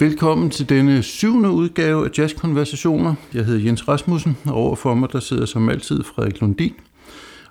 Velkommen 0.00 0.50
til 0.50 0.68
denne 0.68 1.02
syvende 1.02 1.50
udgave 1.50 2.04
af 2.04 2.18
Jazzkonversationer. 2.18 3.14
Jeg 3.34 3.44
hedder 3.44 3.64
Jens 3.64 3.88
Rasmussen, 3.88 4.36
og 4.44 4.54
overfor 4.54 4.94
mig 4.94 5.12
der 5.12 5.20
sidder 5.20 5.46
som 5.46 5.68
altid 5.68 6.02
Frederik 6.02 6.40
Lundin. 6.40 6.74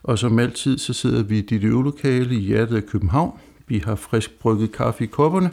Og 0.04 0.20
som 0.20 0.40
altid 0.40 0.78
så 0.78 0.94
sidder 0.94 1.24
vi 1.24 1.38
i 1.38 1.42
dit 1.42 1.64
øvelokale 1.64 2.36
i 2.36 2.40
hjertet 2.40 2.76
af 2.76 2.86
København. 2.86 3.40
Vi 3.68 3.82
har 3.86 3.96
frisk 3.96 4.40
brygget 4.40 4.72
kaffe 4.72 5.04
i 5.04 5.08
kopperne, 5.08 5.52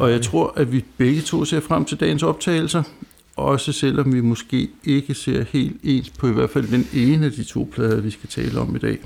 og 0.00 0.10
jeg 0.10 0.22
tror, 0.22 0.52
at 0.56 0.72
vi 0.72 0.84
begge 0.96 1.20
to 1.20 1.44
ser 1.44 1.60
frem 1.60 1.84
til 1.84 2.00
dagens 2.00 2.22
optagelser. 2.22 2.82
Også 3.36 3.72
selvom 3.72 4.14
vi 4.14 4.20
måske 4.20 4.68
ikke 4.84 5.14
ser 5.14 5.44
helt 5.52 5.76
ens 5.82 6.10
på 6.10 6.28
i 6.28 6.32
hvert 6.32 6.50
fald 6.50 6.68
den 6.68 6.88
ene 6.94 7.26
af 7.26 7.32
de 7.32 7.44
to 7.44 7.68
plader, 7.72 8.00
vi 8.00 8.10
skal 8.10 8.28
tale 8.28 8.60
om 8.60 8.76
i 8.76 8.78
dag. 8.78 8.98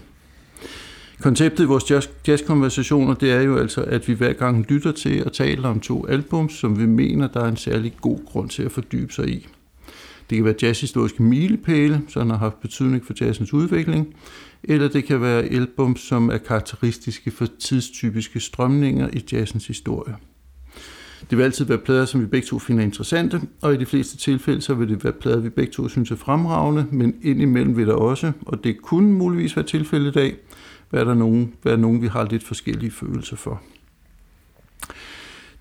Konceptet 1.20 1.64
i 1.64 1.66
vores 1.66 1.90
jazz, 1.90 2.08
jazzkonversationer, 2.28 3.14
det 3.14 3.32
er 3.32 3.40
jo 3.40 3.56
altså, 3.56 3.82
at 3.82 4.08
vi 4.08 4.12
hver 4.12 4.32
gang 4.32 4.66
lytter 4.68 4.92
til 4.92 5.24
og 5.24 5.32
taler 5.32 5.68
om 5.68 5.80
to 5.80 6.06
albums, 6.06 6.52
som 6.52 6.78
vi 6.78 6.86
mener, 6.86 7.28
der 7.28 7.40
er 7.40 7.48
en 7.48 7.56
særlig 7.56 7.92
god 8.00 8.18
grund 8.26 8.48
til 8.48 8.62
at 8.62 8.72
fordybe 8.72 9.12
sig 9.12 9.28
i. 9.28 9.46
Det 10.30 10.36
kan 10.36 10.44
være 10.44 10.54
jazzhistoriske 10.62 11.22
milepæle, 11.22 12.02
som 12.08 12.30
har 12.30 12.36
haft 12.36 12.60
betydning 12.60 13.06
for 13.06 13.14
jazzens 13.20 13.52
udvikling, 13.52 14.14
eller 14.64 14.88
det 14.88 15.04
kan 15.04 15.20
være 15.20 15.42
albums, 15.42 16.00
som 16.00 16.28
er 16.28 16.38
karakteristiske 16.38 17.30
for 17.30 17.46
tidstypiske 17.58 18.40
strømninger 18.40 19.08
i 19.12 19.24
jazzens 19.32 19.66
historie. 19.66 20.16
Det 21.30 21.38
vil 21.38 21.44
altid 21.44 21.64
være 21.64 21.78
plader, 21.78 22.04
som 22.04 22.20
vi 22.20 22.26
begge 22.26 22.46
to 22.46 22.58
finder 22.58 22.82
interessante, 22.84 23.40
og 23.62 23.74
i 23.74 23.76
de 23.76 23.86
fleste 23.86 24.16
tilfælde 24.16 24.60
så 24.60 24.74
vil 24.74 24.88
det 24.88 25.04
være 25.04 25.12
plader, 25.12 25.40
vi 25.40 25.48
begge 25.48 25.72
to 25.72 25.88
synes 25.88 26.10
er 26.10 26.16
fremragende, 26.16 26.86
men 26.90 27.14
indimellem 27.22 27.76
vil 27.76 27.86
der 27.86 27.94
også, 27.94 28.32
og 28.46 28.64
det 28.64 28.82
kunne 28.82 29.12
muligvis 29.12 29.56
være 29.56 29.66
tilfældet 29.66 30.10
i 30.10 30.12
dag, 30.12 30.36
være 30.90 31.04
der 31.04 31.14
nogen, 31.14 31.54
være 31.64 31.76
nogen, 31.76 32.02
vi 32.02 32.06
har 32.06 32.24
lidt 32.30 32.44
forskellige 32.44 32.90
følelser 32.90 33.36
for. 33.36 33.62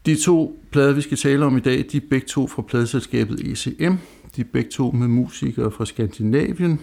De 0.05 0.23
to 0.23 0.63
plader, 0.71 0.93
vi 0.93 1.01
skal 1.01 1.17
tale 1.17 1.45
om 1.45 1.57
i 1.57 1.59
dag, 1.59 1.85
de 1.91 1.97
er 1.97 2.01
begge 2.09 2.27
to 2.27 2.47
fra 2.47 2.61
pladeselskabet 2.61 3.39
ECM. 3.39 3.93
De 4.35 4.41
er 4.41 4.45
begge 4.53 4.69
to 4.69 4.91
med 4.91 5.07
musikere 5.07 5.71
fra 5.71 5.85
Skandinavien. 5.85 6.81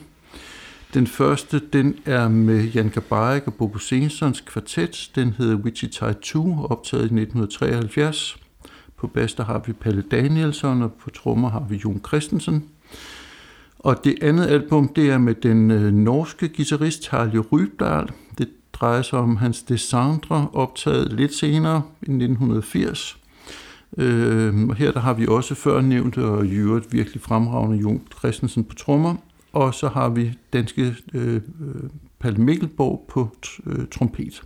Den 0.95 1.07
første, 1.07 1.61
den 1.73 1.99
er 2.05 2.29
med 2.29 2.65
Jan 2.65 2.89
Gabarik 2.89 3.47
og 3.47 3.55
Bobo 3.55 3.79
Sensons 3.79 4.41
kvartet. 4.41 5.11
Den 5.15 5.35
hedder 5.39 5.57
Wichita 5.57 6.13
2, 6.13 6.65
optaget 6.65 7.03
i 7.03 7.05
1973. 7.05 8.37
På 8.97 9.07
bas 9.07 9.35
der 9.35 9.45
har 9.45 9.63
vi 9.67 9.73
Palle 9.73 10.03
Danielsson, 10.03 10.83
og 10.83 10.93
på 10.93 11.11
trommer 11.11 11.51
har 11.51 11.67
vi 11.71 11.77
Jon 11.77 12.01
Christensen. 12.07 12.65
Og 13.79 14.05
det 14.05 14.15
andet 14.23 14.47
album, 14.47 14.89
det 14.89 15.11
er 15.11 15.19
med 15.19 15.35
den 15.35 15.71
øh, 15.71 15.93
norske 15.93 16.49
guitarist 16.49 17.09
Harley 17.09 17.41
Rybdal. 17.53 18.09
Drejer 18.81 19.03
sig 19.03 19.19
om 19.19 19.37
hans 19.37 19.63
Descendre, 19.63 20.49
optaget 20.53 21.13
lidt 21.13 21.35
senere 21.35 21.83
i 22.03 22.11
1980. 22.11 23.19
Øh, 23.99 24.69
og 24.69 24.75
her 24.75 24.93
der 24.93 25.01
har 25.01 25.15
vi 25.15 25.27
også 25.27 25.55
før 25.55 25.81
nævnt 25.81 26.19
og 26.19 26.47
i 26.47 26.55
øvrigt 26.55 26.93
virkelig 26.93 27.23
fremragende 27.23 27.77
Jon 27.77 28.03
Christensen 28.19 28.65
på 28.65 28.75
trommer. 28.75 29.15
Og 29.53 29.75
så 29.75 29.89
har 29.89 30.09
vi 30.09 30.33
danske 30.53 30.95
øh, 31.15 31.35
øh 31.35 31.41
Palle 32.21 32.39
Mikkelborg 32.39 33.05
på 33.09 33.37
øh, 33.67 33.87
trompet. 33.91 34.43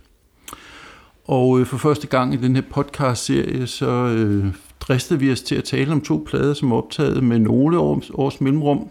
Og 1.25 1.59
øh, 1.59 1.65
for 1.65 1.77
første 1.77 2.07
gang 2.07 2.33
i 2.33 2.37
den 2.37 2.55
her 2.55 2.63
podcast-serie, 2.71 3.67
så 3.67 3.89
øh, 3.89 4.45
dristede 4.79 5.19
vi 5.19 5.31
os 5.31 5.41
til 5.41 5.55
at 5.55 5.63
tale 5.63 5.91
om 5.91 6.01
to 6.01 6.23
plader, 6.27 6.53
som 6.53 6.71
er 6.71 6.75
optaget 6.75 7.23
med 7.23 7.39
nogle 7.39 7.79
års, 7.79 8.09
års 8.13 8.41
mellemrum. 8.41 8.89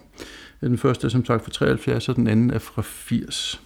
Den 0.61 0.79
første 0.79 1.07
er 1.07 1.09
som 1.09 1.25
sagt 1.25 1.45
fra 1.45 1.51
73, 1.51 2.09
og 2.09 2.17
den 2.17 2.27
anden 2.27 2.51
er 2.51 2.59
fra 2.59 2.83
80. 2.83 3.61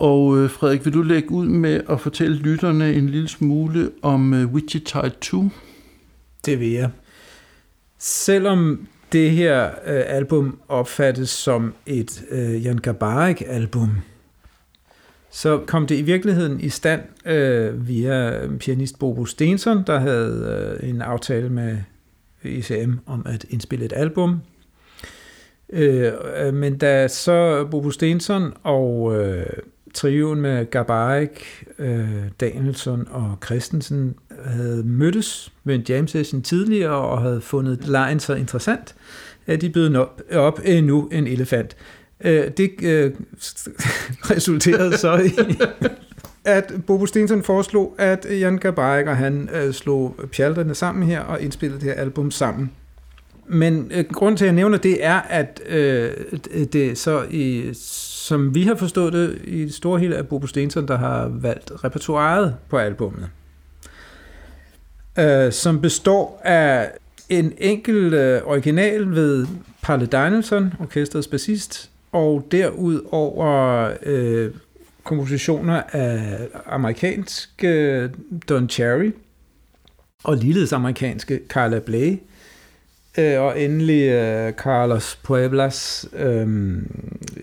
Og 0.00 0.38
øh, 0.38 0.50
Frederik, 0.50 0.84
vil 0.84 0.94
du 0.94 1.02
lægge 1.02 1.30
ud 1.30 1.46
med 1.46 1.80
at 1.88 2.00
fortælle 2.00 2.36
lytterne 2.36 2.94
en 2.94 3.08
lille 3.08 3.28
smule 3.28 3.90
om 4.02 4.34
øh, 4.34 4.52
Wichita 4.52 5.08
2? 5.20 5.44
Det 6.46 6.60
vil 6.60 6.70
jeg. 6.70 6.90
Selvom 7.98 8.86
det 9.12 9.30
her 9.30 9.64
øh, 9.66 10.02
album 10.06 10.60
opfattes 10.68 11.30
som 11.30 11.74
et 11.86 12.24
øh, 12.30 12.64
Jan 12.64 12.78
Gabarik-album, 12.78 13.90
så 15.30 15.60
kom 15.66 15.86
det 15.86 15.98
i 15.98 16.02
virkeligheden 16.02 16.60
i 16.60 16.68
stand 16.68 17.02
øh, 17.26 17.88
via 17.88 18.46
pianist 18.60 18.98
Bobo 18.98 19.24
Stensson, 19.24 19.84
der 19.86 19.98
havde 19.98 20.78
øh, 20.82 20.88
en 20.90 21.02
aftale 21.02 21.48
med 21.48 21.78
ECM 22.44 22.92
om 23.06 23.26
at 23.26 23.44
indspille 23.50 23.84
et 23.84 23.92
album. 23.96 24.40
Øh, 25.72 26.12
øh 26.36 26.54
men 26.54 26.78
da 26.78 27.08
så 27.08 27.66
Bobo 27.70 27.90
Stensson 27.90 28.52
og 28.62 29.16
øh, 29.20 29.46
triven 29.94 30.40
med 30.40 30.70
Gabarik, 30.70 31.64
øh, 31.78 32.08
Danielson 32.40 33.08
og 33.10 33.38
Christensen 33.44 34.14
havde 34.44 34.82
mødtes 34.84 35.52
ved 35.64 35.74
en 35.74 35.84
jam 35.88 36.06
session 36.06 36.42
tidligere 36.42 36.96
og 36.96 37.22
havde 37.22 37.40
fundet 37.40 37.88
lejen 37.88 38.20
så 38.20 38.34
interessant, 38.34 38.94
at 39.46 39.60
de 39.60 39.70
bød 39.70 39.96
op, 39.96 40.22
op 40.32 40.60
endnu 40.64 41.08
en 41.12 41.26
elefant. 41.26 41.76
Øh, 42.24 42.50
det 42.56 42.70
øh, 42.82 43.12
resulterede 44.34 44.98
så 44.98 45.16
i, 45.16 45.30
at 46.44 46.72
Bobo 46.86 47.06
Stensson 47.06 47.42
foreslog, 47.42 47.94
at 47.98 48.26
Jan 48.30 48.58
Gabarik 48.58 49.06
og 49.06 49.16
han 49.16 49.48
øh, 49.54 49.72
slog 49.72 50.16
pjalterne 50.32 50.74
sammen 50.74 51.06
her 51.06 51.20
og 51.20 51.40
indspillede 51.40 51.80
det 51.80 51.88
her 51.88 52.00
album 52.00 52.30
sammen. 52.30 52.70
Men 53.46 53.90
øh, 53.94 54.04
grunden 54.12 54.36
til, 54.36 54.44
at 54.44 54.46
jeg 54.46 54.54
nævner 54.54 54.78
det, 54.78 55.04
er, 55.04 55.20
at 55.20 55.62
øh, 55.68 56.10
det 56.72 56.98
så 56.98 57.26
i, 57.30 57.70
som 58.24 58.54
vi 58.54 58.62
har 58.62 58.74
forstået 58.74 59.12
det, 59.12 59.38
i 59.44 59.60
det 59.60 59.74
store 59.74 60.00
hele 60.00 60.14
er 60.14 60.22
Bobo 60.22 60.46
Stenson, 60.46 60.88
der 60.88 60.96
har 60.96 61.28
valgt 61.28 61.84
repertoireet 61.84 62.56
på 62.68 62.78
albummet. 62.78 63.28
Øh, 65.18 65.52
som 65.52 65.80
består 65.80 66.40
af 66.44 66.90
en 67.28 67.52
enkelt 67.58 68.14
øh, 68.14 68.40
original 68.44 69.10
ved 69.10 69.46
Palle 69.82 70.06
Danielson, 70.06 70.74
orkestrets 70.80 71.28
bassist, 71.28 71.90
og 72.12 72.48
derudover 72.50 73.90
øh, 74.02 74.50
kompositioner 75.02 75.82
af 75.92 76.38
amerikanske 76.66 77.68
øh, 77.68 78.10
Don 78.48 78.68
Cherry, 78.68 79.12
og 80.24 80.36
ligeledes 80.36 80.72
amerikanske 80.72 81.40
Carla 81.48 81.78
Bley, 81.78 82.18
øh, 83.18 83.40
og 83.40 83.60
endelig 83.60 84.08
øh, 84.08 84.52
Carlos 84.52 85.18
Pueblas 85.22 86.08
øh, 86.16 86.76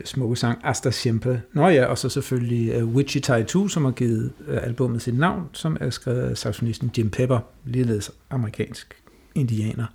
smukke 0.05 0.35
sang 0.35 0.59
Asta 0.63 0.91
Siempre. 0.91 1.41
Nå 1.53 1.67
ja, 1.67 1.85
og 1.85 1.97
så 1.97 2.09
selvfølgelig 2.09 2.73
øh, 2.73 2.85
Wichita 2.85 3.43
2, 3.43 3.67
som 3.67 3.85
har 3.85 3.91
givet 3.91 4.31
øh, 4.47 4.59
albumet 4.63 5.01
sit 5.01 5.17
navn, 5.17 5.49
som 5.53 5.77
er 5.81 5.89
skrevet 5.89 6.21
af 6.21 6.37
saxonisten 6.37 6.91
Jim 6.97 7.09
Pepper, 7.09 7.39
ligeledes 7.65 8.11
amerikansk 8.29 8.95
indianer 9.35 9.85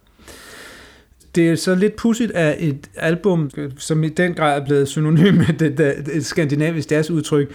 det 1.37 1.51
er 1.51 1.57
så 1.57 1.75
lidt 1.75 1.97
pudsigt 1.97 2.33
af 2.33 2.57
et 2.59 2.91
album, 2.97 3.51
som 3.79 4.05
i 4.05 4.09
den 4.09 4.35
grad 4.35 4.61
er 4.61 4.65
blevet 4.65 4.89
synonym 4.89 5.35
med 5.35 5.59
det, 5.59 5.79
det, 5.79 6.07
det 6.07 6.27
skandinavisk 6.27 6.93
udtryk, 7.11 7.55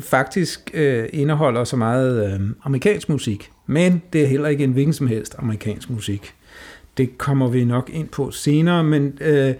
faktisk 0.00 0.70
øh, 0.74 1.08
indeholder 1.12 1.64
så 1.64 1.76
meget 1.76 2.32
øh, 2.32 2.40
amerikansk 2.62 3.08
musik. 3.08 3.50
Men 3.66 4.02
det 4.12 4.22
er 4.22 4.26
heller 4.26 4.48
ikke 4.48 4.64
en 4.64 4.72
hvilken 4.72 4.92
som 4.92 5.06
helst 5.06 5.34
amerikansk 5.38 5.90
musik. 5.90 6.34
Det 6.96 7.18
kommer 7.18 7.48
vi 7.48 7.64
nok 7.64 7.90
ind 7.92 8.08
på 8.08 8.30
senere, 8.30 8.84
men 8.84 9.18
øh, 9.20 9.54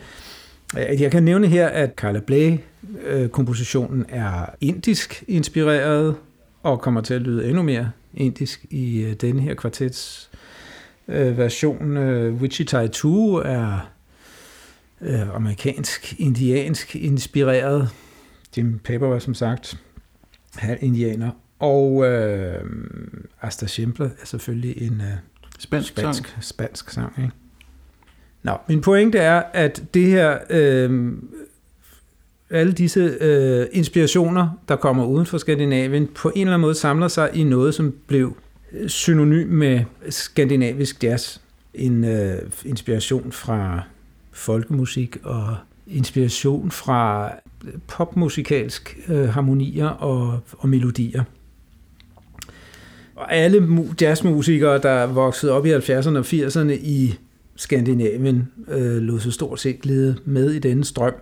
jeg 0.75 1.11
kan 1.11 1.23
nævne 1.23 1.47
her, 1.47 1.69
at 1.69 1.91
Carla 1.97 2.21
Bley 2.21 2.59
øh, 3.07 3.29
kompositionen 3.29 4.07
er 4.09 4.47
indisk 4.61 5.25
inspireret, 5.29 6.17
og 6.63 6.81
kommer 6.81 7.01
til 7.01 7.15
at 7.15 7.23
lyde 7.23 7.49
endnu 7.49 7.63
mere 7.63 7.91
indisk 8.15 8.67
i 8.71 9.01
øh, 9.01 9.13
denne 9.13 9.43
her 9.43 9.55
kvartets 9.55 10.31
øh, 11.09 11.39
version. 11.39 11.97
Øh, 11.97 12.35
Wichita 12.35 12.87
2 12.87 13.35
er 13.37 13.91
øh, 15.01 15.37
amerikansk, 15.37 16.21
indiansk 16.21 16.97
inspireret. 16.97 17.89
Jim 18.57 18.79
Pepper 18.79 19.09
var 19.09 19.19
som 19.19 19.35
sagt 19.35 19.81
halv 20.55 20.79
indianer. 20.81 21.31
Og 21.59 22.05
øh, 22.07 22.65
Asta 23.43 23.67
Schindler 23.67 24.07
er 24.07 24.27
selvfølgelig 24.27 24.83
en 24.83 25.01
øh, 25.01 25.17
spansk, 25.59 25.89
spansk, 25.89 26.29
sang. 26.29 26.45
spansk 26.45 26.91
sang. 26.91 27.13
Ikke? 27.19 27.31
Nå, 28.43 28.53
min 28.69 28.81
pointe 28.81 29.19
er, 29.19 29.43
at 29.53 29.83
det 29.95 30.07
her, 30.07 30.39
øh, 30.51 31.13
alle 32.51 32.73
disse 32.73 33.01
øh, 33.21 33.67
inspirationer, 33.73 34.49
der 34.69 34.77
kommer 34.77 35.05
uden 35.05 35.27
for 35.27 35.39
Skandinavien, 35.39 36.07
på 36.07 36.29
en 36.35 36.41
eller 36.41 36.55
anden 36.55 36.61
måde 36.61 36.75
samler 36.75 37.09
sig 37.09 37.31
i 37.35 37.45
noget, 37.45 37.75
som 37.75 37.95
blev 38.07 38.37
øh, 38.73 38.89
synonym 38.89 39.49
med 39.49 39.81
skandinavisk 40.09 41.05
jazz. 41.05 41.39
En 41.75 42.05
øh, 42.05 42.39
inspiration 42.65 43.33
fra 43.33 43.83
folkemusik 44.33 45.17
og 45.23 45.57
inspiration 45.87 46.71
fra 46.71 47.33
øh, 47.65 47.73
popmusikalsk 47.87 48.99
øh, 49.09 49.29
harmonier 49.29 49.89
og, 49.89 50.41
og 50.53 50.69
melodier. 50.69 51.25
Og 53.17 53.35
alle 53.35 53.69
jazzmusikere, 54.01 54.79
der 54.79 55.07
voksede 55.07 55.53
op 55.53 55.67
i 55.67 55.73
70'erne 55.73 56.19
og 56.19 56.25
80'erne 56.27 56.73
i 56.73 57.15
Skandinavien, 57.57 58.49
øh, 58.69 58.97
lod 58.97 59.21
sig 59.21 59.33
stort 59.33 59.61
set 59.61 59.81
glide 59.81 60.17
med 60.25 60.51
i 60.51 60.59
denne 60.59 60.85
strøm. 60.85 61.15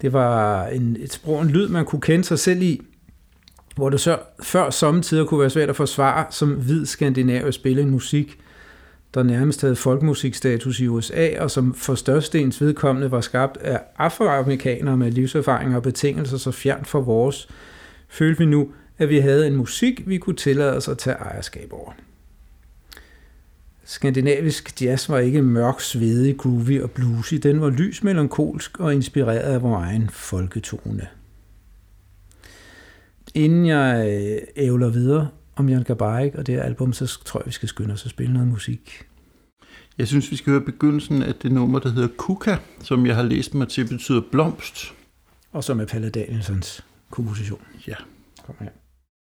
Det 0.00 0.12
var 0.12 0.66
en, 0.66 0.96
et 1.00 1.12
sprog, 1.12 1.42
en 1.42 1.48
lyd, 1.48 1.68
man 1.68 1.84
kunne 1.84 2.00
kende 2.00 2.24
sig 2.24 2.38
selv 2.38 2.62
i, 2.62 2.82
hvor 3.76 3.90
det 3.90 4.00
så 4.00 4.18
før 4.42 4.70
sommetider 4.70 5.24
kunne 5.24 5.40
være 5.40 5.50
svært 5.50 5.68
at 5.68 5.76
forsvare 5.76 6.26
som 6.30 6.50
hvid 6.50 6.86
skandinav 6.86 7.46
at 7.46 7.54
spille 7.54 7.82
en 7.82 7.90
musik, 7.90 8.38
der 9.14 9.22
nærmest 9.22 9.60
havde 9.60 9.76
folkmusikstatus 9.76 10.80
i 10.80 10.86
USA, 10.86 11.28
og 11.38 11.50
som 11.50 11.74
for 11.74 11.94
størstedens 11.94 12.60
vedkommende 12.60 13.10
var 13.10 13.20
skabt 13.20 13.56
af 13.56 13.80
afroamerikanere 13.98 14.96
med 14.96 15.10
livserfaringer 15.10 15.76
og 15.76 15.82
betingelser 15.82 16.36
så 16.36 16.50
fjernt 16.50 16.86
fra 16.86 16.98
vores, 16.98 17.48
følte 18.08 18.38
vi 18.38 18.44
nu, 18.44 18.68
at 19.00 19.08
vi 19.08 19.18
havde 19.18 19.46
en 19.46 19.56
musik, 19.56 20.08
vi 20.08 20.18
kunne 20.18 20.36
tillade 20.36 20.76
os 20.76 20.88
at 20.88 20.98
tage 20.98 21.16
ejerskab 21.16 21.72
over. 21.72 21.92
Skandinavisk 23.84 24.82
jazz 24.82 25.08
var 25.08 25.18
ikke 25.18 25.42
mørk, 25.42 25.80
svedig, 25.80 26.36
groovy 26.36 26.80
og 26.80 26.90
bluesy. 26.90 27.34
Den 27.34 27.60
var 27.60 27.70
lys, 27.70 28.02
melankolsk 28.02 28.80
og 28.80 28.94
inspireret 28.94 29.38
af 29.54 29.62
vores 29.62 29.84
egen 29.84 30.10
folketone. 30.10 31.08
Inden 33.34 33.66
jeg 33.66 34.06
øh, 34.08 34.64
ævler 34.64 34.88
videre 34.88 35.28
om 35.56 35.68
Jan 35.68 35.82
Gabarik 35.82 36.34
og 36.34 36.46
det 36.46 36.54
her 36.54 36.62
album, 36.62 36.92
så 36.92 37.18
tror 37.24 37.40
jeg, 37.40 37.46
vi 37.46 37.52
skal 37.52 37.68
skynde 37.68 37.94
os 37.94 38.04
at 38.04 38.10
spille 38.10 38.32
noget 38.32 38.48
musik. 38.48 39.06
Jeg 39.98 40.08
synes, 40.08 40.30
vi 40.30 40.36
skal 40.36 40.50
høre 40.50 40.64
begyndelsen 40.64 41.22
af 41.22 41.34
det 41.34 41.52
nummer, 41.52 41.78
der 41.78 41.90
hedder 41.90 42.08
Kuka, 42.16 42.56
som 42.82 43.06
jeg 43.06 43.16
har 43.16 43.22
læst 43.22 43.54
mig 43.54 43.68
til 43.68 43.88
betyder 43.88 44.22
blomst. 44.32 44.94
Og 45.52 45.64
som 45.64 45.80
er 45.80 45.84
Palle 45.84 46.10
Danielsons 46.10 46.84
komposition. 47.10 47.62
Ja. 47.86 47.94
Kom 48.46 48.54
her. 48.60 48.68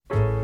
Ja, 0.08 0.36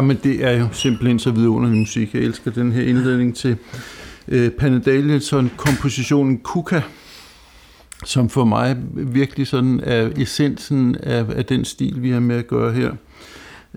men 0.00 0.18
det 0.24 0.44
er 0.44 0.58
jo 0.58 0.68
simpelthen 0.72 1.18
så 1.18 1.30
vidunderlig 1.30 1.78
musik. 1.78 2.14
Jeg 2.14 2.22
elsker 2.22 2.50
den 2.50 2.72
her 2.72 2.82
indledning 2.82 3.36
til 3.36 3.56
øh, 4.28 4.50
Panne 4.50 4.80
Danielson-kompositionen 4.80 6.38
Kuka, 6.38 6.80
som 8.04 8.28
for 8.28 8.44
mig 8.44 8.76
virkelig 8.94 9.46
sådan 9.46 9.80
er 9.82 10.10
essensen 10.16 10.96
af, 11.02 11.24
af 11.36 11.44
den 11.44 11.64
stil, 11.64 12.02
vi 12.02 12.10
har 12.10 12.20
med 12.20 12.36
at 12.36 12.46
gøre 12.46 12.72
her. 12.72 12.92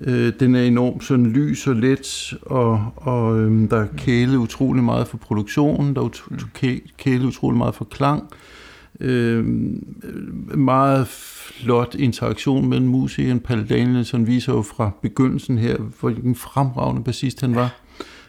Øh, 0.02 0.34
den 0.40 0.56
er 0.56 0.64
enormt 0.64 1.04
sådan 1.04 1.26
lys 1.26 1.68
og 1.68 1.76
let, 1.76 2.34
og, 2.42 2.94
og 2.96 3.40
øh, 3.40 3.70
der 3.70 3.78
er 3.78 3.88
kælet 3.98 4.36
utrolig 4.36 4.84
meget 4.84 5.08
for 5.08 5.18
produktionen, 5.18 5.96
der 5.96 6.02
er 6.02 6.06
ut- 6.06 6.88
kælet 6.98 7.26
utrolig 7.26 7.58
meget 7.58 7.76
for 7.76 7.86
klang. 7.86 8.24
Øh, 9.00 9.46
meget 10.58 11.08
flot 11.64 11.96
interaktion 11.96 12.70
mellem 12.70 12.88
musikeren. 12.88 13.40
Palle 13.40 13.66
Danielsen 13.70 14.28
viser 14.28 14.54
jo 14.54 14.62
fra 14.62 14.92
begyndelsen 15.02 15.58
her, 15.58 15.78
hvilken 16.02 16.36
fremragende 16.36 17.04
bassist 17.04 17.42
han 17.42 17.56
var. 17.56 17.76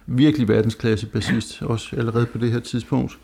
Virkelig 0.06 0.48
verdensklasse 0.48 1.06
bassist, 1.06 1.62
også 1.62 1.96
allerede 1.96 2.26
på 2.26 2.38
det 2.38 2.52
her 2.52 2.60
tidspunkt. 2.60 3.18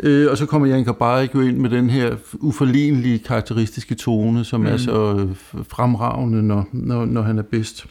Øh, 0.00 0.30
og 0.30 0.38
så 0.38 0.46
kommer 0.46 0.68
Jan 0.68 0.84
Kabarik 0.84 1.34
jo 1.34 1.40
ind 1.40 1.56
med 1.56 1.70
den 1.70 1.90
her 1.90 2.16
uforlignelige 2.34 3.18
karakteristiske 3.18 3.94
tone, 3.94 4.44
som 4.44 4.60
mm. 4.60 4.66
er 4.66 4.76
så 4.76 5.16
øh, 5.18 5.62
fremragende, 5.68 6.42
når, 6.42 6.68
når, 6.72 7.04
når 7.04 7.22
han 7.22 7.38
er 7.38 7.42
bedst. 7.42 7.86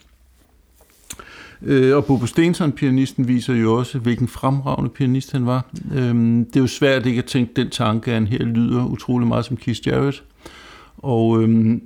Øh, 1.61 1.95
og 1.95 2.05
Bobo 2.05 2.25
Stensson, 2.25 2.71
pianisten, 2.71 3.27
viser 3.27 3.53
jo 3.53 3.73
også, 3.73 3.99
hvilken 3.99 4.27
fremragende 4.27 4.89
pianist 4.89 5.31
han 5.31 5.45
var. 5.45 5.65
Øh, 5.93 6.15
det 6.39 6.55
er 6.55 6.59
jo 6.59 6.67
svært 6.67 7.05
ikke 7.05 7.19
at 7.19 7.25
tænke 7.25 7.53
den 7.55 7.69
tanke, 7.69 8.11
at 8.11 8.13
han 8.13 8.27
her 8.27 8.45
lyder 8.45 8.85
utrolig 8.85 9.27
meget 9.27 9.45
som 9.45 9.57
Keith 9.57 9.87
Jarrett. 9.87 10.23
Og 10.97 11.43
øhm, 11.43 11.81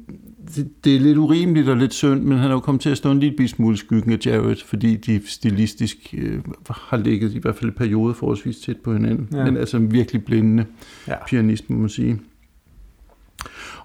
det, 0.55 0.83
det 0.83 0.95
er 0.95 0.99
lidt 0.99 1.17
urimeligt 1.17 1.69
og 1.69 1.77
lidt 1.77 1.93
synd, 1.93 2.23
men 2.23 2.37
han 2.37 2.49
er 2.49 2.53
jo 2.53 2.59
kommet 2.59 2.81
til 2.81 2.89
at 2.89 2.97
stå 2.97 3.11
en 3.11 3.19
lille 3.19 3.47
smule 3.47 3.77
skyggen 3.77 4.11
af 4.11 4.17
Jarrett, 4.25 4.63
fordi 4.63 4.95
de 4.95 5.21
stilistisk 5.25 5.97
øh, 6.17 6.39
har 6.69 6.97
ligget 6.97 7.35
i 7.35 7.39
hvert 7.39 7.55
fald 7.55 7.71
i 7.71 7.73
perioder 7.73 8.13
forholdsvis 8.13 8.57
tæt 8.57 8.77
på 8.77 8.93
hinanden. 8.93 9.27
Ja. 9.31 9.45
Men 9.45 9.57
altså 9.57 9.77
en 9.77 9.91
virkelig 9.91 10.25
blændende 10.25 10.65
ja. 11.07 11.15
pianist, 11.27 11.69
må 11.69 11.77
man 11.77 11.89
sige. 11.89 12.19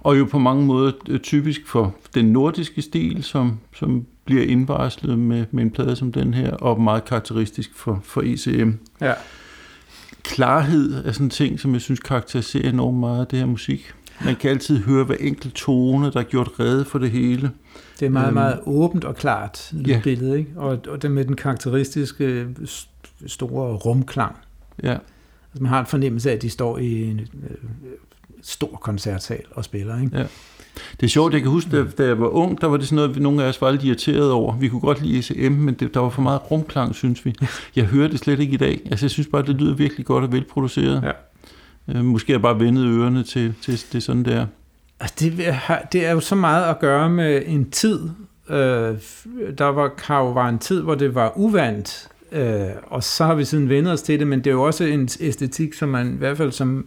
Og 0.01 0.19
jo 0.19 0.25
på 0.25 0.39
mange 0.39 0.67
måder 0.67 0.93
øh, 1.09 1.21
typisk 1.21 1.67
for 1.67 1.95
den 2.15 2.25
nordiske 2.25 2.83
stil, 2.83 3.23
som, 3.23 3.59
som 3.75 4.07
bliver 4.25 4.43
indvarslet 4.43 5.19
med, 5.19 5.45
med 5.51 5.63
en 5.63 5.71
plade 5.71 5.97
som 5.97 6.13
den 6.13 6.35
her, 6.35 6.51
og 6.51 6.81
meget 6.81 7.05
karakteristisk 7.05 7.71
for, 7.75 8.01
for 8.05 8.23
ECM. 8.25 8.71
Ja. 9.01 9.13
Klarhed 10.23 11.05
er 11.05 11.13
sådan 11.13 11.27
en 11.27 11.31
ting, 11.31 11.61
som 11.61 11.73
jeg 11.73 11.81
synes 11.81 12.01
karakteriserer 12.01 12.69
enormt 12.69 12.99
meget 12.99 13.21
af 13.21 13.27
det 13.27 13.39
her 13.39 13.47
musik. 13.47 13.95
Man 14.25 14.37
kan 14.37 14.51
altid 14.51 14.79
høre 14.79 15.05
hver 15.05 15.17
enkelt 15.21 15.55
tone, 15.55 16.11
der 16.11 16.21
er 16.21 16.25
gjort 16.25 16.51
redde 16.61 16.85
for 16.85 16.99
det 16.99 17.11
hele. 17.11 17.51
Det 18.01 18.07
er 18.07 18.11
meget, 18.11 18.27
øhm, 18.27 18.35
meget 18.35 18.61
åbent 18.67 19.05
og 19.05 19.17
klart 19.17 19.73
ja. 19.87 20.01
billede, 20.05 20.39
ikke? 20.39 20.51
Og, 20.57 20.79
og 20.89 21.03
det 21.03 21.11
med 21.11 21.25
den 21.25 21.37
karakteristiske 21.37 22.47
store 23.27 23.75
rumklang. 23.75 24.37
Ja. 24.83 24.93
Altså, 24.93 25.63
man 25.63 25.67
har 25.67 25.81
en 25.81 25.87
fornemmelse 25.87 26.31
af, 26.31 26.35
at 26.35 26.43
de 26.43 26.51
står 26.51 26.79
i 26.79 27.11
en 27.11 27.21
øh, 27.21 27.57
stor 28.43 28.79
koncertsal 28.83 29.43
og 29.51 29.65
spiller, 29.65 30.01
ikke? 30.01 30.19
Ja. 30.19 30.27
Det 31.01 31.07
er 31.07 31.11
sjovt, 31.11 31.33
jeg 31.33 31.43
kan 31.43 31.51
huske, 31.51 31.71
da, 31.71 31.85
da 31.99 32.07
jeg 32.07 32.21
var 32.21 32.27
ung, 32.27 32.61
der 32.61 32.67
var 32.67 32.77
det 32.77 32.87
sådan 32.89 32.97
noget, 32.97 33.23
nogle 33.23 33.45
af 33.45 33.49
os 33.49 33.61
var 33.61 33.71
lidt 33.71 33.85
irriteret 33.85 34.33
over. 34.33 34.57
Vi 34.57 34.69
kunne 34.69 34.81
godt 34.81 35.03
lide 35.03 35.19
ECM, 35.19 35.53
men 35.53 35.75
det, 35.75 35.95
der 35.95 36.01
var 36.01 36.09
for 36.09 36.23
meget 36.23 36.51
rumklang, 36.51 36.95
synes 36.95 37.25
vi. 37.25 37.35
Jeg 37.77 37.85
hører 37.85 38.09
det 38.09 38.19
slet 38.19 38.41
ikke 38.41 38.53
i 38.53 38.57
dag. 38.57 38.81
Altså, 38.91 39.07
jeg 39.07 39.11
synes 39.11 39.29
bare, 39.29 39.43
det 39.43 39.55
lyder 39.55 39.75
virkelig 39.75 40.07
godt 40.07 40.25
og 40.25 40.33
velproduceret. 40.33 41.03
Ja. 41.03 41.11
Øh, 41.89 42.05
måske 42.05 42.33
har 42.33 42.39
bare 42.39 42.61
vendet 42.61 42.87
ørerne 42.87 43.23
til, 43.23 43.55
til, 43.63 43.79
til 43.79 44.03
sådan 44.03 44.25
der. 44.25 44.47
Altså 45.01 45.17
det, 45.21 45.55
det 45.93 46.07
er 46.07 46.13
jo 46.13 46.21
så 46.21 46.35
meget 46.35 46.71
at 46.71 46.79
gøre 46.79 47.11
med 47.11 47.43
en 47.47 47.71
tid. 47.71 48.01
Øh, 48.51 48.57
der 49.59 49.65
var, 49.65 49.93
har 49.99 50.19
jo 50.19 50.31
var 50.31 50.49
en 50.49 50.59
tid, 50.59 50.81
hvor 50.83 50.95
det 50.95 51.15
var 51.15 51.33
uvandt, 51.37 52.09
øh, 52.33 52.67
og 52.87 53.03
så 53.03 53.25
har 53.25 53.35
vi 53.35 53.45
siden 53.45 53.69
vendt 53.69 53.89
os 53.89 54.03
til 54.03 54.19
det, 54.19 54.27
men 54.27 54.39
det 54.39 54.47
er 54.47 54.55
jo 54.55 54.63
også 54.63 54.85
en 54.85 55.09
æstetik, 55.21 55.75
som 55.75 55.89
man 55.89 56.15
i 56.15 56.19
hvert 56.19 56.37
fald 56.37 56.53
som 56.53 56.87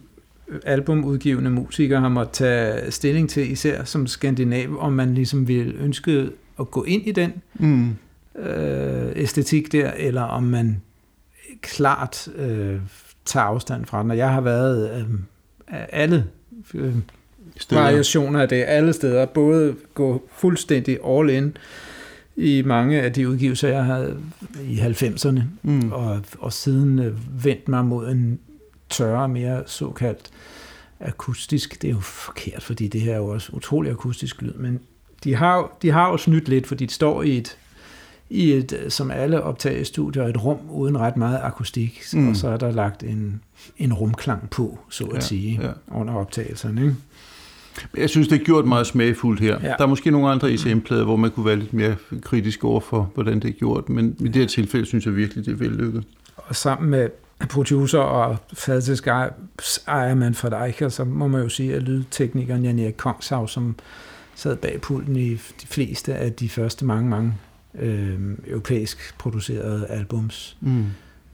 albumudgivende 0.64 1.50
musikere 1.50 2.00
har 2.00 2.08
måttet 2.08 2.32
tage 2.32 2.90
stilling 2.90 3.30
til, 3.30 3.52
især 3.52 3.84
som 3.84 4.06
skandinav, 4.06 4.76
om 4.80 4.92
man 4.92 5.14
ligesom 5.14 5.48
vil 5.48 5.74
ønske 5.80 6.28
at 6.60 6.70
gå 6.70 6.84
ind 6.84 7.06
i 7.06 7.12
den 7.12 7.32
Mm. 7.54 7.96
øh, 8.42 9.12
æstetik 9.16 9.72
der, 9.72 9.90
eller 9.96 10.22
om 10.22 10.42
man 10.42 10.82
klart 11.60 12.28
øh, 12.36 12.76
tager 13.28 13.46
afstand 13.46 13.86
fra 13.86 14.02
den. 14.02 14.10
Og 14.10 14.16
jeg 14.16 14.30
har 14.32 14.40
været 14.40 14.90
øh, 15.00 15.04
alle 15.92 16.24
øh, 16.74 16.94
Steder. 17.56 17.80
variationer 17.82 18.40
af 18.42 18.48
det, 18.48 18.64
alle 18.68 18.92
steder, 18.92 19.26
både 19.26 19.74
gå 19.94 20.28
fuldstændig 20.36 20.98
all 21.06 21.30
in 21.30 21.56
i 22.36 22.62
mange 22.66 23.00
af 23.02 23.12
de 23.12 23.28
udgivelser, 23.28 23.68
jeg 23.68 23.84
havde 23.84 24.16
i 24.64 24.78
90'erne, 24.78 25.40
Mm. 25.62 25.92
og, 25.92 26.20
og 26.38 26.52
siden 26.52 26.98
øh, 26.98 27.44
vendt 27.44 27.68
mig 27.68 27.84
mod 27.84 28.08
en 28.08 28.38
tørre, 28.90 29.28
mere 29.28 29.62
såkaldt 29.66 30.30
akustisk. 31.00 31.82
Det 31.82 31.88
er 31.90 31.92
jo 31.94 32.00
forkert, 32.00 32.62
fordi 32.62 32.88
det 32.88 33.00
her 33.00 33.12
er 33.12 33.16
jo 33.16 33.26
også 33.26 33.50
utrolig 33.52 33.90
akustisk 33.92 34.42
lyd, 34.42 34.52
men 34.54 34.80
de 35.24 35.34
har, 35.34 35.76
de 35.82 35.90
har 35.90 36.10
jo 36.10 36.16
snydt 36.16 36.48
lidt, 36.48 36.66
fordi 36.66 36.86
de 36.86 36.92
står 36.94 37.22
i 37.22 37.36
et, 37.38 37.58
i 38.30 38.52
et, 38.52 38.78
øh, 38.84 38.90
som 38.90 39.10
alle 39.10 39.42
optagestudier, 39.42 40.24
et 40.24 40.44
rum 40.44 40.58
uden 40.70 40.98
ret 40.98 41.16
meget 41.16 41.40
akustik, 41.42 42.02
Mm. 42.12 42.28
og 42.28 42.36
så 42.36 42.48
er 42.48 42.56
der 42.56 42.70
lagt 42.70 43.02
en, 43.02 43.40
en 43.78 43.92
rumklang 43.92 44.50
på, 44.50 44.78
så 44.90 45.04
at 45.04 45.14
Ja, 45.14 45.20
sige, 45.20 45.58
ja. 45.62 45.70
under 45.98 46.14
optagelserne. 46.14 46.80
Ikke? 46.82 46.94
Jeg 47.96 48.10
synes, 48.10 48.28
det 48.28 48.40
er 48.40 48.44
gjort 48.44 48.64
meget 48.66 48.86
smagfuldt 48.86 49.40
her. 49.40 49.58
Ja. 49.62 49.68
Der 49.68 49.74
er 49.84 49.86
måske 49.86 50.10
nogle 50.10 50.28
andre 50.28 50.52
ECM-plader, 50.52 51.04
hvor 51.04 51.16
man 51.16 51.30
kunne 51.30 51.46
være 51.46 51.56
lidt 51.56 51.72
mere 51.72 51.96
kritisk 52.22 52.64
over 52.64 52.80
for, 52.80 53.10
hvordan 53.14 53.40
det 53.40 53.48
er 53.48 53.52
gjort, 53.52 53.88
men 53.88 54.16
i 54.20 54.24
det 54.24 54.36
her 54.36 54.46
tilfælde 54.46 54.86
synes 54.86 55.06
jeg 55.06 55.16
virkelig, 55.16 55.44
det 55.46 55.52
er 55.52 55.56
vellykket. 55.56 56.04
Og 56.36 56.56
sammen 56.56 56.90
med 56.90 57.08
producer 57.50 57.98
og 57.98 58.36
fadtisk 58.52 59.06
ejermand 59.86 60.34
for 60.34 60.50
Eicher, 60.64 60.88
så 60.88 61.04
må 61.04 61.28
man 61.28 61.42
jo 61.42 61.48
sige, 61.48 61.74
at 61.74 61.82
lydteknikeren 61.82 62.64
Jan 62.64 62.78
Erik 62.78 62.94
Kongshav, 62.96 63.48
som 63.48 63.76
sad 64.34 64.56
bag 64.56 64.80
pulten 64.80 65.16
i 65.16 65.30
de 65.34 65.66
fleste 65.66 66.14
af 66.14 66.32
de 66.32 66.48
første 66.48 66.84
mange, 66.84 67.10
mange 67.10 67.34
øh, 67.80 68.38
europæisk 68.46 69.18
producerede 69.18 69.86
albums, 69.86 70.56
Mm. 70.60 70.84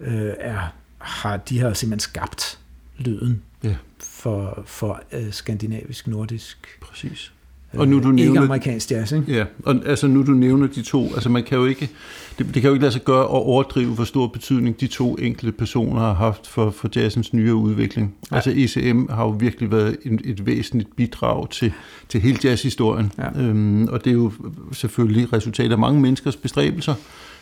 øh, 0.00 0.34
er, 0.38 0.74
har, 0.98 1.36
de 1.36 1.58
har 1.58 1.72
simpelthen 1.72 2.00
skabt 2.00 2.58
lyden 2.98 3.42
Ja. 3.64 3.76
for, 4.00 4.62
for 4.66 5.02
øh, 5.12 5.32
skandinavisk, 5.32 6.06
nordisk, 6.06 6.78
Præcis. 6.80 7.32
Og 7.78 7.88
nu 7.88 7.96
du 8.00 8.02
ikke 8.10 8.12
nævner- 8.16 8.42
amerikansk 8.42 8.90
jazz, 8.90 9.12
ikke? 9.12 9.24
Ja, 9.32 9.44
og 9.64 9.74
altså 9.86 10.06
nu 10.06 10.22
du 10.22 10.30
nævner 10.30 10.66
de 10.66 10.82
to, 10.82 11.04
altså 11.14 11.28
man 11.28 11.44
kan 11.44 11.58
jo 11.58 11.64
ikke, 11.66 11.90
det, 12.38 12.46
det 12.46 12.54
kan 12.54 12.62
jo 12.64 12.70
ikke 12.72 12.82
lade 12.82 12.92
sig 12.92 13.04
gøre 13.04 13.20
at 13.22 13.28
overdrive, 13.30 13.94
hvor 13.94 14.04
stor 14.04 14.26
betydning 14.26 14.80
de 14.80 14.86
to 14.86 15.14
enkelte 15.14 15.52
personer 15.52 16.00
har 16.00 16.12
haft 16.14 16.46
for, 16.46 16.70
for 16.70 16.88
jazzens 16.96 17.32
nyere 17.32 17.54
udvikling. 17.54 18.14
Ja. 18.30 18.36
Altså 18.36 18.52
ECM 18.56 19.06
har 19.10 19.24
jo 19.24 19.30
virkelig 19.30 19.70
været 19.70 19.96
en, 20.04 20.20
et 20.24 20.46
væsentligt 20.46 20.96
bidrag 20.96 21.50
til, 21.50 21.72
til 22.08 22.20
hele 22.20 22.38
jazzhistorien. 22.44 23.12
Ja. 23.18 23.40
Øhm, 23.42 23.84
og 23.88 24.04
det 24.04 24.10
er 24.10 24.14
jo 24.14 24.32
selvfølgelig 24.72 25.32
resultat 25.32 25.72
af 25.72 25.78
mange 25.78 26.00
menneskers 26.00 26.36
bestræbelser, 26.36 26.94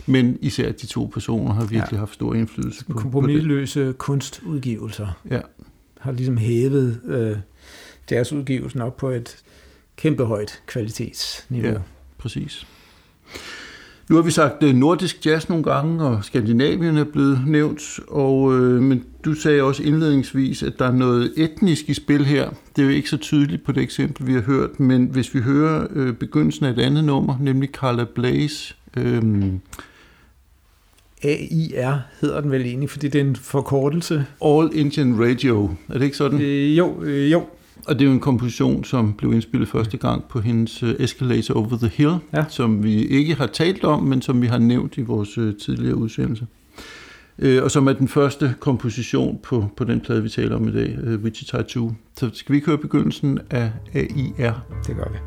men 0.06 0.38
især 0.40 0.72
de 0.72 0.86
to 0.86 1.10
personer 1.12 1.52
har 1.54 1.64
virkelig 1.64 1.92
Ja. 1.92 1.98
haft 1.98 2.14
stor 2.14 2.34
indflydelse 2.34 2.84
på, 2.84 2.92
på. 2.92 2.98
Kompromisløse 2.98 3.94
kunstudgivelser. 3.98 5.06
Ja. 5.30 5.40
har 6.00 6.12
ligesom 6.12 6.36
hævet 6.36 7.00
øh, 7.06 7.36
deres 8.10 8.32
udgivelsen 8.32 8.80
op 8.80 8.96
på 8.96 9.08
et 9.10 9.36
kæmpe 10.02 10.24
højt 10.24 10.62
kvalitetsniveau. 10.66 11.72
Ja. 11.72 11.78
Præcis. 12.18 12.66
Nu 14.08 14.16
har 14.16 14.22
vi 14.22 14.30
sagt 14.30 14.62
øh, 14.62 14.74
nordisk 14.74 15.26
jazz 15.26 15.48
nogle 15.48 15.64
gange, 15.64 16.04
og 16.04 16.24
Skandinavien 16.24 16.96
er 16.96 17.04
blevet 17.04 17.42
nævnt, 17.46 18.00
og, 18.08 18.54
øh, 18.54 18.82
men 18.82 19.04
du 19.24 19.34
sagde 19.34 19.62
også 19.62 19.82
indledningsvis, 19.82 20.62
at 20.62 20.72
der 20.78 20.84
er 20.84 20.92
noget 20.92 21.32
etnisk 21.36 21.88
i 21.88 21.94
spil 21.94 22.24
her. 22.24 22.50
Det 22.76 22.82
er 22.82 22.86
jo 22.86 22.92
ikke 22.92 23.08
så 23.08 23.16
tydeligt 23.16 23.64
på 23.64 23.72
det 23.72 23.82
eksempel, 23.82 24.26
vi 24.26 24.32
har 24.32 24.40
hørt, 24.40 24.80
men 24.80 25.06
hvis 25.06 25.34
vi 25.34 25.40
hører 25.40 25.86
øh, 25.90 26.14
begyndelsen 26.14 26.66
af 26.66 26.70
et 26.70 26.78
andet 26.78 27.04
nummer, 27.04 27.38
nemlig 27.40 27.68
Carla 27.68 28.04
Blaze, 28.04 28.74
øh, 28.96 29.22
AIR 31.22 31.98
hedder 32.20 32.40
den 32.40 32.50
vel 32.50 32.66
egentlig, 32.66 32.90
fordi 32.90 33.08
det 33.08 33.20
er 33.20 33.24
en 33.24 33.36
forkortelse. 33.36 34.26
All 34.44 34.70
Indian 34.72 35.28
Radio, 35.28 35.70
er 35.88 35.98
det 35.98 36.02
ikke 36.02 36.16
sådan? 36.16 36.40
Øh, 36.40 36.78
jo, 36.78 37.02
øh, 37.02 37.32
jo. 37.32 37.46
Og 37.86 37.94
det 37.98 38.02
er 38.04 38.06
jo 38.06 38.12
en 38.12 38.20
komposition, 38.20 38.84
som 38.84 39.12
blev 39.12 39.32
indspillet 39.32 39.68
første 39.68 39.96
gang 39.96 40.24
på 40.24 40.40
hendes 40.40 40.82
øh, 40.82 40.94
Escalator 40.98 41.54
Over 41.54 41.76
the 41.78 41.88
Hill, 41.88 42.14
Ja. 42.34 42.44
som 42.48 42.82
vi 42.84 42.94
ikke 43.06 43.34
har 43.34 43.46
talt 43.46 43.84
om, 43.84 44.02
men 44.02 44.22
som 44.22 44.42
vi 44.42 44.46
har 44.46 44.58
nævnt 44.58 44.96
i 44.96 45.02
vores 45.02 45.38
øh, 45.38 45.56
tidligere 45.56 45.96
udsendelse. 45.96 46.46
Øh, 47.38 47.62
og 47.62 47.70
som 47.70 47.86
er 47.88 47.92
den 47.92 48.08
første 48.08 48.54
komposition 48.60 49.38
på, 49.42 49.64
på 49.76 49.84
den 49.84 50.00
plade, 50.00 50.22
vi 50.22 50.28
taler 50.28 50.56
om 50.56 50.68
i 50.68 50.72
dag, 50.72 50.98
Wichita 51.24 51.62
2. 51.62 51.92
Så 52.18 52.30
skal 52.32 52.52
vi 52.52 52.56
ikke 52.56 52.66
høre 52.66 52.78
begyndelsen 52.78 53.38
af 53.50 53.72
AIR? 53.94 54.52
Det 54.86 54.96
gør 54.96 55.12
vi. 55.12 55.18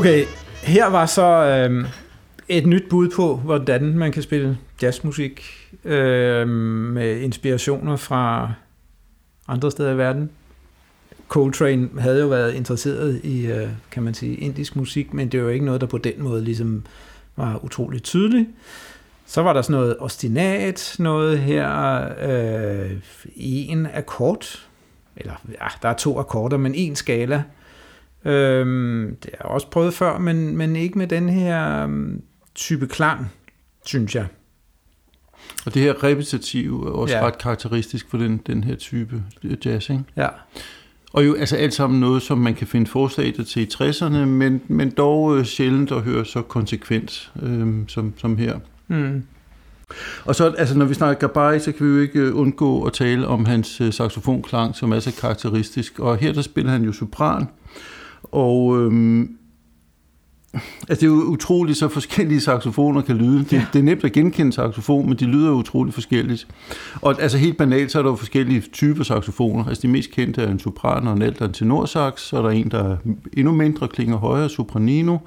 Okay, 0.00 0.24
her 0.62 0.86
var 0.86 1.06
så 1.06 1.22
øh, 1.22 1.86
et 2.48 2.66
nyt 2.66 2.88
bud 2.90 3.08
på, 3.08 3.36
hvordan 3.36 3.98
man 3.98 4.12
kan 4.12 4.22
spille 4.22 4.58
jazzmusik 4.82 5.42
øh, 5.84 6.48
med 6.48 7.20
inspirationer 7.20 7.96
fra 7.96 8.52
andre 9.48 9.70
steder 9.70 9.92
i 9.92 9.98
verden. 9.98 10.30
Coltrane 11.28 11.88
havde 11.98 12.20
jo 12.20 12.26
været 12.26 12.54
interesseret 12.54 13.20
i, 13.24 13.46
øh, 13.46 13.68
kan 13.90 14.02
man 14.02 14.14
sige, 14.14 14.36
indisk 14.36 14.76
musik, 14.76 15.14
men 15.14 15.28
det 15.28 15.40
var 15.40 15.46
jo 15.46 15.52
ikke 15.52 15.64
noget, 15.64 15.80
der 15.80 15.86
på 15.86 15.98
den 15.98 16.22
måde 16.22 16.44
ligesom 16.44 16.84
var 17.36 17.64
utroligt 17.64 18.04
tydeligt. 18.04 18.48
Så 19.26 19.42
var 19.42 19.52
der 19.52 19.62
sådan 19.62 19.80
noget 19.80 19.96
ostinat, 19.98 20.96
noget 20.98 21.38
her, 21.38 22.00
øh, 22.22 22.90
en 23.36 23.88
akkord, 23.94 24.66
eller 25.16 25.34
ja, 25.48 25.66
der 25.82 25.88
er 25.88 25.94
to 25.94 26.18
akkorder, 26.18 26.56
men 26.56 26.74
en 26.74 26.96
skala. 26.96 27.42
Øhm, 28.24 29.16
det 29.22 29.30
har 29.38 29.44
jeg 29.48 29.54
også 29.54 29.66
prøvet 29.70 29.94
før, 29.94 30.18
men, 30.18 30.56
men 30.56 30.76
ikke 30.76 30.98
med 30.98 31.06
den 31.06 31.28
her 31.28 31.84
um, 31.84 32.20
type 32.54 32.86
klang, 32.86 33.32
synes 33.86 34.14
jeg. 34.14 34.26
Og 35.66 35.74
det 35.74 35.82
her 35.82 36.04
repetitive 36.04 36.86
er 36.86 36.90
også 36.92 37.16
Ja. 37.16 37.26
ret 37.26 37.38
karakteristisk 37.38 38.10
for 38.10 38.18
den, 38.18 38.40
den 38.46 38.64
her 38.64 38.76
type 38.76 39.22
jazz, 39.64 39.90
ikke? 39.90 40.04
Ja. 40.16 40.28
Og 41.12 41.26
jo 41.26 41.34
altså 41.34 41.56
alt 41.56 41.74
sammen 41.74 42.00
noget, 42.00 42.22
som 42.22 42.38
man 42.38 42.54
kan 42.54 42.66
finde 42.66 42.90
forslag 42.90 43.34
til 43.48 43.62
i 43.62 43.68
60'erne, 43.74 44.06
men, 44.24 44.62
men 44.68 44.90
dog 44.90 45.36
øh, 45.38 45.44
sjældent 45.44 45.92
at 45.92 46.02
høre 46.02 46.24
så 46.24 46.42
konsekvent 46.42 47.32
øh, 47.42 47.68
som, 47.88 48.14
som 48.16 48.36
her. 48.36 48.58
Mm. 48.88 49.22
Og 50.24 50.34
så, 50.34 50.54
altså 50.58 50.78
når 50.78 50.84
vi 50.84 50.94
snakker 50.94 51.28
Gabay, 51.28 51.58
så 51.58 51.72
kan 51.72 51.86
vi 51.86 51.92
jo 51.92 52.00
ikke 52.00 52.18
øh, 52.18 52.36
undgå 52.36 52.82
at 52.84 52.92
tale 52.92 53.26
om 53.26 53.44
hans 53.44 53.80
øh, 53.80 53.92
saxofonklang, 53.92 54.74
som 54.76 54.92
er 54.92 55.00
så 55.00 55.12
karakteristisk. 55.20 55.98
Og 55.98 56.16
her 56.16 56.32
der 56.32 56.42
spiller 56.42 56.70
han 56.72 56.82
jo 56.84 56.92
sopran, 56.92 57.48
og 58.22 58.78
øhm, 58.80 59.36
altså 60.54 60.94
det 61.00 61.02
er 61.02 61.06
jo 61.06 61.22
utroligt, 61.22 61.78
så 61.78 61.88
forskellige 61.88 62.40
saxofoner 62.40 63.02
kan 63.02 63.16
lyde. 63.16 63.38
Det, 63.38 63.52
Ja. 63.52 63.66
det 63.72 63.78
er 63.78 63.82
nemt 63.82 64.04
at 64.04 64.12
genkende 64.12 64.52
saxofon, 64.52 65.06
men 65.08 65.16
de 65.18 65.24
lyder 65.24 65.50
utroligt 65.52 65.94
forskelligt. 65.94 66.46
Og 67.02 67.22
altså 67.22 67.38
helt 67.38 67.56
banalt, 67.58 67.92
så 67.92 67.98
er 67.98 68.02
der 68.02 68.10
jo 68.10 68.16
forskellige 68.16 68.60
typer 68.60 69.04
saxofoner. 69.04 69.64
Altså 69.64 69.82
de 69.82 69.88
mest 69.88 70.10
kendte 70.10 70.42
er 70.42 70.50
en 70.50 70.58
sopran 70.58 71.06
og 71.06 71.12
en 71.16 71.22
alt 71.22 71.40
og 71.40 71.46
en 71.46 71.52
tenorsax. 71.52 72.20
Så 72.20 72.36
er 72.38 72.42
der 72.42 72.50
en, 72.50 72.70
der 72.70 72.84
er 72.84 72.96
endnu 73.36 73.52
mindre, 73.52 73.88
klinger 73.88 74.16
højere, 74.16 74.48
sopranino. 74.48 75.18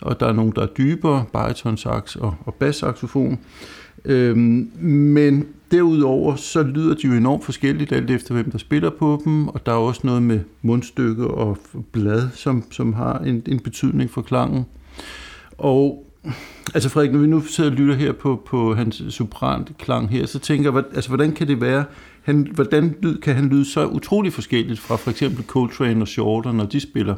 Og 0.00 0.20
der 0.20 0.26
er 0.26 0.32
nogen, 0.32 0.52
der 0.56 0.62
er 0.62 0.66
dybere, 0.66 1.24
baritonsax 1.32 2.16
og, 2.16 2.34
og 2.46 2.54
bassaxofon. 2.54 3.38
Øhm, 4.06 4.70
men 4.80 5.46
derudover, 5.70 6.36
så 6.36 6.62
lyder 6.62 6.94
de 6.94 7.06
jo 7.06 7.12
enormt 7.12 7.44
forskelligt, 7.44 7.92
alt 7.92 8.10
efter 8.10 8.34
hvem 8.34 8.50
der 8.50 8.58
spiller 8.58 8.90
på 8.90 9.20
dem, 9.24 9.48
og 9.48 9.66
der 9.66 9.72
er 9.72 9.76
også 9.76 10.00
noget 10.04 10.22
med 10.22 10.40
mundstykke 10.62 11.26
og 11.26 11.58
blad, 11.92 12.28
som, 12.34 12.64
som 12.70 12.92
har 12.92 13.18
en, 13.18 13.42
en 13.46 13.58
betydning 13.60 14.10
for 14.10 14.22
klangen. 14.22 14.66
Og 15.58 16.04
altså 16.74 16.88
Frederik, 16.88 17.12
når 17.12 17.18
vi 17.18 17.26
nu 17.26 17.40
sidder 17.40 17.70
og 17.70 17.76
lytter 17.76 17.94
her 17.94 18.12
på, 18.12 18.42
på 18.46 18.74
hans 18.74 19.02
sopranklang 19.08 20.08
her, 20.10 20.26
så 20.26 20.38
tænker 20.38 20.64
jeg, 20.64 20.72
hvad- 20.72 20.94
altså, 20.94 21.10
hvordan 21.10 21.32
kan 21.32 21.48
det 21.48 21.60
være, 21.60 21.84
han, 22.22 22.48
hvordan 22.54 22.96
lyd, 23.02 23.18
kan 23.18 23.34
han 23.34 23.48
lyde 23.48 23.64
så 23.64 23.86
utrolig 23.86 24.32
forskelligt 24.32 24.80
fra 24.80 24.96
for 24.96 25.10
eksempel 25.10 25.44
Coltrane 25.44 26.02
og 26.02 26.08
Shorter, 26.08 26.52
når 26.52 26.64
de 26.64 26.80
spiller 26.80 27.14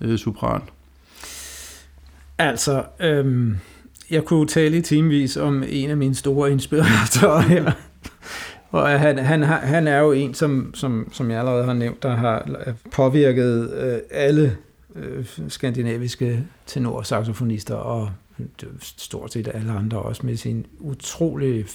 øh, 0.00 0.18
sopran? 0.18 0.60
Altså, 2.38 2.82
øhm, 3.00 3.56
jeg 4.10 4.24
kunne 4.24 4.46
tale 4.46 4.76
i 4.76 4.80
timevis 4.80 5.36
om 5.36 5.64
en 5.68 5.90
af 5.90 5.96
mine 5.96 6.14
store 6.14 6.52
inspiratorer 6.52 7.40
her. 7.40 7.72
Og 8.70 8.88
han, 8.88 9.18
han, 9.18 9.42
han 9.42 9.88
er 9.88 9.98
jo 9.98 10.12
en, 10.12 10.34
som, 10.34 10.70
som, 10.74 11.08
som 11.12 11.30
jeg 11.30 11.38
allerede 11.38 11.64
har 11.64 11.72
nævnt, 11.72 12.02
der 12.02 12.14
har 12.16 12.48
påvirket 12.92 13.72
øh, 13.72 13.98
alle 14.10 14.56
øh, 14.96 15.26
skandinaviske 15.48 16.44
tenorsaxofonister, 16.66 17.74
og 17.74 18.10
stort 18.80 19.32
set 19.32 19.48
alle 19.54 19.72
andre 19.72 19.98
også 19.98 20.26
med 20.26 20.36
sin 20.36 20.66
utrolig 20.78 21.66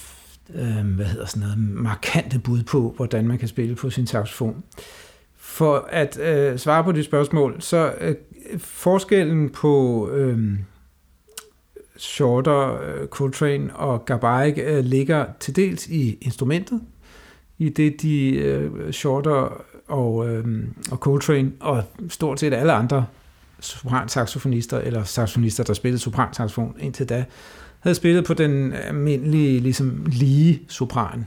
øh, 0.54 0.86
hvad 0.86 1.06
hedder 1.06 1.26
sådan 1.26 1.42
noget, 1.42 1.58
markante 1.58 2.38
bud 2.38 2.62
på, 2.62 2.94
hvordan 2.96 3.28
man 3.28 3.38
kan 3.38 3.48
spille 3.48 3.74
på 3.74 3.90
sin 3.90 4.06
saxofon. 4.06 4.62
For 5.36 5.88
at 5.90 6.18
øh, 6.18 6.58
svare 6.58 6.84
på 6.84 6.92
de 6.92 7.02
spørgsmål, 7.02 7.56
så 7.58 7.92
øh, 8.00 8.14
forskellen 8.58 9.50
på 9.50 10.08
øh, 10.10 10.38
Shorter, 11.96 12.80
øh, 12.82 13.08
Coltrane 13.08 13.76
og 13.76 14.04
Gabaik 14.04 14.58
øh, 14.58 14.84
ligger 14.84 15.26
til 15.40 15.56
dels 15.56 15.86
i 15.86 16.18
instrumentet, 16.20 16.80
i 17.58 17.68
det 17.68 18.02
de 18.02 18.30
øh, 18.30 18.92
Shorter 18.92 19.62
og, 19.88 20.14
og 20.90 20.98
Coltrane 20.98 21.52
og 21.60 21.82
stort 22.08 22.40
set 22.40 22.54
alle 22.54 22.72
andre 22.72 23.06
sopransaxofonister 23.60 24.78
eller 24.78 25.04
saxofonister, 25.04 25.64
der 25.64 25.74
spillede 25.74 25.98
sopransaxofon 25.98 26.76
indtil 26.80 27.08
da, 27.08 27.24
havde 27.80 27.94
spillet 27.94 28.24
på 28.24 28.34
den 28.34 28.72
almindelige, 28.72 29.60
ligesom 29.60 30.06
lige 30.06 30.62
sopran. 30.68 31.26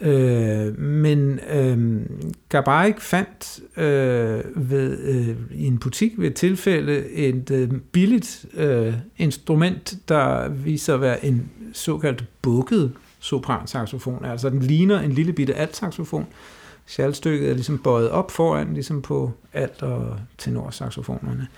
Øh, 0.00 0.78
men 0.78 1.40
øh, 1.50 2.00
Gabarik 2.48 3.00
fandt 3.00 3.60
øh, 3.76 4.70
ved, 4.70 4.98
øh, 4.98 5.36
i 5.50 5.66
en 5.66 5.78
butik 5.78 6.12
ved 6.18 6.26
et 6.26 6.34
tilfælde 6.34 7.10
et 7.10 7.50
øh, 7.50 7.70
billigt 7.92 8.46
øh, 8.54 8.94
instrument, 9.16 9.94
der 10.08 10.48
viser 10.48 10.94
at 10.94 11.00
være 11.00 11.24
en 11.24 11.50
såkaldt 11.72 12.24
bukket 12.42 12.92
sopransaxofon. 13.20 14.24
Altså 14.24 14.50
den 14.50 14.60
ligner 14.60 15.00
en 15.00 15.12
lille 15.12 15.32
bitte 15.32 15.54
altsaxofon. 15.54 16.26
Sjalstykket 16.86 17.50
er 17.50 17.54
ligesom 17.54 17.78
bøjet 17.78 18.10
op 18.10 18.30
foran, 18.30 18.74
ligesom 18.74 19.02
på 19.02 19.32
alt- 19.52 19.82
og 19.82 20.16
tenorsaxofonerne. 20.38 21.48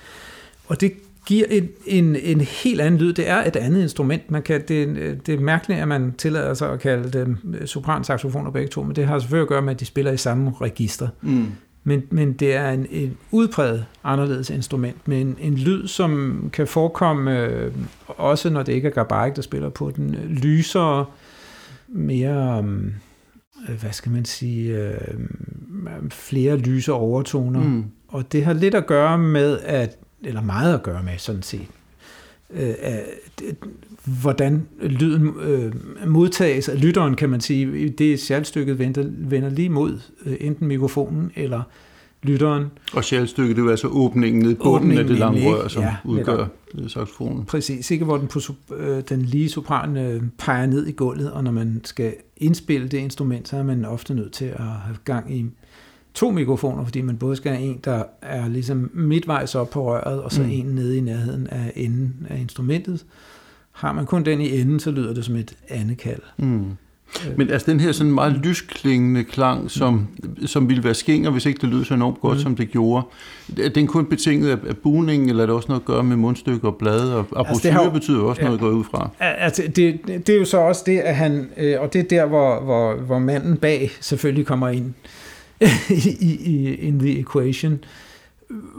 Og 0.68 0.80
det 0.80 0.92
giver 1.26 1.46
en, 1.50 1.68
en, 1.86 2.16
en 2.16 2.40
helt 2.40 2.80
anden 2.80 3.00
lyd. 3.00 3.12
Det 3.12 3.28
er 3.28 3.44
et 3.44 3.56
andet 3.56 3.82
instrument. 3.82 4.30
Man 4.30 4.42
kan, 4.42 4.62
det, 4.68 5.26
det 5.26 5.34
er 5.34 5.40
mærkeligt, 5.40 5.80
at 5.80 5.88
man 5.88 6.14
tillader 6.18 6.54
sig 6.54 6.72
at 6.72 6.80
kalde 6.80 7.18
dem 7.18 7.36
sopransaxofoner 7.66 8.50
begge 8.50 8.68
to, 8.68 8.82
men 8.82 8.96
det 8.96 9.06
har 9.06 9.18
selvfølgelig 9.18 9.42
at 9.42 9.48
gøre 9.48 9.62
med, 9.62 9.74
at 9.74 9.80
de 9.80 9.84
spiller 9.84 10.12
i 10.12 10.16
samme 10.16 10.52
register. 10.60 11.08
Mm. 11.22 11.46
Men, 11.84 12.02
men 12.10 12.32
det 12.32 12.54
er 12.54 12.70
en, 12.70 12.86
en 12.90 13.16
udpræget 13.30 13.84
anderledes 14.04 14.50
instrument, 14.50 15.08
med 15.08 15.20
en, 15.20 15.36
en 15.40 15.54
lyd, 15.54 15.86
som 15.86 16.50
kan 16.52 16.66
forekomme, 16.66 17.46
øh, 17.46 17.72
også 18.06 18.50
når 18.50 18.62
det 18.62 18.72
ikke 18.72 18.88
er 18.88 18.92
Gabarik, 18.92 19.36
der 19.36 19.42
spiller 19.42 19.68
på 19.68 19.92
den, 19.96 20.14
øh, 20.14 20.30
lysere, 20.30 21.04
mere, 21.88 22.64
øh, 23.68 23.80
hvad 23.80 23.92
skal 23.92 24.12
man 24.12 24.24
sige, 24.24 24.78
øh, 24.78 24.94
flere 26.10 26.56
lyse 26.56 26.92
overtoner. 26.92 27.60
Mm. 27.60 27.84
Og 28.08 28.32
det 28.32 28.44
har 28.44 28.52
lidt 28.52 28.74
at 28.74 28.86
gøre 28.86 29.18
med, 29.18 29.58
at, 29.58 29.98
eller 30.24 30.42
meget 30.42 30.74
at 30.74 30.82
gøre 30.82 31.02
med 31.02 31.18
sådan 31.18 31.42
set, 31.42 31.66
øh, 32.50 32.74
hvordan 34.04 34.68
lyden 34.82 35.34
øh, 35.40 35.72
modtages 36.08 36.68
af 36.68 36.80
lytteren, 36.80 37.14
kan 37.14 37.30
man 37.30 37.40
sige. 37.40 37.88
Det 37.88 38.20
sjalstykket 38.20 38.78
vender, 38.78 39.04
vender 39.08 39.50
lige 39.50 39.68
mod 39.68 40.00
øh, 40.26 40.36
enten 40.40 40.68
mikrofonen 40.68 41.30
eller 41.34 41.62
lytteren. 42.22 42.66
Og 42.92 43.04
sjalstykket, 43.04 43.56
det 43.56 43.66
er 43.66 43.70
altså 43.70 43.88
åbningen 43.88 44.42
nede 44.42 44.52
i 44.52 44.54
bunden 44.54 44.74
Åbningen 44.74 44.98
af 44.98 45.04
det 45.04 45.18
lange 45.18 45.50
rør, 45.50 45.68
som 45.68 45.82
Ja, 45.82 45.96
udgør 46.04 46.46
øh, 46.74 46.90
saxofonen. 46.90 47.44
Præcis, 47.44 47.90
ikke 47.90 48.04
hvor 48.04 48.16
den, 48.16 48.28
på, 48.28 48.40
øh, 48.76 49.02
den 49.08 49.22
lige 49.22 49.48
sopran 49.48 49.96
øh, 49.96 50.22
peger 50.38 50.66
ned 50.66 50.86
i 50.86 50.92
gulvet, 50.92 51.32
og 51.32 51.44
når 51.44 51.50
man 51.50 51.80
skal 51.84 52.14
indspille 52.36 52.88
det 52.88 52.98
instrument, 52.98 53.48
så 53.48 53.56
er 53.56 53.62
man 53.62 53.84
ofte 53.84 54.14
nødt 54.14 54.32
til 54.32 54.44
at 54.44 54.64
have 54.64 54.96
gang 55.04 55.36
i 55.36 55.46
to 56.16 56.30
mikrofoner, 56.30 56.84
fordi 56.84 57.00
man 57.00 57.16
både 57.16 57.36
skal 57.36 57.52
have 57.52 57.62
en, 57.64 57.80
der 57.84 58.02
er 58.22 58.48
ligesom 58.48 58.90
midtvejs 58.94 59.54
op 59.54 59.70
på 59.70 59.90
røret, 59.92 60.22
og 60.22 60.32
så 60.32 60.40
Mm. 60.40 60.46
mm. 60.46 60.52
en 60.52 60.66
nede 60.66 60.96
i 60.96 61.00
nærheden 61.00 61.46
af 61.46 61.72
enden 61.76 62.26
af 62.30 62.38
instrumentet. 62.40 63.04
Har 63.72 63.92
man 63.92 64.06
kun 64.06 64.24
den 64.24 64.40
i 64.40 64.60
enden, 64.60 64.80
så 64.80 64.90
lyder 64.90 65.14
det 65.14 65.24
som 65.24 65.36
et 65.36 65.52
andet 65.68 65.98
kald. 65.98 66.20
Mm. 66.36 66.64
Men 67.36 67.50
altså 67.50 67.70
den 67.70 67.80
her 67.80 67.92
sådan 67.92 68.12
meget 68.12 68.32
lysklingende 68.44 69.24
klang, 69.24 69.70
som, 69.70 70.06
som 70.46 70.68
ville 70.68 70.84
være 70.84 70.94
skinger, 70.94 71.30
hvis 71.30 71.46
ikke 71.46 71.60
det 71.60 71.68
lød 71.68 71.84
så 71.84 71.94
enormt 71.94 72.20
godt, 72.20 72.32
Mm. 72.32 72.36
mm. 72.38 72.42
som 72.42 72.56
det 72.56 72.70
gjorde, 72.70 73.06
er 73.62 73.68
den 73.68 73.86
kun 73.86 74.06
betinget 74.06 74.50
af, 74.50 74.56
af 74.68 74.76
buningen, 74.76 75.28
eller 75.28 75.42
er 75.42 75.46
det 75.46 75.54
også 75.56 75.68
noget 75.68 75.80
at 75.80 75.86
gøre 75.86 76.02
med 76.04 76.16
mundstykker 76.16 76.68
og 76.68 76.76
blade? 76.76 77.16
Og 77.16 77.18
Altså, 77.36 77.48
altså, 77.48 77.62
det 77.62 77.72
har 77.72 77.90
betyder 77.90 78.20
også 78.22 78.42
noget 78.42 78.54
at 78.54 78.60
gå 78.60 78.70
ud 78.70 78.84
fra. 78.84 79.10
Altså, 79.20 79.62
det, 79.76 80.00
det 80.06 80.28
er 80.28 80.38
jo 80.38 80.44
så 80.44 80.58
også 80.58 80.82
det, 80.86 80.98
at 80.98 81.16
han, 81.16 81.48
øh, 81.56 81.80
og 81.80 81.92
det 81.92 81.98
er 81.98 82.08
der, 82.08 82.26
hvor, 82.26 82.60
hvor, 82.60 82.94
hvor 82.94 83.18
manden 83.18 83.56
bag 83.56 83.90
selvfølgelig 84.00 84.46
kommer 84.46 84.68
ind 84.68 84.94
i, 85.90 86.38
i 86.40 86.74
in 86.74 86.98
the 86.98 87.18
equation, 87.18 87.84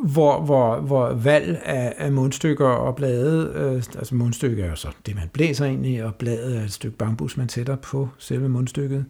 hvor, 0.04 0.42
hvor, 0.42 0.80
hvor 0.80 1.14
valg 1.14 1.62
af, 1.66 1.94
af 1.98 2.12
mundstykker 2.12 2.68
og 2.68 2.96
blade, 2.96 3.54
øh, 3.56 3.76
altså 3.76 4.16
mundstykke 4.16 4.64
er 4.64 4.70
jo 4.70 4.76
så 4.76 4.88
det, 5.06 5.16
man 5.16 5.30
blæser 5.34 5.66
ind 5.66 5.86
i, 5.86 5.98
og 5.98 6.16
bladet 6.16 6.58
er 6.58 6.64
et 6.64 6.74
stykke 6.74 6.98
bambus, 6.98 7.38
man 7.38 7.50
sætter 7.50 7.76
på 7.76 8.10
selve 8.18 8.50
mundstykket. 8.50 9.06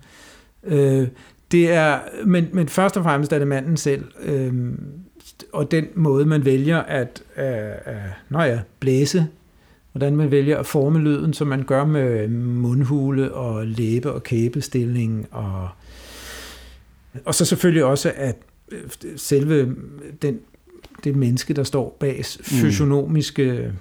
Øh, 0.64 1.08
det 1.52 1.72
er, 1.72 2.00
men, 2.26 2.48
men 2.54 2.70
først 2.70 2.98
og 2.98 3.04
fremmest 3.04 3.34
er 3.34 3.40
det 3.40 3.48
manden 3.48 3.78
selv, 3.78 4.06
øh, 4.24 4.54
og 5.54 5.72
den 5.72 5.88
måde, 5.96 6.26
man 6.26 6.46
vælger 6.46 6.78
at, 6.78 7.24
øh, 7.38 7.94
øh, 7.94 7.96
når 8.30 8.44
ja, 8.44 8.60
blæse 8.80 9.28
hvordan 9.98 10.16
man 10.16 10.32
vælger 10.32 10.58
at 10.58 10.66
forme 10.66 11.00
lyden, 11.00 11.34
som 11.34 11.48
man 11.48 11.64
gør 11.64 11.86
med 11.86 12.28
mundhule 12.28 13.34
og 13.34 13.68
læbe 13.68 14.12
og 14.12 14.24
kæbestilling 14.24 15.28
og 15.32 15.70
og 17.26 17.36
så 17.36 17.46
selvfølgelig 17.46 17.84
også 17.84 18.12
at 18.16 18.36
øh, 18.72 18.80
selve 19.16 19.76
den 20.22 20.40
det 21.04 21.16
menneske 21.16 21.54
der 21.54 21.64
står 21.64 21.98
bag 22.00 22.26
fysionomiske 22.42 23.72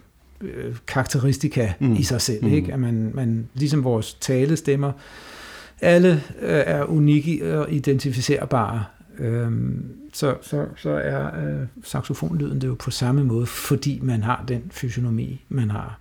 øh, 0.40 0.76
karakteristika 0.86 1.72
Mm. 1.80 1.86
mm. 1.86 1.94
i 1.94 2.02
sig 2.02 2.20
selv, 2.20 2.44
Mm. 2.44 2.52
ikke? 2.52 2.72
At 2.72 2.80
man 2.80 3.10
man 3.14 3.48
ligesom 3.54 3.84
vores 3.84 4.14
talestemmer 4.14 4.92
alle 5.80 6.22
øh, 6.42 6.62
er 6.66 6.84
unikke 6.84 7.58
og 7.58 7.72
identificerbare. 7.72 8.84
Øhm, 9.18 9.84
så, 10.12 10.34
så, 10.42 10.66
så 10.76 10.90
er 10.90 11.24
øh, 11.46 11.66
saxofonlyden 11.84 12.60
det 12.60 12.66
jo 12.68 12.74
på 12.74 12.90
samme 12.90 13.24
måde, 13.24 13.46
fordi 13.46 14.00
man 14.02 14.22
har 14.22 14.44
den 14.48 14.62
fysionomi, 14.70 15.44
man 15.48 15.70
har. 15.70 16.00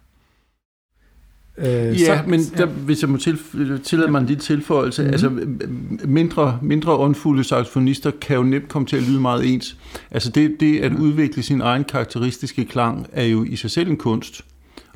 Øh, 1.58 1.68
ja, 1.68 1.94
så, 1.94 2.20
men 2.28 2.40
der, 2.40 2.60
ja. 2.60 2.66
hvis 2.66 3.02
jeg 3.02 3.10
må 3.10 3.18
til, 3.18 3.40
tillade 3.84 4.12
mig 4.12 4.20
en 4.22 4.26
lille 4.26 4.42
tilføjelse, 4.42 5.02
mm-hmm. 5.02 5.14
altså 5.14 5.30
mindre, 6.06 6.60
mindre 6.62 6.98
åndfulde 6.98 7.44
saxofonister 7.44 8.12
kan 8.22 8.36
jo 8.36 8.44
nemt 8.44 8.70
komme 8.70 8.88
til 8.88 8.98
at 8.98 9.04
lyde 9.04 9.22
meget 9.22 9.54
ens. 9.54 9.78
Altså 10.12 10.30
det, 10.30 10.56
det 10.60 10.80
at 10.80 10.94
udvikle 10.94 11.44
sin 11.44 11.62
egen 11.62 11.84
karakteristiske 11.84 12.66
klang 12.66 13.08
er 13.12 13.24
jo 13.24 13.44
i 13.44 13.56
sig 13.56 13.72
selv 13.72 13.90
en 13.90 13.98
kunst 13.98 14.46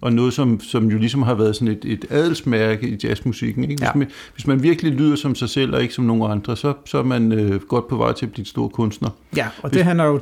og 0.02 0.14
noget, 0.14 0.34
som, 0.34 0.60
som 0.60 0.88
jo 0.88 0.98
ligesom 0.98 1.22
har 1.22 1.34
været 1.34 1.56
sådan 1.56 1.68
et, 1.68 1.86
et 1.86 2.06
adelsmærke 2.10 2.90
i 2.90 2.98
jazzmusikken. 3.04 3.64
Ikke? 3.64 3.76
Hvis, 3.76 3.88
ja. 3.88 3.92
man, 3.96 4.08
hvis 4.34 4.48
man 4.48 4.64
virkelig 4.64 4.94
lyder 4.94 5.16
som 5.16 5.36
sig 5.36 5.50
selv 5.50 5.76
og 5.76 5.82
ikke 5.82 5.94
som 5.94 6.06
nogen 6.06 6.32
andre, 6.32 6.58
så, 6.58 6.74
så 6.86 6.98
er 6.98 7.04
man 7.04 7.32
øh, 7.32 7.62
godt 7.62 7.88
på 7.88 7.98
vej 7.98 8.14
til 8.14 8.26
at 8.26 8.32
blive 8.32 8.42
en 8.42 8.46
stor 8.46 8.68
kunstner. 8.68 9.10
Ja, 9.36 9.48
og 9.62 9.70
hvis, 9.70 9.78
det 9.78 9.86
handler 9.86 10.06
jo 10.06 10.20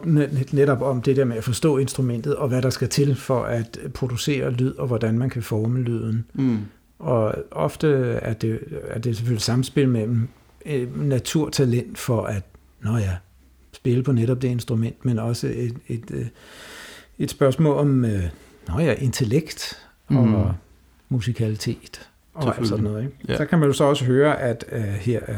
netop 0.51 0.81
om 0.81 1.01
det 1.01 1.15
der 1.15 1.25
med 1.25 1.37
at 1.37 1.43
forstå 1.43 1.77
instrumentet, 1.77 2.35
og 2.35 2.47
hvad 2.47 2.61
der 2.61 2.69
skal 2.69 2.89
til 2.89 3.15
for 3.15 3.43
at 3.43 3.79
producere 3.93 4.51
lyd, 4.51 4.73
og 4.73 4.87
hvordan 4.87 5.19
man 5.19 5.29
kan 5.29 5.43
forme 5.43 5.81
lyden. 5.81 6.25
Mm. 6.33 6.57
Og 6.99 7.35
ofte 7.51 7.87
er 8.21 8.33
det, 8.33 8.59
er 8.87 8.99
det 8.99 9.15
selvfølgelig 9.15 9.41
samspil 9.41 9.89
mellem 9.89 10.27
øh, 10.65 11.07
naturtalent 11.07 11.97
for 11.97 12.23
at, 12.23 12.43
nå 12.81 12.97
ja, 12.97 13.11
spille 13.73 14.03
på 14.03 14.11
netop 14.11 14.41
det 14.41 14.47
instrument, 14.47 15.05
men 15.05 15.19
også 15.19 15.47
et, 15.47 15.53
et, 15.55 15.73
et, 15.87 16.11
øh, 16.11 16.25
et 17.19 17.29
spørgsmål 17.29 17.77
om... 17.77 18.05
Øh, 18.05 18.23
nå 18.67 18.79
ja, 18.79 18.93
intellekt 18.93 19.87
og 20.07 20.27
mm. 20.27 20.43
musikalitet 21.09 22.09
og 22.33 22.57
alt 22.57 22.67
sådan 22.67 22.83
noget. 22.83 23.03
Ikke? 23.03 23.17
Ja. 23.27 23.37
Så 23.37 23.45
kan 23.45 23.59
man 23.59 23.67
jo 23.67 23.73
så 23.73 23.83
også 23.83 24.05
høre, 24.05 24.39
at 24.39 24.65
uh, 24.71 24.79
her 24.79 25.19
uh, 25.27 25.35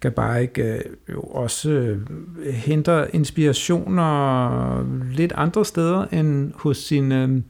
Gabarik 0.00 0.58
uh, 0.60 1.12
jo 1.12 1.20
også 1.20 1.96
uh, 2.38 2.46
henter 2.46 3.06
inspirationer 3.12 4.84
lidt 5.12 5.32
andre 5.36 5.64
steder 5.64 6.06
end 6.06 6.52
hos 6.54 6.76
sine 6.76 7.24
uh, 7.24 7.40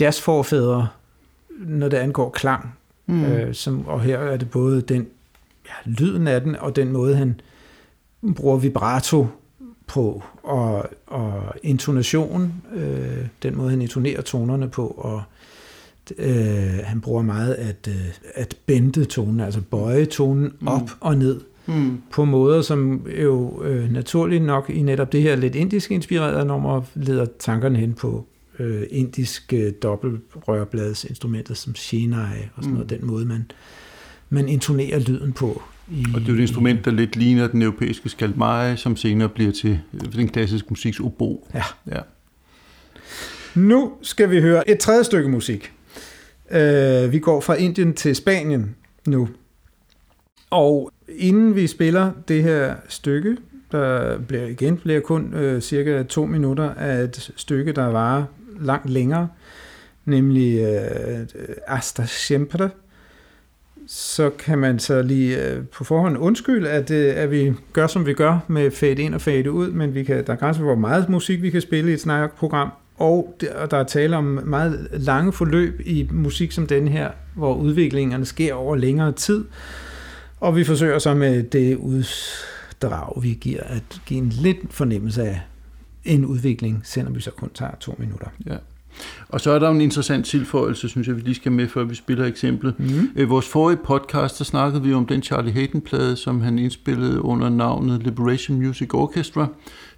jazzforfædre, 0.00 0.88
når 1.58 1.88
det 1.88 1.96
angår 1.96 2.30
klang. 2.30 2.74
Mm. 3.06 3.32
Uh, 3.32 3.52
som, 3.52 3.86
og 3.86 4.00
her 4.00 4.18
er 4.18 4.36
det 4.36 4.50
både 4.50 4.82
den 4.82 5.06
ja, 5.66 5.90
lyden 5.90 6.28
af 6.28 6.40
den, 6.40 6.56
og 6.56 6.76
den 6.76 6.92
måde, 6.92 7.16
han 7.16 7.40
bruger 8.36 8.56
vibrato 8.56 9.26
på, 9.88 10.22
og, 10.42 10.88
og 11.06 11.54
intonation, 11.62 12.52
øh, 12.74 13.26
den 13.42 13.56
måde 13.56 13.70
han 13.70 13.82
intonerer 13.82 14.22
tonerne 14.22 14.68
på, 14.68 14.86
og 14.86 15.22
øh, 16.18 16.80
han 16.84 17.00
bruger 17.00 17.22
meget 17.22 17.54
at, 17.54 17.88
øh, 17.88 18.08
at 18.34 18.56
bende 18.66 19.04
tonen, 19.04 19.40
altså 19.40 19.60
bøje 19.60 20.04
tonen 20.04 20.52
mm. 20.60 20.68
op 20.68 20.80
mm. 20.80 20.88
og 21.00 21.16
ned, 21.16 21.40
mm. 21.66 22.02
på 22.10 22.24
måder, 22.24 22.62
som 22.62 23.06
jo 23.22 23.62
øh, 23.64 23.92
naturligt 23.92 24.44
nok 24.44 24.70
i 24.70 24.82
netop 24.82 25.12
det 25.12 25.22
her 25.22 25.36
lidt 25.36 25.54
indisk 25.54 25.90
inspirerede 25.90 26.44
nummer 26.44 26.82
leder 26.94 27.26
tankerne 27.38 27.78
hen 27.78 27.94
på 27.94 28.26
øh, 28.58 28.82
indiske 28.90 29.70
dobbeltrørbladsinstrumenter 29.70 31.54
som 31.54 31.74
shenai 31.74 32.38
og 32.54 32.62
sådan 32.62 32.68
mm. 32.68 32.74
noget, 32.74 32.90
den 32.90 33.06
måde 33.06 33.24
man, 33.24 33.50
man 34.28 34.48
intonerer 34.48 34.98
lyden 34.98 35.32
på 35.32 35.62
i, 35.90 36.04
og 36.14 36.20
det 36.20 36.28
er 36.28 36.32
jo 36.32 36.38
et 36.38 36.40
instrument, 36.40 36.84
der 36.84 36.90
lidt 36.90 37.16
ligner 37.16 37.46
den 37.46 37.62
europæiske 37.62 38.08
skalmej, 38.08 38.76
som 38.76 38.96
senere 38.96 39.28
bliver 39.28 39.52
til 39.52 39.80
den 40.12 40.28
klassiske 40.28 40.66
musiks 40.70 41.00
obo. 41.00 41.48
Ja. 41.54 41.62
ja. 41.86 42.00
Nu 43.54 43.92
skal 44.02 44.30
vi 44.30 44.40
høre 44.40 44.70
et 44.70 44.78
tredje 44.78 45.04
stykke 45.04 45.28
musik. 45.28 45.72
Uh, 46.50 47.12
vi 47.12 47.18
går 47.18 47.40
fra 47.40 47.54
Indien 47.54 47.94
til 47.94 48.16
Spanien 48.16 48.76
nu. 49.06 49.28
Og 50.50 50.92
inden 51.08 51.54
vi 51.54 51.66
spiller 51.66 52.12
det 52.28 52.42
her 52.42 52.74
stykke, 52.88 53.36
der 53.72 54.18
bliver 54.18 54.46
igen 54.46 54.76
bliver 54.76 55.00
kun 55.00 55.34
uh, 55.34 55.60
cirka 55.60 56.02
to 56.02 56.26
minutter 56.26 56.74
af 56.74 57.02
et 57.02 57.32
stykke, 57.36 57.72
der 57.72 57.86
varer 57.86 58.24
langt 58.60 58.90
længere, 58.90 59.28
nemlig 60.04 60.62
uh, 60.62 61.26
Asta 61.66 62.06
Siempre, 62.06 62.70
så 63.90 64.30
kan 64.30 64.58
man 64.58 64.78
så 64.78 65.02
lige 65.02 65.44
øh, 65.44 65.66
på 65.66 65.84
forhånd 65.84 66.18
undskylde, 66.18 66.70
at, 66.70 66.90
øh, 66.90 67.12
at 67.16 67.30
vi 67.30 67.52
gør, 67.72 67.86
som 67.86 68.06
vi 68.06 68.14
gør 68.14 68.38
med 68.48 68.70
fade 68.70 69.02
ind 69.02 69.14
og 69.14 69.20
fade 69.20 69.50
ud, 69.50 69.70
men 69.70 69.94
vi 69.94 70.04
kan, 70.04 70.26
der 70.26 70.32
er 70.32 70.36
grænser 70.36 70.60
for, 70.60 70.66
hvor 70.66 70.74
meget 70.74 71.08
musik 71.08 71.42
vi 71.42 71.50
kan 71.50 71.60
spille 71.60 71.90
i 71.90 71.94
et 71.94 72.00
snakprogram, 72.00 72.70
og 72.96 73.36
der, 73.40 73.66
der 73.66 73.76
er 73.76 73.84
tale 73.84 74.16
om 74.16 74.24
meget 74.24 74.88
lange 74.92 75.32
forløb 75.32 75.80
i 75.84 76.08
musik 76.12 76.52
som 76.52 76.66
den 76.66 76.88
her, 76.88 77.10
hvor 77.34 77.54
udviklingerne 77.54 78.24
sker 78.24 78.54
over 78.54 78.76
længere 78.76 79.12
tid, 79.12 79.44
og 80.40 80.56
vi 80.56 80.64
forsøger 80.64 80.98
så 80.98 81.14
med 81.14 81.42
det 81.42 81.76
uddrag, 81.76 83.22
vi 83.22 83.38
giver, 83.40 83.62
at 83.62 84.00
give 84.06 84.18
en 84.18 84.28
lidt 84.28 84.58
fornemmelse 84.70 85.22
af 85.22 85.40
en 86.04 86.24
udvikling, 86.24 86.80
selvom 86.84 87.14
vi 87.14 87.20
så 87.20 87.30
kun 87.30 87.50
tager 87.54 87.72
to 87.80 87.94
minutter. 87.98 88.28
Ja. 88.46 88.56
Og 89.28 89.40
så 89.40 89.50
er 89.50 89.58
der 89.58 89.70
en 89.70 89.80
interessant 89.80 90.26
tilføjelse, 90.26 90.88
synes 90.88 91.08
jeg, 91.08 91.16
vi 91.16 91.20
lige 91.20 91.34
skal 91.34 91.52
med, 91.52 91.68
før 91.68 91.84
vi 91.84 91.94
spiller 91.94 92.24
eksemplet. 92.24 92.74
Mm. 92.78 93.28
vores 93.28 93.48
forrige 93.48 93.78
podcast, 93.84 94.38
der 94.38 94.44
snakkede 94.44 94.82
vi 94.82 94.94
om 94.94 95.06
den 95.06 95.22
Charlie 95.22 95.52
Hayden-plade, 95.52 96.16
som 96.16 96.40
han 96.40 96.58
indspillede 96.58 97.24
under 97.24 97.48
navnet 97.48 98.02
Liberation 98.02 98.58
Music 98.58 98.94
Orchestra. 98.94 99.46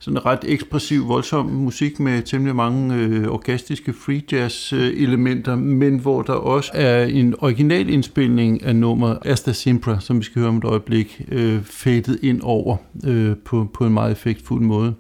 Sådan 0.03 0.17
en 0.17 0.27
ret 0.27 0.39
ekspressiv, 0.45 1.09
voldsom 1.09 1.47
musik 1.47 2.01
med 2.01 2.23
temmelig 2.23 2.57
mange 2.57 2.95
øh, 2.95 3.29
orkestriske 3.29 3.93
free 3.93 4.23
jazz 4.33 4.73
øh, 4.73 5.03
elementer, 5.03 5.57
men 5.57 5.99
hvor 5.99 6.23
der 6.23 6.33
også 6.33 6.71
er 6.75 7.05
en 7.05 7.35
original 7.39 7.89
indspilning 7.89 8.63
af 8.63 8.77
nummer 8.77 9.17
Asta 9.25 9.53
Simpra, 9.53 10.01
som 10.01 10.19
vi 10.19 10.25
skal 10.25 10.41
høre 10.41 10.49
om 10.49 10.57
et 10.57 10.65
øjeblik, 10.65 11.23
øh, 11.29 11.63
fadet 11.63 12.19
ind 12.23 12.41
over 12.43 12.77
øh, 13.05 13.37
på, 13.37 13.71
på 13.75 13.87
en 13.87 13.93
meget 13.93 14.13
effektfuld 14.13 14.63
måde. 14.63 14.95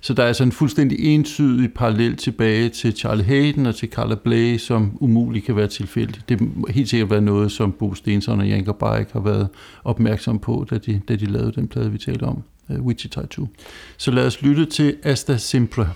Så 0.00 0.14
der 0.14 0.22
er 0.22 0.26
altså 0.26 0.42
en 0.42 0.52
fuldstændig 0.52 1.14
entydig 1.14 1.72
parallel 1.72 2.16
tilbage 2.16 2.68
til 2.68 2.96
Charlie 2.96 3.24
Hayden 3.24 3.66
og 3.66 3.74
til 3.74 3.88
Carla 3.88 4.14
Bley, 4.14 4.58
som 4.58 4.98
umuligt 5.00 5.44
kan 5.44 5.56
være 5.56 5.66
tilfældigt. 5.66 6.28
Det 6.28 6.40
må 6.40 6.66
helt 6.70 6.88
sikkert 6.88 7.10
være 7.10 7.20
noget, 7.20 7.52
som 7.52 7.72
Bo 7.72 7.94
Stenson 7.94 8.40
og 8.40 8.48
Janker 8.48 8.72
Baik 8.72 9.06
har 9.12 9.20
været 9.20 9.48
opmærksom 9.84 10.38
på, 10.38 10.66
da 10.70 10.78
de, 10.78 11.00
da 11.08 11.16
de 11.16 11.26
lavede 11.26 11.52
den 11.52 11.68
plade, 11.68 11.92
vi 11.92 11.98
talte 11.98 12.22
om, 12.22 12.42
Øh, 12.70 12.80
Wichita 12.80 13.26
2. 13.26 13.48
Så 13.96 14.10
lad 14.10 14.26
os 14.26 14.42
lytte 14.42 14.66
til 14.66 14.96
Asta 15.02 15.36
Simpra. 15.36 15.88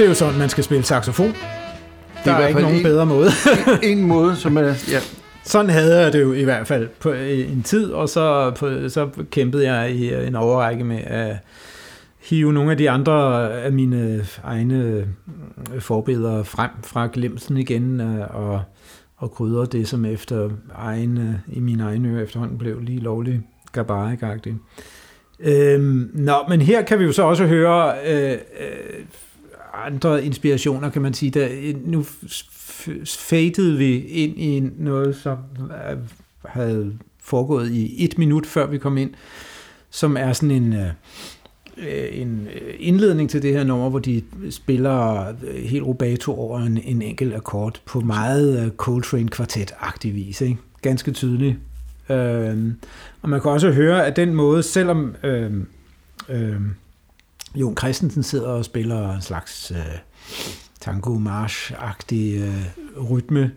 Det 0.00 0.06
er 0.06 0.08
jo 0.08 0.14
sådan, 0.14 0.38
man 0.38 0.48
skal 0.48 0.64
spille 0.64 0.84
saxofon. 0.84 1.26
Det 1.28 1.34
Der 2.24 2.32
er, 2.32 2.36
hvert 2.36 2.48
ikke 2.48 2.60
nogen 2.60 2.76
en- 2.76 2.82
bedre 2.82 3.06
måde. 3.06 3.30
en 3.82 4.02
måde, 4.02 4.36
som 4.36 4.56
er... 4.56 4.62
Ja, 4.62 4.98
Sådan 5.44 5.70
havde 5.70 6.00
jeg 6.00 6.12
det 6.12 6.20
jo 6.22 6.32
i 6.32 6.44
hvert 6.44 6.66
fald 6.66 6.88
på 7.00 7.12
en 7.12 7.62
tid, 7.62 7.90
og 7.92 8.08
så, 8.08 8.50
på, 8.56 8.88
så 8.88 9.08
kæmpede 9.30 9.72
jeg 9.72 9.90
i 9.90 10.14
en 10.26 10.34
overrække 10.34 10.84
med 10.84 10.98
at 11.04 11.36
hive 12.20 12.52
nogle 12.52 12.70
af 12.70 12.76
de 12.78 12.90
andre 12.90 13.50
af 13.52 13.72
mine 13.72 14.24
egne 14.44 15.04
øh, 15.74 15.80
forbilleder 15.80 16.42
frem 16.42 16.70
fra 16.84 17.08
glemselsen 17.12 17.56
igen, 17.56 18.00
øh, 18.00 18.20
og, 18.30 18.62
og 19.16 19.30
krydre 19.30 19.66
det, 19.66 19.88
som 19.88 20.04
efter 20.04 20.48
egen, 20.74 21.18
øh, 21.18 21.56
i 21.56 21.60
mine 21.60 21.82
egne 21.84 22.08
ører 22.08 22.22
efterhånden 22.24 22.58
blev 22.58 22.80
lige 22.80 23.00
lovligt 23.00 23.40
gabarik 23.72 24.18
Øhm, 25.40 26.10
nå, 26.14 26.34
men 26.48 26.60
her 26.60 26.82
kan 26.82 26.98
vi 26.98 27.04
jo 27.04 27.12
så 27.12 27.22
også 27.22 27.46
høre 27.46 27.92
øh, 28.06 28.32
øh, 28.32 28.38
andre 29.74 30.24
inspirationer, 30.24 30.90
kan 30.90 31.02
man 31.02 31.14
sige. 31.14 31.30
Der, 31.30 31.48
nu 31.84 32.04
fadede 33.04 33.78
vi 33.78 33.98
ind 34.00 34.38
i 34.38 34.70
noget, 34.78 35.16
som 35.16 35.38
øh, 35.60 35.98
havde 36.44 36.92
foregået 37.22 37.70
i 37.70 38.04
et 38.04 38.18
minut, 38.18 38.46
før 38.46 38.66
vi 38.66 38.78
kom 38.78 38.96
ind, 38.98 39.10
som 39.90 40.16
er 40.16 40.32
sådan 40.32 40.50
en, 40.50 40.72
øh, 40.72 40.86
øh 41.78 42.08
en 42.20 42.48
øh, 42.54 42.74
indledning 42.78 43.30
til 43.30 43.42
det 43.42 43.52
her 43.52 43.64
nummer, 43.64 43.90
hvor 43.90 43.98
de 43.98 44.22
spiller 44.50 45.26
helt 45.68 45.84
rubato 45.84 46.34
over 46.34 46.60
en, 46.60 46.78
en 46.84 47.02
enkelt 47.02 47.34
akkord 47.34 47.80
på 47.86 48.00
meget 48.00 48.72
Coltrane 48.76 49.28
kvartet-agtig 49.28 50.14
vis. 50.14 50.40
Ikke? 50.40 50.56
Ganske 50.82 51.10
tydeligt. 51.10 51.56
Øhm, 52.10 52.76
og 53.22 53.28
man 53.28 53.40
kan 53.40 53.50
også 53.50 53.70
høre, 53.70 54.06
at 54.06 54.16
den 54.16 54.34
måde, 54.34 54.62
selvom 54.62 55.14
øhm, 55.22 55.66
øhm, 56.28 56.74
Jon 57.54 57.76
Christensen 57.76 58.22
sidder 58.22 58.48
og 58.48 58.64
spiller 58.64 59.14
en 59.14 59.22
slags 59.22 59.70
øh, 59.70 59.98
tango 60.80 61.18
march-agtig 61.18 62.14
øh, 62.14 63.10
rytme, 63.10 63.52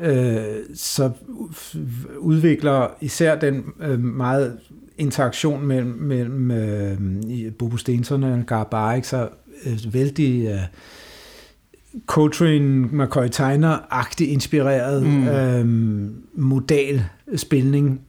øh, 0.00 0.44
så 0.74 1.10
udvikler 2.18 2.88
især 3.00 3.38
den 3.38 3.64
øh, 3.80 4.00
meget 4.00 4.58
interaktion 4.98 5.66
mellem, 5.66 5.88
mellem 5.88 6.50
øh, 6.50 7.52
Bobo 7.58 7.76
Stensson 7.76 8.22
og 8.22 8.46
Garbarik 8.46 9.04
sig 9.04 9.28
øh, 9.66 9.94
vældig 9.94 10.46
øh, 10.46 10.60
Coltrane 12.06 12.86
McCoy 12.92 13.28
Tyner-agtigt 13.28 14.30
inspireret 14.30 15.02
mm. 15.06 15.28
øh, 15.28 16.10
modal 16.34 17.04
spilning 17.36 18.00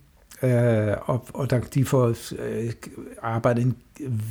øh, 0.45 0.97
og, 1.01 1.27
og 1.34 1.49
der, 1.49 1.60
de 1.60 1.86
får 1.86 2.08
øh, 2.39 2.71
arbejdet 3.21 3.63
en 3.63 3.75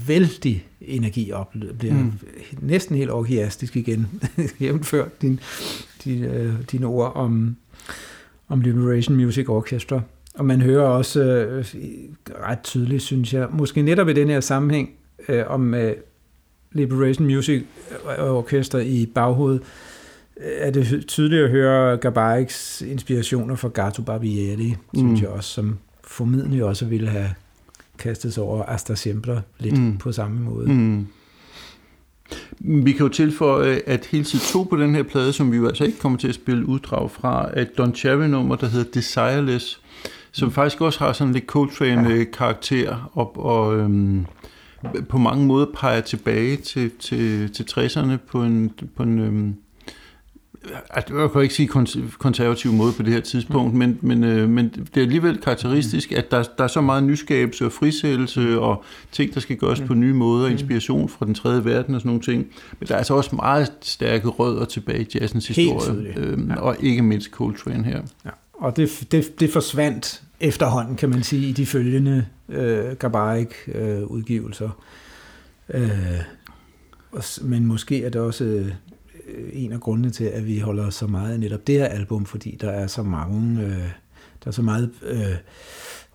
vældig 0.07 0.66
energi 0.81 1.33
op, 1.33 1.55
bliver 1.79 1.94
Mm. 1.94 2.12
næsten 2.61 2.96
helt 2.96 3.11
orgiastisk 3.11 3.77
igen, 3.77 4.07
jævnfør 4.61 5.05
din, 5.22 5.40
din, 6.05 6.24
øh, 6.24 6.55
dine 6.72 6.87
ord 6.87 7.12
om, 7.14 7.57
om 8.48 8.61
Liberation 8.61 9.16
Music 9.16 9.48
Orchestra. 9.48 10.00
Og 10.35 10.44
man 10.44 10.61
hører 10.61 10.87
også 10.87 11.22
øh, 11.22 11.64
ret 12.48 12.61
tydeligt, 12.62 13.03
synes 13.03 13.35
jeg, 13.35 13.48
måske 13.53 13.83
netop 13.83 14.09
i 14.09 14.12
den 14.12 14.29
her 14.29 14.40
sammenhæng, 14.40 14.90
øh, 15.29 15.42
om 15.46 15.74
øh, 15.74 15.96
Liberation 16.72 17.27
Music 17.27 17.62
Orchestra 18.18 18.79
i 18.79 19.07
baghovedet, 19.14 19.62
øh, 20.37 20.53
er 20.57 20.70
det 20.70 21.05
tydeligt 21.07 21.42
at 21.42 21.50
høre 21.50 21.96
Gabariks 21.96 22.83
inspirationer 22.83 23.57
fra 23.57 23.68
Gato 23.68 24.03
Barbieri, 24.03 24.74
mm. 24.92 24.98
synes 24.98 25.20
jeg 25.20 25.29
også, 25.29 25.50
som 25.50 25.79
formidlende 26.07 26.64
også 26.64 26.85
ville 26.87 27.09
have 27.09 27.31
kastet 27.99 28.35
sig 28.35 28.43
over 28.43 28.64
Asta 28.64 28.95
Siempre 28.95 29.43
lidt 29.59 29.79
Mm. 29.79 29.99
på 29.99 30.12
samme 30.12 30.40
måde. 30.40 30.73
Mm. 30.73 31.07
Vi 32.59 32.93
kan 32.93 33.01
jo 33.01 33.09
tilføje, 33.09 33.81
at 33.87 34.07
hele 34.07 34.25
side 34.25 34.43
2 34.43 34.62
på 34.62 34.77
den 34.77 34.95
her 34.95 35.03
plade, 35.03 35.33
som 35.33 35.53
vi 35.53 35.57
jo 35.57 35.67
altså 35.69 35.85
ikke 35.85 35.99
kommer 35.99 36.19
til 36.19 36.29
at 36.29 36.35
spille 36.35 36.67
uddrag 36.67 37.11
fra, 37.11 37.49
er 37.53 37.62
et 37.62 37.79
Don 37.79 37.95
Cherry-nummer, 37.95 38.57
der 38.57 38.67
hedder 38.67 38.90
Desireless, 38.90 39.81
som 40.33 40.51
faktisk 40.51 40.81
også 40.81 40.99
har 40.99 41.12
sådan 41.12 41.33
lidt 41.33 41.47
Coltrane-karakter, 41.47 43.11
og, 43.12 43.45
og 43.45 43.77
øhm, 43.79 44.27
på 45.09 45.19
mange 45.19 45.47
måder 45.47 45.67
peger 45.75 46.01
tilbage 46.01 46.57
til, 46.57 46.90
til, 46.99 47.53
til 47.53 47.62
60'erne 47.71 48.17
på 48.31 48.43
en, 48.43 48.73
på 48.97 49.03
en 49.03 49.19
øhm, 49.19 49.55
altså, 50.90 51.18
jeg 51.18 51.31
kan 51.33 51.42
ikke 51.42 51.55
sige 51.55 51.68
kons- 51.77 52.16
konservativ 52.18 52.72
måde 52.72 52.92
på 52.92 53.03
det 53.03 53.12
her 53.12 53.20
tidspunkt, 53.20 53.72
mm. 53.72 53.79
men, 53.79 53.98
men, 54.00 54.24
øh, 54.24 54.48
men 54.48 54.68
det 54.68 54.96
er 54.96 55.00
alligevel 55.03 55.38
karakteristisk, 55.40 56.12
at 56.12 56.31
der, 56.31 56.42
der 56.59 56.64
er 56.64 56.68
så 56.68 56.81
meget 56.81 57.03
nyskabelse 57.05 57.66
og 57.66 57.72
frisættelse 57.72 58.61
og 58.61 58.85
ting, 59.12 59.35
der 59.35 59.40
skal 59.40 59.57
gøres 59.57 59.81
mm. 59.81 59.87
på 59.87 59.94
nye 59.94 60.14
måder, 60.14 60.48
inspiration 60.48 61.09
fra 61.09 61.27
den 61.27 61.35
tredje 61.35 61.64
verden 61.64 61.94
og 61.94 62.00
sådan 62.00 62.09
nogle 62.09 62.22
ting. 62.22 62.46
Men 62.81 62.88
der 62.88 62.94
er 62.94 62.98
altså 62.98 63.14
også 63.14 63.37
meget 63.37 63.72
stærke 63.83 64.29
rødder 64.29 64.64
tilbage 64.64 65.03
i 65.03 65.07
jazzens 65.20 65.48
historie, 65.48 66.18
øhm, 66.18 66.48
Ja. 66.50 66.57
og 66.57 66.77
ikke 66.81 67.03
mindst 67.03 67.31
Coltrane 67.31 67.85
her. 67.85 68.00
Ja. 68.24 68.31
Og 68.53 68.77
det, 68.77 69.07
det, 69.12 69.40
det 69.40 69.50
forsvandt 69.50 70.22
efterhånden, 70.40 70.96
kan 70.96 71.09
man 71.11 71.22
sige, 71.22 71.48
i 71.48 71.53
de 71.53 71.66
følgende 71.66 72.27
øh, 72.48 72.85
Gabarik-udgivelser. 72.98 74.70
Øh, 75.74 75.90
s- 77.22 77.40
men 77.42 77.66
måske 77.66 78.05
er 78.05 78.09
det 78.11 78.20
også 78.20 78.44
øh, 78.44 78.68
en 79.53 79.73
af 79.73 79.81
grundene 79.81 80.11
til, 80.11 80.25
at 80.25 80.47
vi 80.47 80.59
holder 80.59 80.91
så 80.91 81.07
meget 81.07 81.33
af 81.33 81.41
netop 81.41 81.67
det 81.67 81.75
her 81.75 81.87
album, 81.87 82.25
fordi 82.25 82.59
der 82.61 82.71
er 82.71 82.87
så 82.87 83.03
mange, 83.03 83.63
øh, 83.63 83.69
der 84.45 84.47
er 84.47 84.51
så 84.51 84.63
meget 84.63 84.91
øh, 85.07 85.19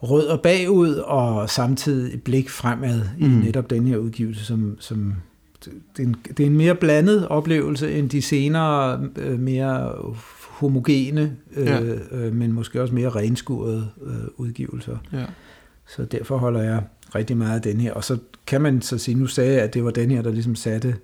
rødder 0.03 0.37
bagud, 0.37 0.93
og 0.93 1.49
samtidig 1.49 2.13
et 2.13 2.23
blik 2.23 2.49
fremad 2.49 3.01
mm. 3.19 3.25
i 3.25 3.45
netop 3.45 3.69
den 3.69 3.87
her 3.87 3.97
udgivelse, 3.97 4.45
som, 4.45 4.77
som 4.79 5.13
det 5.65 5.73
er, 5.99 6.03
en, 6.03 6.15
det 6.37 6.39
er 6.39 6.47
en 6.47 6.57
mere 6.57 6.75
blandet 6.75 7.27
oplevelse 7.27 7.91
end 7.91 8.09
de 8.09 8.21
senere 8.21 9.07
øh, 9.15 9.39
mere 9.39 9.91
homogene, 10.49 11.35
øh, 11.55 11.65
Ja. 11.65 11.81
øh, 12.11 12.33
men 12.33 12.51
måske 12.53 12.81
også 12.81 12.93
mere 12.93 13.09
renskurede 13.09 13.87
øh, 14.05 14.13
udgivelser. 14.37 14.97
Ja. 15.13 15.25
Så 15.87 16.05
derfor 16.05 16.37
holder 16.37 16.61
jeg 16.61 16.83
rigtig 17.15 17.37
meget 17.37 17.55
af 17.55 17.61
den 17.61 17.81
her. 17.81 17.93
Og 17.93 18.03
så 18.03 18.17
kan 18.47 18.61
man 18.61 18.81
så 18.81 18.97
sige, 18.97 19.15
nu 19.15 19.27
sagde 19.27 19.53
jeg, 19.53 19.61
at 19.61 19.73
det 19.73 19.83
var 19.83 19.91
den 19.91 20.11
her, 20.11 20.21
der 20.21 20.31
ligesom 20.31 20.55
satte, 20.55 20.87
øh, 20.87 20.95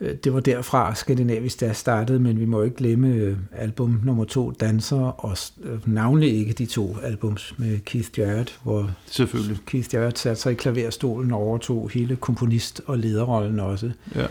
det 0.00 0.34
var 0.34 0.40
derfra 0.40 0.94
skandinavisk, 0.94 1.60
der 1.60 1.72
startede, 1.72 2.18
men 2.20 2.40
vi 2.40 2.44
må 2.44 2.62
ikke 2.62 2.76
glemme 2.76 3.08
øh, 3.08 3.36
album 3.56 4.00
nummer 4.04 4.24
to, 4.24 4.50
Danser, 4.50 4.96
og 5.00 5.36
øh, 5.62 5.78
navnlig 5.94 6.34
ikke 6.38 6.52
de 6.52 6.66
to 6.66 6.96
albums 7.02 7.54
med 7.58 7.78
Keith 7.84 8.18
Jarrett, 8.18 8.58
hvor 8.62 8.90
Selvfølgelig. 9.06 9.58
Keith 9.66 9.94
Jarrett 9.94 10.18
satte 10.18 10.42
sig 10.42 10.52
i 10.52 10.54
klaverstolen 10.54 11.32
og 11.32 11.38
overtog 11.40 11.90
hele 11.94 12.16
komponist- 12.26 12.80
og 12.86 12.98
lederrollen 12.98 13.60
også. 13.60 13.90
Ja. 14.14 14.26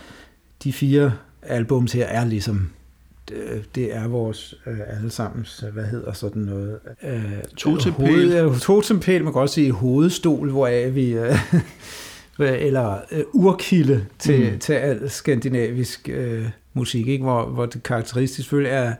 De 0.63 0.73
fire 0.73 1.13
albums 1.41 1.91
her 1.93 2.05
er 2.05 2.25
ligesom, 2.25 2.69
det, 3.75 3.95
er 3.95 4.07
vores 4.07 4.55
øh, 4.67 4.77
allesammens, 4.87 5.63
øh, 5.67 5.73
hvad 5.73 5.85
hedder 5.85 6.13
sådan 6.13 6.41
noget? 6.41 6.79
Øh, 7.03 7.23
Totempæl. 7.57 8.07
hoved- 8.07 8.51
øh, 8.53 8.59
Totempæl, 8.59 9.23
man 9.23 9.33
kan 9.33 9.41
også 9.41 9.55
sige 9.55 9.71
hovedstol, 9.71 10.49
hvor 10.51 10.67
er 10.67 10.89
vi... 10.89 11.11
Øh, 11.11 11.35
eller 12.47 12.97
øh, 13.11 13.23
urkilde 13.33 14.05
til, 14.19 14.45
Mm. 14.47 14.53
mm. 14.53 14.59
til 14.59 14.73
al 14.73 15.09
skandinavisk 15.09 16.09
øh, 16.13 16.45
musik, 16.73 17.07
ikke? 17.07 17.23
Hvor, 17.23 17.45
hvor 17.45 17.65
det 17.65 17.83
karakteristisk 17.83 18.35
selvfølgelig 18.39 18.71
er, 18.71 18.93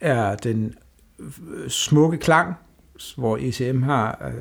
er 0.00 0.34
den 0.36 0.74
øh, 1.20 1.26
smukke 1.68 2.18
klang, 2.18 2.54
hvor 3.16 3.38
ECM 3.40 3.82
har, 3.82 4.24
øh, 4.26 4.32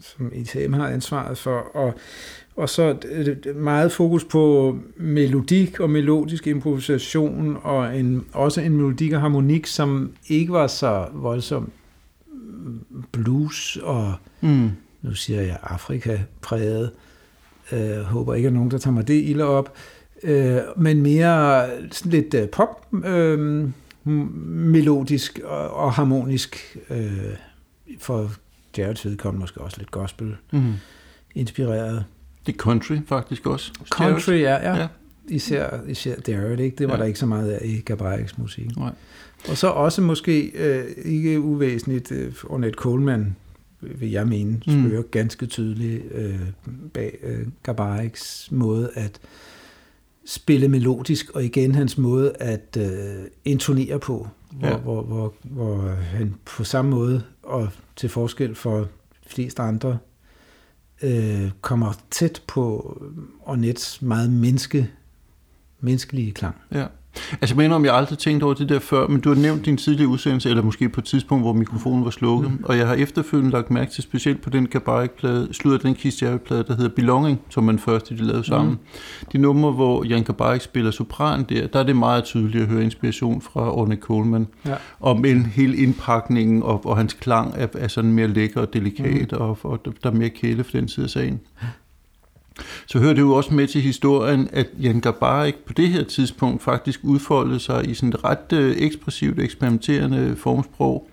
som 0.00 0.32
ECM 0.34 0.72
har 0.72 0.88
ansvaret 0.88 1.38
for, 1.38 1.58
og, 1.76 1.94
og 2.56 2.68
så 2.68 2.92
det- 3.02 3.56
meget 3.56 3.92
fokus 3.92 4.24
på 4.24 4.76
melodik 4.96 5.80
og 5.80 5.90
melodisk 5.90 6.46
improvisation, 6.46 7.58
og 7.62 7.98
en, 7.98 8.24
også 8.32 8.60
en 8.60 8.72
melodik 8.76 9.12
og 9.12 9.20
harmonik, 9.20 9.66
som 9.66 10.12
ikke 10.28 10.52
var 10.52 10.66
så 10.66 11.06
voldsom 11.12 11.70
blues 13.12 13.78
og 13.82 14.14
Mm. 14.40 14.70
nu 15.02 15.14
siger 15.14 15.42
jeg 15.42 15.58
Afrika 15.62 16.18
præget. 16.42 16.82
Øh, 16.84 16.88
håber 18.04 18.34
ikke, 18.34 18.46
at 18.46 18.52
nogen, 18.52 18.70
der 18.70 18.78
tager 18.78 18.94
mig 18.94 19.08
det 19.08 19.22
ilde 19.24 19.44
op. 19.44 19.72
Øh, 20.22 20.56
men 20.76 21.02
mere 21.02 21.66
sådan 21.92 22.12
lidt 22.12 22.34
øh, 22.34 22.48
pop, 22.48 22.86
øh, 23.04 23.68
melodisk 24.04 25.40
og, 25.44 25.70
og 25.70 25.92
harmonisk. 25.92 26.76
Øh, 26.90 27.12
for 27.98 28.30
Jareds 28.78 29.06
vedkommende 29.06 29.40
måske 29.40 29.60
også 29.60 29.78
lidt 29.78 29.90
gospel 29.90 30.36
Mm. 30.52 30.72
inspireret. 31.34 32.04
Det 32.46 32.52
er 32.54 32.56
country 32.58 32.96
faktisk 33.06 33.46
også. 33.46 33.72
Country, 33.90 34.32
ja, 34.32 34.36
ja. 34.54 34.74
Ja. 34.74 34.76
ja. 34.80 34.88
Især, 35.28 35.68
især 35.88 36.14
Jared, 36.28 36.58
ikke? 36.60 36.76
Det 36.76 36.86
var 36.86 36.92
Ja. 36.92 36.96
ja. 36.96 37.00
der 37.02 37.06
ikke 37.06 37.18
så 37.18 37.26
meget 37.26 37.50
af 37.50 37.64
i 37.64 37.80
Gabriels 37.80 38.38
musik. 38.38 38.76
Nej. 38.76 38.92
Og 39.48 39.56
så 39.56 39.68
også 39.68 40.02
måske 40.02 40.40
øh, 40.54 40.84
ikke 41.04 41.40
uvæsentligt 41.40 42.12
øh, 42.12 42.32
Ornette 42.44 42.76
Coleman, 42.76 43.36
vil 43.80 44.10
jeg 44.10 44.28
mene, 44.28 44.52
Mm. 44.52 44.60
spørger 44.88 45.02
ganske 45.02 45.46
tydeligt 45.46 46.02
øh, 46.12 46.40
bag 46.94 47.18
øh, 47.22 47.46
Gabariks 47.62 48.48
måde 48.52 48.90
at 48.94 49.20
spille 50.24 50.68
melodisk, 50.68 51.30
og 51.30 51.44
igen 51.44 51.74
hans 51.74 51.98
måde 51.98 52.32
at 52.40 52.76
øh, 52.80 53.24
intonere 53.44 53.98
på, 53.98 54.28
hvor, 54.52 54.68
Ja. 54.68 54.76
hvor, 54.76 55.02
hvor, 55.02 55.34
hvor 55.42 55.80
han 55.88 56.34
på 56.44 56.64
samme 56.64 56.90
måde, 56.90 57.22
og 57.42 57.68
til 57.96 58.08
forskel 58.08 58.54
for 58.54 58.78
de 58.78 58.86
fleste 59.26 59.62
andre, 59.62 59.98
øh, 61.02 61.50
kommer 61.60 61.92
tæt 62.10 62.42
på 62.46 62.96
Ornettes 63.40 64.02
meget 64.02 64.30
menneske 64.32 64.90
menneskelige 65.80 66.32
klang. 66.32 66.56
Ja. 66.72 66.86
Altså, 67.14 67.54
jeg 67.54 67.56
mener, 67.56 67.74
om 67.74 67.84
jeg 67.84 67.94
aldrig 67.94 68.18
tænkt 68.18 68.42
over 68.42 68.54
det 68.54 68.68
der 68.68 68.78
før, 68.78 69.06
men 69.06 69.20
du 69.20 69.28
har 69.28 69.36
nævnt 69.36 69.66
din 69.66 69.76
tidlige 69.76 70.08
udsendelse, 70.08 70.48
eller 70.48 70.62
måske 70.62 70.88
på 70.88 71.00
et 71.00 71.04
tidspunkt, 71.04 71.44
hvor 71.44 71.52
mikrofonen 71.52 72.04
var 72.04 72.10
slukket, 72.10 72.50
mm. 72.50 72.64
og 72.64 72.78
jeg 72.78 72.86
har 72.86 72.94
efterfølgende 72.94 73.52
lagt 73.52 73.70
mærke 73.70 73.90
til 73.90 74.02
specielt 74.02 74.42
på 74.42 74.50
den 74.50 74.66
Gabarik-plade, 74.66 75.48
slutter 75.54 75.78
den 75.88 75.94
Keith 75.94 76.38
plade 76.44 76.62
der 76.62 76.76
hedder 76.76 76.88
Belonging, 76.88 77.40
som 77.48 77.64
man 77.64 77.78
første 77.78 78.16
de 78.16 78.24
lavede 78.24 78.44
sammen. 78.44 78.70
Mm. 78.70 78.78
De 79.32 79.38
numre, 79.38 79.72
hvor 79.72 80.04
Jan 80.04 80.22
Gabarik 80.22 80.60
spiller 80.60 80.90
sopran 80.90 81.42
der, 81.48 81.66
der 81.66 81.78
er 81.78 81.84
det 81.84 81.96
meget 81.96 82.24
tydeligt 82.24 82.62
at 82.62 82.68
høre 82.68 82.84
inspiration 82.84 83.40
fra 83.40 83.76
Orne 83.76 83.96
Coleman, 83.96 84.46
ja. 84.66 84.74
om 85.00 85.24
en 85.24 85.46
hele 85.46 85.76
indpakningen, 85.76 86.62
og, 86.62 86.86
og 86.86 86.96
hans 86.96 87.12
klang 87.12 87.54
er, 87.56 87.66
er 87.74 87.88
sådan 87.88 88.12
mere 88.12 88.28
lækker 88.28 88.60
og 88.60 88.72
delikat, 88.72 89.32
mm. 89.32 89.38
og, 89.38 89.58
og 89.62 89.84
der 89.84 90.10
er 90.10 90.14
mere 90.14 90.28
kæle 90.28 90.64
for 90.64 90.72
den 90.72 90.88
side 90.88 91.04
af 91.04 91.10
sagen 91.10 91.40
så 92.86 92.98
hører 92.98 93.12
det 93.12 93.20
jo 93.20 93.32
også 93.32 93.54
med 93.54 93.66
til 93.66 93.80
historien, 93.80 94.48
at 94.52 94.66
Jan 94.82 95.00
Gabarik 95.00 95.54
på 95.54 95.72
det 95.72 95.88
her 95.88 96.04
tidspunkt 96.04 96.62
faktisk 96.62 97.00
udfoldede 97.02 97.60
sig 97.60 97.90
i 97.90 97.94
sådan 97.94 98.08
et 98.08 98.24
ret 98.24 98.52
øh, 98.52 98.76
ekspressivt, 98.78 99.40
eksperimenterende 99.40 100.36
formsprog. 100.36 101.10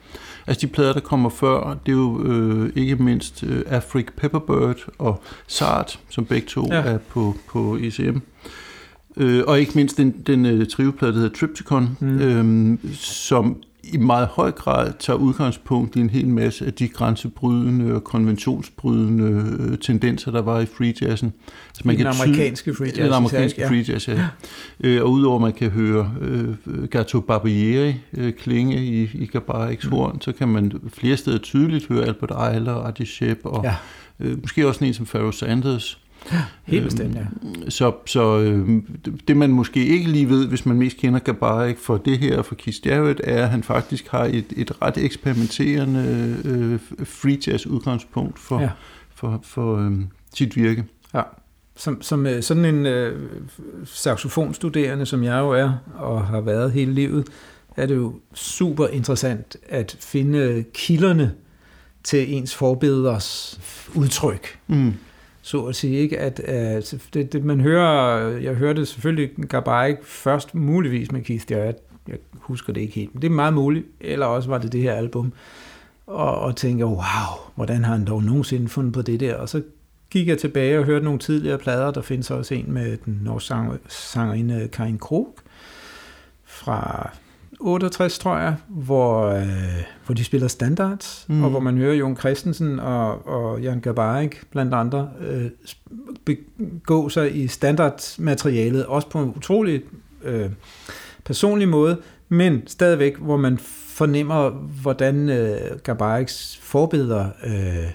Altså 0.47 0.67
de 0.67 0.71
plader, 0.71 0.93
der 0.93 0.99
kommer 0.99 1.29
før, 1.29 1.77
det 1.85 1.91
er 1.91 1.95
jo 1.95 2.23
øh, 2.23 2.69
ikke 2.75 2.95
mindst 2.95 3.43
øh, 3.43 3.61
Afric 3.67 4.05
Pepperbird 4.17 4.85
og 4.97 5.23
Sart, 5.47 5.99
som 6.09 6.25
begge 6.25 6.47
to 6.47 6.67
ja. 6.71 6.75
er 6.75 6.97
på, 6.97 7.35
på 7.49 7.77
ECM. 7.81 8.17
Øh, 9.17 9.43
og 9.47 9.59
ikke 9.59 9.71
mindst 9.75 9.97
den, 9.97 10.11
den 10.27 10.45
øh, 10.45 10.67
triveplade, 10.67 11.13
der 11.13 11.19
hedder 11.19 11.35
Triptychon, 11.35 11.97
mm. 11.99 12.19
øh, 12.19 12.77
som 12.93 13.57
i 13.93 13.97
meget 13.97 14.27
høj 14.27 14.51
grad 14.51 14.93
tager 14.99 15.17
udgangspunkt 15.17 15.95
i 15.95 15.99
en 15.99 16.09
hel 16.09 16.27
masse 16.27 16.65
af 16.65 16.73
de 16.73 16.87
grænsebrydende 16.87 17.95
og 17.95 18.03
konventionsbrydende 18.03 19.57
øh, 19.59 19.77
tendenser, 19.77 20.31
der 20.31 20.41
var 20.41 20.59
i 20.59 20.65
free 20.65 20.93
jazzen. 21.01 21.33
Så 21.73 21.81
man 21.85 21.95
den 21.95 22.05
kan 22.05 22.13
amerikanske 22.21 22.73
free 22.73 22.87
jazz. 22.87 22.97
Den 22.97 23.13
amerikanske 23.13 23.61
ja. 23.61 23.69
free 23.69 23.85
jazz, 23.89 24.07
ja. 24.07 24.13
ja. 24.13 24.27
Øh, 24.83 25.03
og 25.03 25.11
udover 25.11 25.35
at 25.35 25.41
man 25.41 25.53
kan 25.53 25.69
høre 25.69 26.11
øh, 26.21 26.55
Gato 26.89 27.19
Barbieri 27.19 27.95
øh, 28.17 28.33
klinge 28.33 28.85
i, 28.85 29.09
i 29.13 29.25
Gabariks 29.25 29.85
mm. 29.85 29.91
horn, 29.91 30.21
så 30.21 30.31
kan 30.31 30.47
man 30.47 30.71
flere 30.93 31.17
steder 31.17 31.37
tydeligt 31.37 31.87
høre 31.87 32.05
Albert 32.05 32.53
Eiler, 32.53 32.75
Adi 32.75 33.05
Shep 33.05 33.39
og 33.43 33.63
ja. 33.63 33.75
øh, 34.19 34.41
måske 34.41 34.67
også 34.67 34.85
en 34.85 34.93
som 34.93 35.05
Pharoah 35.05 35.33
Sanders. 35.33 35.99
Helt 36.63 36.83
bestemt, 36.83 37.15
ja. 37.15 37.19
Øhm, 37.19 37.69
så, 37.69 37.93
så 38.05 38.39
øh, 38.39 38.83
det 39.27 39.37
man 39.37 39.49
måske 39.49 39.85
ikke 39.85 40.09
lige 40.09 40.29
ved, 40.29 40.47
hvis 40.47 40.65
man 40.65 40.77
mest 40.77 40.97
kender 40.97 41.19
Gabarik 41.19 41.77
for 41.77 41.97
det 41.97 42.19
her, 42.19 42.41
for 42.41 42.55
Keith 42.55 42.87
Jarrett, 42.87 43.21
er, 43.23 43.43
at 43.43 43.49
han 43.49 43.63
faktisk 43.63 44.07
har 44.07 44.23
et, 44.23 44.45
et 44.55 44.81
ret 44.81 44.97
eksperimenterende 44.97 46.35
øh, 46.45 46.79
free 47.05 47.37
jazz 47.47 47.65
udgangspunkt 47.65 48.39
for, 48.39 48.59
ja. 48.59 48.69
for, 49.15 49.39
for 49.43 49.77
øh, 49.77 49.91
sit 50.35 50.55
virke. 50.55 50.85
Ja. 51.13 51.21
Som, 51.75 52.01
som 52.01 52.25
øh, 52.25 52.43
sådan 52.43 52.65
en 52.65 52.85
øh, 52.85 53.29
saxofonstuderende, 53.85 55.05
som 55.05 55.23
jeg 55.23 55.39
jo 55.39 55.49
er, 55.49 55.73
og 55.95 56.25
har 56.27 56.41
været 56.41 56.71
hele 56.71 56.93
livet, 56.93 57.27
er 57.77 57.85
det 57.85 57.95
jo 57.95 58.13
super 58.33 58.87
interessant 58.87 59.57
at 59.69 59.97
finde 59.99 60.65
kilderne 60.73 61.33
til 62.03 62.33
ens 62.33 62.55
forbeders 62.55 63.59
udtryk. 63.95 64.59
Mm 64.67 64.93
så 65.47 65.65
at 65.65 65.75
sige. 65.75 65.97
Ikke? 65.97 66.19
At, 66.19 66.41
uh, 66.47 66.99
det, 67.13 67.33
det, 67.33 67.43
man 67.43 67.61
hører, 67.61 68.27
jeg 68.37 68.55
hørte 68.55 68.85
selvfølgelig 68.85 69.29
Gabay 69.49 69.95
først 70.03 70.55
muligvis 70.55 71.11
med 71.11 71.21
Keith 71.21 71.51
Jarrett, 71.51 71.77
jeg 72.07 72.17
husker 72.33 72.73
det 72.73 72.81
ikke 72.81 72.93
helt, 72.93 73.13
men 73.13 73.21
det 73.21 73.27
er 73.27 73.31
meget 73.31 73.53
muligt, 73.53 73.85
eller 74.01 74.25
også 74.25 74.49
var 74.49 74.57
det 74.57 74.71
det 74.71 74.81
her 74.81 74.93
album, 74.93 75.33
og, 76.07 76.39
og 76.39 76.55
tænker, 76.55 76.85
wow, 76.85 77.51
hvordan 77.55 77.83
har 77.83 77.93
han 77.93 78.05
dog 78.05 78.23
nogensinde 78.23 78.69
fundet 78.69 78.93
på 78.93 79.01
det 79.01 79.19
der, 79.19 79.35
og 79.35 79.49
så 79.49 79.61
gik 80.09 80.27
jeg 80.27 80.37
tilbage 80.37 80.79
og 80.79 80.85
hørte 80.85 81.05
nogle 81.05 81.19
tidligere 81.19 81.57
plader, 81.57 81.91
der 81.91 82.01
findes 82.01 82.31
også 82.31 82.53
en 82.53 82.71
med 82.71 82.97
den 82.97 83.19
norske 83.23 83.55
sangerinde 83.87 84.69
Karin 84.71 84.97
Krog, 84.97 85.35
fra 86.45 87.11
68, 87.59 88.19
tror 88.19 88.37
jeg, 88.37 88.55
hvor, 88.67 89.25
øh, 89.25 89.83
hvor 90.05 90.15
de 90.15 90.23
spiller 90.23 90.47
standards, 90.47 91.25
mm. 91.27 91.43
og 91.43 91.49
hvor 91.49 91.59
man 91.59 91.77
hører 91.77 91.95
Jon 91.95 92.17
Christensen 92.17 92.79
og, 92.79 93.27
og 93.27 93.61
Jan 93.61 93.79
Gabarik 93.79 94.41
blandt 94.51 94.73
andre 94.73 95.09
øh, 95.27 95.49
begå 96.25 97.09
sig 97.09 97.37
i 97.37 97.47
standardmaterialet, 97.47 98.85
også 98.85 99.09
på 99.09 99.19
en 99.19 99.33
utrolig 99.35 99.81
øh, 100.23 100.49
personlig 101.25 101.67
måde, 101.67 101.97
men 102.29 102.67
stadigvæk, 102.67 103.17
hvor 103.17 103.37
man 103.37 103.57
fornemmer, 103.87 104.49
hvordan 104.81 105.29
øh, 105.29 105.57
Gabariks 105.83 106.59
forbilleder 106.61 107.29
øh, 107.45 107.91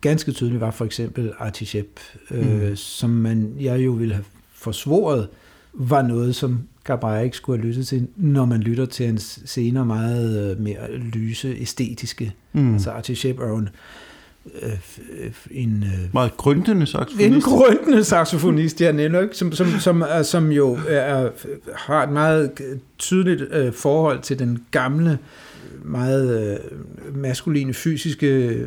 ganske 0.00 0.32
tydeligt 0.32 0.60
var 0.60 0.70
for 0.70 0.84
eksempel 0.84 1.32
Artichep, 1.38 2.00
øh, 2.30 2.68
mm. 2.68 2.76
som 2.76 3.10
man 3.10 3.56
jeg 3.60 3.84
jo 3.84 3.90
ville 3.90 4.14
have 4.14 4.24
forsvoret, 4.54 5.28
var 5.72 6.02
noget, 6.02 6.34
som 6.34 6.60
Gabriel 6.86 7.24
ikke 7.24 7.36
skulle 7.36 7.58
have 7.58 7.68
lyttet 7.68 7.86
til, 7.86 8.08
når 8.16 8.44
man 8.44 8.60
lytter 8.60 8.86
til 8.86 9.06
hans 9.06 9.42
senere 9.44 9.86
meget 9.86 10.50
øh, 10.50 10.60
mere 10.60 10.92
lyse, 10.96 11.56
æstetiske, 11.60 12.34
mm. 12.52 12.72
altså 12.72 12.90
Artie 12.90 13.16
Shep 13.16 13.38
er 13.38 13.58
en, 13.58 13.68
øh, 14.62 14.72
en 15.50 15.82
øh, 15.82 16.14
meget 16.14 16.36
grøntende 16.36 16.86
saxofonist. 16.86 17.34
En 17.34 17.40
grøntende 17.40 18.04
saxofonist, 18.04 18.80
ja, 18.80 18.92
netop, 18.92 19.28
som, 19.32 19.52
som, 19.52 19.66
som, 19.80 20.02
er, 20.02 20.22
som 20.22 20.52
jo 20.52 20.78
er, 20.88 21.28
har 21.74 22.02
et 22.02 22.12
meget 22.12 22.50
tydeligt 22.98 23.42
øh, 23.50 23.72
forhold 23.72 24.22
til 24.22 24.38
den 24.38 24.64
gamle, 24.70 25.18
meget 25.84 26.52
øh, 26.52 26.58
maskuline, 27.16 27.74
fysiske 27.74 28.60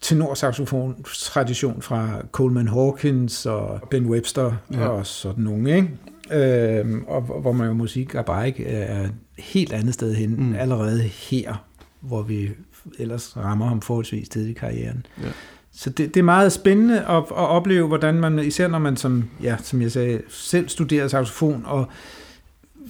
tenorsaxofon-tradition 0.00 1.82
fra 1.82 2.08
Coleman 2.32 2.68
Hawkins 2.68 3.46
og 3.46 3.80
Ben 3.90 4.06
Webster 4.06 4.52
ja. 4.72 4.88
og 4.88 5.06
sådan 5.06 5.44
nogle, 5.44 5.76
ikke? 5.76 5.90
Øh, 6.32 7.02
og 7.06 7.20
hvor 7.20 7.52
man 7.52 7.66
jo 7.66 7.72
musik 7.72 8.14
og 8.14 8.24
bare 8.24 8.46
ikke 8.46 8.64
er 8.66 9.08
helt 9.38 9.72
andet 9.72 9.94
sted 9.94 10.14
hen 10.14 10.36
mm. 10.38 10.54
allerede 10.54 11.02
her, 11.02 11.64
hvor 12.00 12.22
vi 12.22 12.50
ellers 12.98 13.36
rammer 13.36 13.66
ham 13.66 13.80
forholdsvis 13.80 14.28
tidligt 14.28 14.56
i 14.56 14.60
karrieren. 14.60 15.06
Ja. 15.22 15.28
Så 15.72 15.90
det, 15.90 16.14
det 16.14 16.20
er 16.20 16.24
meget 16.24 16.52
spændende 16.52 17.00
at, 17.00 17.16
at 17.16 17.30
opleve, 17.30 17.88
hvordan 17.88 18.14
man, 18.14 18.38
især 18.38 18.68
når 18.68 18.78
man 18.78 18.96
som, 18.96 19.24
ja, 19.42 19.56
som 19.62 19.82
jeg 19.82 19.92
sagde, 19.92 20.22
selv 20.28 20.68
studerer 20.68 21.08
saxofon 21.08 21.62
og 21.66 21.88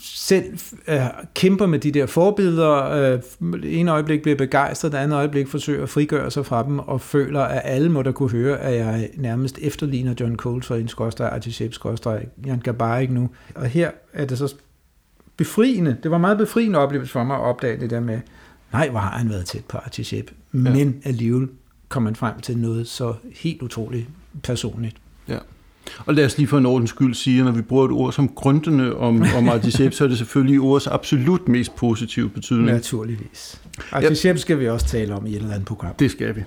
selv 0.00 0.58
øh, 0.88 1.00
kæmper 1.34 1.66
med 1.66 1.78
de 1.78 1.92
der 1.92 2.06
forbilleder. 2.06 2.90
Øh, 2.90 3.20
en 3.62 3.88
øjeblik 3.88 4.22
bliver 4.22 4.36
begejstret, 4.36 4.92
det 4.92 4.98
andet 4.98 5.16
øjeblik 5.16 5.48
forsøger 5.48 5.82
at 5.82 5.88
frigøre 5.88 6.30
sig 6.30 6.46
fra 6.46 6.62
dem, 6.62 6.78
og 6.78 7.00
føler, 7.00 7.40
at 7.40 7.60
alle 7.64 7.88
må 7.88 8.02
da 8.02 8.12
kunne 8.12 8.30
høre, 8.30 8.58
at 8.58 8.74
jeg 8.74 9.10
nærmest 9.14 9.58
efterligner 9.62 10.14
John 10.20 10.36
Coltrane, 10.36 10.88
skorstræk, 10.88 11.32
Artichep, 11.32 11.72
skorstræk, 11.72 12.26
Jan 12.46 12.58
Gabarik 12.58 13.10
nu. 13.10 13.30
Og 13.54 13.66
her 13.66 13.90
er 14.12 14.24
det 14.24 14.38
så 14.38 14.54
befriende. 15.36 15.96
Det 16.02 16.10
var 16.10 16.18
meget 16.18 16.38
befriende 16.38 16.78
oplevelse 16.78 17.12
for 17.12 17.24
mig 17.24 17.36
at 17.36 17.42
opdage 17.42 17.80
det 17.80 17.90
der 17.90 18.00
med, 18.00 18.20
nej, 18.72 18.88
hvor 18.88 19.00
har 19.00 19.18
han 19.18 19.28
været 19.28 19.46
tæt 19.46 19.64
på 19.64 19.78
Artichep, 19.78 20.30
men 20.52 20.76
ja. 21.04 21.08
alligevel 21.08 21.48
kom 21.88 22.02
man 22.02 22.16
frem 22.16 22.40
til 22.40 22.58
noget 22.58 22.88
så 22.88 23.14
helt 23.34 23.62
utroligt 23.62 24.06
personligt. 24.42 24.96
Ja. 25.28 25.38
Og 26.06 26.14
lad 26.14 26.24
os 26.24 26.38
lige 26.38 26.46
for 26.46 26.58
en 26.58 26.66
ordens 26.66 26.90
skyld 26.90 27.14
sige, 27.14 27.38
at 27.38 27.44
når 27.44 27.52
vi 27.52 27.62
bruger 27.62 27.84
et 27.84 27.90
ord 27.90 28.12
som 28.12 28.28
grundende 28.28 28.96
om, 28.96 29.24
om 29.36 29.48
Artisep, 29.54 29.92
så 29.92 30.04
er 30.04 30.08
det 30.08 30.18
selvfølgelig 30.18 30.60
ordets 30.60 30.86
absolut 30.86 31.48
mest 31.48 31.76
positive 31.76 32.28
betydning. 32.28 32.66
Naturligvis. 32.66 33.60
Artisep 33.92 34.38
skal 34.38 34.60
vi 34.60 34.68
også 34.68 34.86
tale 34.86 35.14
om 35.14 35.26
i 35.26 35.30
et 35.30 35.36
eller 35.36 35.50
andet 35.50 35.66
program. 35.66 35.94
Det 35.98 36.10
skal 36.10 36.36
vi. 36.36 36.40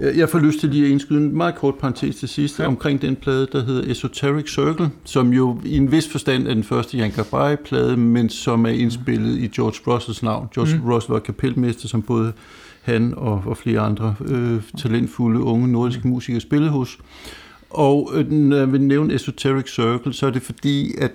Jeg 0.00 0.28
får 0.28 0.38
lyst 0.38 0.60
til 0.60 0.68
lige 0.68 0.84
at 0.84 0.90
indskyde 0.90 1.18
en 1.18 1.36
meget 1.36 1.54
kort 1.54 1.74
parentes 1.74 2.16
til 2.16 2.28
sidst 2.28 2.58
ja. 2.58 2.66
omkring 2.66 3.02
den 3.02 3.16
plade, 3.16 3.48
der 3.52 3.64
hedder 3.64 3.90
Esoteric 3.90 4.54
Circle, 4.54 4.90
som 5.04 5.32
jo 5.32 5.60
i 5.64 5.76
en 5.76 5.92
vis 5.92 6.08
forstand 6.08 6.48
er 6.48 6.54
den 6.54 6.64
første 6.64 6.96
Jan 6.96 7.10
Gabai-plade, 7.10 7.96
men 7.96 8.28
som 8.28 8.66
er 8.66 8.70
indspillet 8.70 9.38
i 9.38 9.46
George 9.46 9.94
Russells 9.94 10.22
navn. 10.22 10.48
George 10.54 10.76
mm. 10.76 10.90
Russell 10.90 11.12
var 11.12 11.18
kapelmester, 11.18 11.88
som 11.88 12.02
både 12.02 12.32
han 12.82 13.14
og, 13.16 13.42
og 13.46 13.56
flere 13.56 13.80
andre 13.80 14.14
øh, 14.20 14.62
talentfulde 14.78 15.40
unge 15.40 15.68
nordiske 15.68 16.08
musikere 16.08 16.40
spillede 16.40 16.70
hos. 16.70 16.98
Og 17.70 18.10
øh, 18.14 18.30
når 18.30 18.56
jeg 18.56 18.72
vil 18.72 18.80
nævne 18.80 19.14
Esoteric 19.14 19.74
Circle, 19.74 20.12
så 20.12 20.26
er 20.26 20.30
det 20.30 20.42
fordi, 20.42 20.94
at 20.98 21.12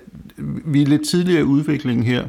vi 0.64 0.82
er 0.82 0.86
lidt 0.86 1.08
tidligere 1.08 1.40
i 1.40 1.44
udviklingen 1.44 2.04
her, 2.06 2.28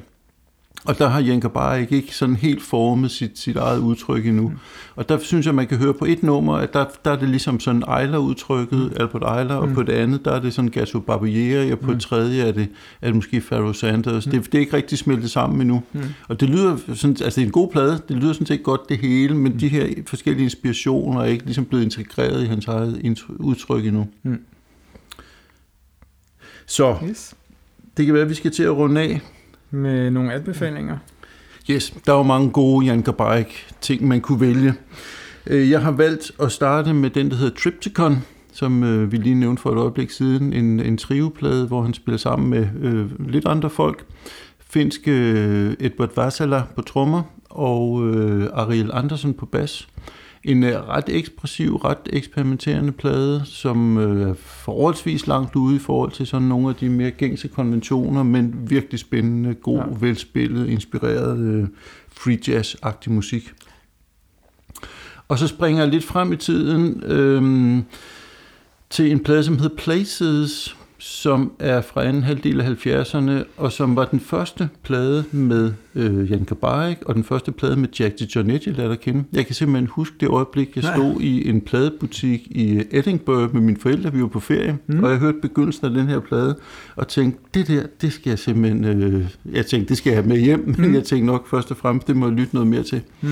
og 0.86 0.99
der 0.99 1.07
har 1.07 1.19
Jenker 1.19 1.49
bare 1.49 1.81
ikke, 1.81 1.95
ikke 1.95 2.15
sådan 2.15 2.36
helt 2.36 2.63
formet 2.63 3.11
sit, 3.11 3.39
sit 3.39 3.55
eget 3.55 3.79
udtryk 3.79 4.25
endnu. 4.25 4.49
Mm. 4.49 4.55
Og 4.95 5.09
der 5.09 5.19
synes 5.19 5.45
jeg, 5.45 5.55
man 5.55 5.67
kan 5.67 5.77
høre 5.77 5.93
på 5.93 6.05
et 6.05 6.23
nummer, 6.23 6.53
at 6.53 6.73
der, 6.73 6.86
der 7.05 7.11
er 7.11 7.15
det 7.15 7.29
ligesom 7.29 7.59
sådan 7.59 7.83
Eiler-udtrykket, 7.83 8.79
mm. 8.79 8.97
Albert 8.99 9.39
Eiler, 9.39 9.55
og 9.55 9.67
mm. 9.67 9.73
på 9.73 9.83
det 9.83 9.93
andet, 9.93 10.25
der 10.25 10.31
er 10.31 10.39
det 10.39 10.53
sådan 10.53 10.71
Gasso 10.71 10.99
Barbieri, 10.99 11.71
og 11.71 11.79
på 11.79 11.88
mm. 11.88 11.93
det 11.93 12.01
tredje 12.01 12.41
er 12.41 12.51
det, 12.51 12.67
er 13.01 13.07
det 13.07 13.15
måske 13.15 13.41
Pharoah 13.41 13.75
Sanders. 13.75 14.25
Mm. 14.25 14.31
Det, 14.31 14.45
det 14.45 14.55
er 14.55 14.59
ikke 14.59 14.77
rigtig 14.77 14.97
smeltet 14.97 15.31
sammen 15.31 15.61
endnu. 15.61 15.83
Mm. 15.93 16.01
Og 16.27 16.39
det 16.39 16.49
lyder 16.49 16.77
sådan, 16.93 17.17
altså 17.21 17.39
det 17.39 17.41
er 17.41 17.45
en 17.45 17.51
god 17.51 17.71
plade, 17.71 18.01
det 18.09 18.15
lyder 18.15 18.33
sådan 18.33 18.47
set 18.47 18.63
godt 18.63 18.89
det 18.89 18.97
hele, 18.97 19.36
men 19.36 19.51
mm. 19.51 19.59
de 19.59 19.67
her 19.67 19.88
forskellige 20.07 20.43
inspirationer 20.43 21.21
er 21.21 21.25
ikke 21.25 21.45
ligesom 21.45 21.65
blevet 21.65 21.83
integreret 21.83 22.43
i 22.43 22.45
hans 22.45 22.67
eget 22.67 23.19
udtryk 23.29 23.86
endnu. 23.86 24.07
Mm. 24.23 24.39
Så 26.65 26.95
yes. 27.09 27.36
det 27.97 28.05
kan 28.05 28.13
være, 28.13 28.23
at 28.23 28.29
vi 28.29 28.33
skal 28.33 28.51
til 28.51 28.63
at 28.63 28.77
runde 28.77 29.01
af 29.01 29.21
med 29.76 30.11
nogle 30.11 30.34
anbefalinger. 30.34 30.97
Yes, 31.69 31.93
der 32.05 32.13
er 32.13 32.17
jo 32.17 32.23
mange 32.23 32.49
gode 32.49 32.86
Jan 32.86 33.01
Gabarik 33.01 33.67
ting, 33.82 34.07
man 34.07 34.21
kunne 34.21 34.41
vælge. 34.41 34.73
Øh, 35.47 35.69
jeg 35.69 35.82
har 35.82 35.91
valgt 35.91 36.32
at 36.41 36.51
starte 36.51 36.93
med 36.93 37.09
den, 37.09 37.30
der 37.30 37.36
hedder 37.36 37.55
Tripticon, 37.55 38.17
som 38.53 38.84
øh, 38.84 39.11
vi 39.11 39.17
lige 39.17 39.36
nævnte 39.36 39.61
for 39.61 39.71
et 39.71 39.78
øjeblik 39.78 40.09
siden, 40.09 40.53
en, 40.53 40.80
en 40.80 40.97
trioplade, 40.97 41.67
hvor 41.67 41.82
han 41.82 41.93
spiller 41.93 42.17
sammen 42.17 42.49
med 42.49 42.67
øh, 42.82 43.30
lidt 43.30 43.45
andre 43.45 43.69
folk. 43.69 44.05
Finske 44.69 45.11
øh, 45.11 45.73
Edward 45.80 46.15
Vasala 46.15 46.63
på 46.76 46.82
trommer 46.82 47.23
og 47.49 48.07
øh, 48.07 48.49
Ariel 48.53 48.91
Andersen 48.93 49.34
på 49.34 49.45
bas. 49.45 49.88
En 50.45 50.63
øh, 50.63 50.87
ret 50.87 51.03
ekspressiv, 51.07 51.75
ret 51.75 51.97
eksperimenterende 52.13 52.91
plade, 52.91 53.41
som 53.45 53.97
øh, 53.97 54.29
er 54.29 54.33
forholdsvis 54.33 55.27
langt 55.27 55.55
ude 55.55 55.75
i 55.75 55.79
forhold 55.79 56.11
til 56.11 56.27
sådan 56.27 56.47
nogle 56.47 56.69
af 56.69 56.75
de 56.75 56.89
mere 56.89 57.11
gængse 57.11 57.47
konventioner, 57.47 58.23
men 58.23 58.55
virkelig 58.69 58.99
spændende, 58.99 59.53
god, 59.53 59.77
ja. 59.77 59.85
velspillet, 59.99 60.67
inspireret 60.67 61.39
øh, 61.39 61.67
free 62.07 62.37
jazz-agtig 62.47 63.11
musik. 63.11 63.53
Og 65.27 65.39
så 65.39 65.47
springer 65.47 65.81
jeg 65.81 65.91
lidt 65.91 66.03
frem 66.03 66.33
i 66.33 66.37
tiden 66.37 67.03
øh, 67.03 67.83
til 68.89 69.11
en 69.11 69.19
plade, 69.19 69.43
som 69.43 69.57
hedder 69.57 69.75
Places, 69.75 70.77
som 71.08 71.51
er 71.60 71.82
fra 71.82 72.03
anden 72.03 72.24
halvdel 72.24 72.62
af 72.62 72.86
70'erne, 72.86 73.32
og 73.58 73.72
som 73.72 73.95
var 73.95 74.06
den 74.06 74.20
første 74.20 74.70
plade 74.84 75.24
med 75.32 75.74
øh, 75.95 76.32
Jan 76.32 76.45
Kabarik, 76.45 76.97
og 77.06 77.16
den 77.16 77.24
første 77.24 77.51
plade 77.51 77.76
med 77.76 77.89
Jack 77.99 78.36
jeg 78.36 78.45
lærte 78.45 78.93
at 78.93 78.99
kende. 78.99 79.24
Jeg 79.34 79.45
kan 79.45 79.56
simpelthen 79.56 79.88
huske 79.88 80.16
det 80.20 80.30
øjeblik, 80.30 80.76
jeg 80.76 80.84
stod 80.84 81.22
i 81.22 81.49
en 81.49 81.62
pladebutik 81.62 82.47
i 82.51 82.84
Edinburgh 82.91 83.53
med 83.53 83.62
mine 83.62 83.78
forældre, 83.80 84.14
vi 84.14 84.22
var 84.22 84.28
på 84.28 84.39
ferie, 84.39 84.78
mm. 84.88 85.03
og 85.03 85.10
jeg 85.10 85.20
hørte 85.20 85.38
begyndelsen 85.41 85.86
af 85.86 85.91
den 85.91 86.08
her 86.08 86.20
plade, 86.20 86.56
og 86.95 87.08
tænkte, 87.08 87.39
det 87.53 87.68
der, 87.68 87.84
det 88.01 88.14
skal 88.14 88.30
jeg 88.30 88.39
simpelthen, 88.39 88.84
øh, 88.84 89.26
jeg 89.51 89.66
tænkte, 89.66 89.89
det 89.89 89.97
skal 89.97 90.10
jeg 90.10 90.18
have 90.18 90.30
med 90.30 90.38
hjem, 90.38 90.60
mm. 90.60 90.76
men 90.78 90.95
jeg 90.99 91.03
tænkte 91.03 91.26
nok 91.26 91.47
først 91.47 91.72
og 91.72 91.78
fremmest, 91.78 92.08
det 92.08 92.16
må 92.16 92.28
jeg 92.28 92.36
lytte 92.36 92.56
noget 92.56 92.68
mere 92.68 92.84
til. 92.84 93.01
Mm. 93.22 93.30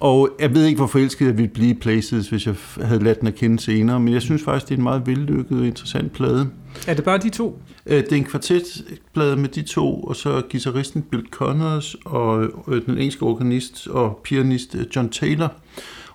Og 0.00 0.30
jeg 0.40 0.54
ved 0.54 0.64
ikke, 0.64 0.76
hvor 0.76 0.86
forelsket 0.86 1.26
jeg 1.26 1.38
ville 1.38 1.50
blive 1.50 1.74
Places, 1.74 2.28
hvis 2.28 2.46
jeg 2.46 2.54
havde 2.82 3.04
ladt 3.04 3.20
den 3.20 3.28
at 3.28 3.34
kende 3.34 3.60
senere, 3.60 4.00
men 4.00 4.14
jeg 4.14 4.22
synes 4.22 4.42
faktisk, 4.42 4.68
det 4.68 4.74
er 4.74 4.78
en 4.78 4.82
meget 4.82 5.06
vellykket 5.06 5.60
og 5.60 5.66
interessant 5.66 6.12
plade. 6.12 6.48
Er 6.86 6.94
det 6.94 7.04
bare 7.04 7.18
de 7.18 7.30
to? 7.30 7.62
Øh, 7.86 7.96
det 7.96 8.12
er 8.12 8.16
en 8.16 8.24
kvartetplade 8.24 9.36
med 9.36 9.48
de 9.48 9.62
to, 9.62 10.00
og 10.00 10.16
så 10.16 10.42
guitaristen 10.50 11.02
Bill 11.02 11.26
Connors 11.30 11.96
og 12.04 12.44
øh, 12.68 12.86
den 12.86 12.98
engelske 12.98 13.22
organist 13.22 13.88
og 13.88 14.20
pianist 14.24 14.74
øh, 14.74 14.86
John 14.96 15.08
Taylor. 15.08 15.52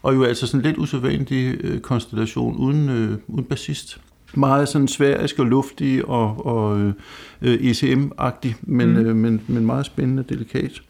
Og 0.01 0.15
jo 0.15 0.23
altså 0.23 0.47
sådan 0.47 0.59
en 0.59 0.65
lidt 0.65 0.77
usædvanlig 0.77 1.57
konstellation 1.81 2.55
uden, 2.55 2.89
uden 3.27 3.45
bassist 3.45 3.99
meget 4.37 4.69
sådan 4.69 4.87
sværisk 4.87 5.39
og 5.39 5.45
luftig 5.45 6.05
og, 6.05 6.45
og 6.45 6.93
øh, 7.41 7.71
ECM-agtig, 7.71 8.55
men, 8.61 8.89
mm. 8.89 8.97
øh, 8.97 9.15
men, 9.15 9.41
men 9.47 9.65
meget 9.65 9.85
spændende 9.85 10.21
og 10.21 10.29
delikat. 10.29 10.81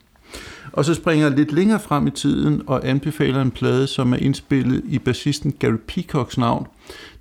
Og 0.71 0.85
så 0.85 0.93
springer 0.93 1.27
jeg 1.27 1.37
lidt 1.37 1.51
længere 1.51 1.79
frem 1.79 2.07
i 2.07 2.11
tiden 2.11 2.61
og 2.67 2.87
anbefaler 2.89 3.41
en 3.41 3.51
plade, 3.51 3.87
som 3.87 4.13
er 4.13 4.17
indspillet 4.17 4.83
i 4.87 4.99
bassisten 4.99 5.51
Gary 5.51 5.77
Peacocks 5.87 6.37
navn. 6.37 6.67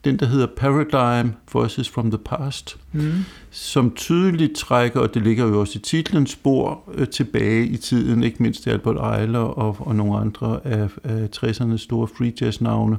Den, 0.04 0.16
der 0.16 0.26
hedder 0.26 0.46
Paradigm 0.56 1.32
Voices 1.52 1.88
from 1.88 2.10
the 2.10 2.18
Past, 2.18 2.76
mm. 2.92 3.12
som 3.50 3.92
tydeligt 3.96 4.56
trækker, 4.56 5.00
og 5.00 5.14
det 5.14 5.22
ligger 5.22 5.46
jo 5.46 5.60
også 5.60 5.78
i 5.78 5.82
titlen, 5.82 6.26
spor 6.26 6.82
øh, 6.94 7.08
tilbage 7.08 7.66
i 7.66 7.76
tiden, 7.76 8.22
ikke 8.22 8.42
mindst 8.42 8.66
Albert 8.66 9.20
Eiler 9.20 9.38
og, 9.38 9.76
og 9.78 9.96
nogle 9.96 10.18
andre 10.18 10.60
af, 10.64 10.88
af 11.04 11.28
60'ernes 11.36 11.76
store 11.76 12.08
free 12.08 12.32
jazz 12.40 12.60
navne. 12.60 12.96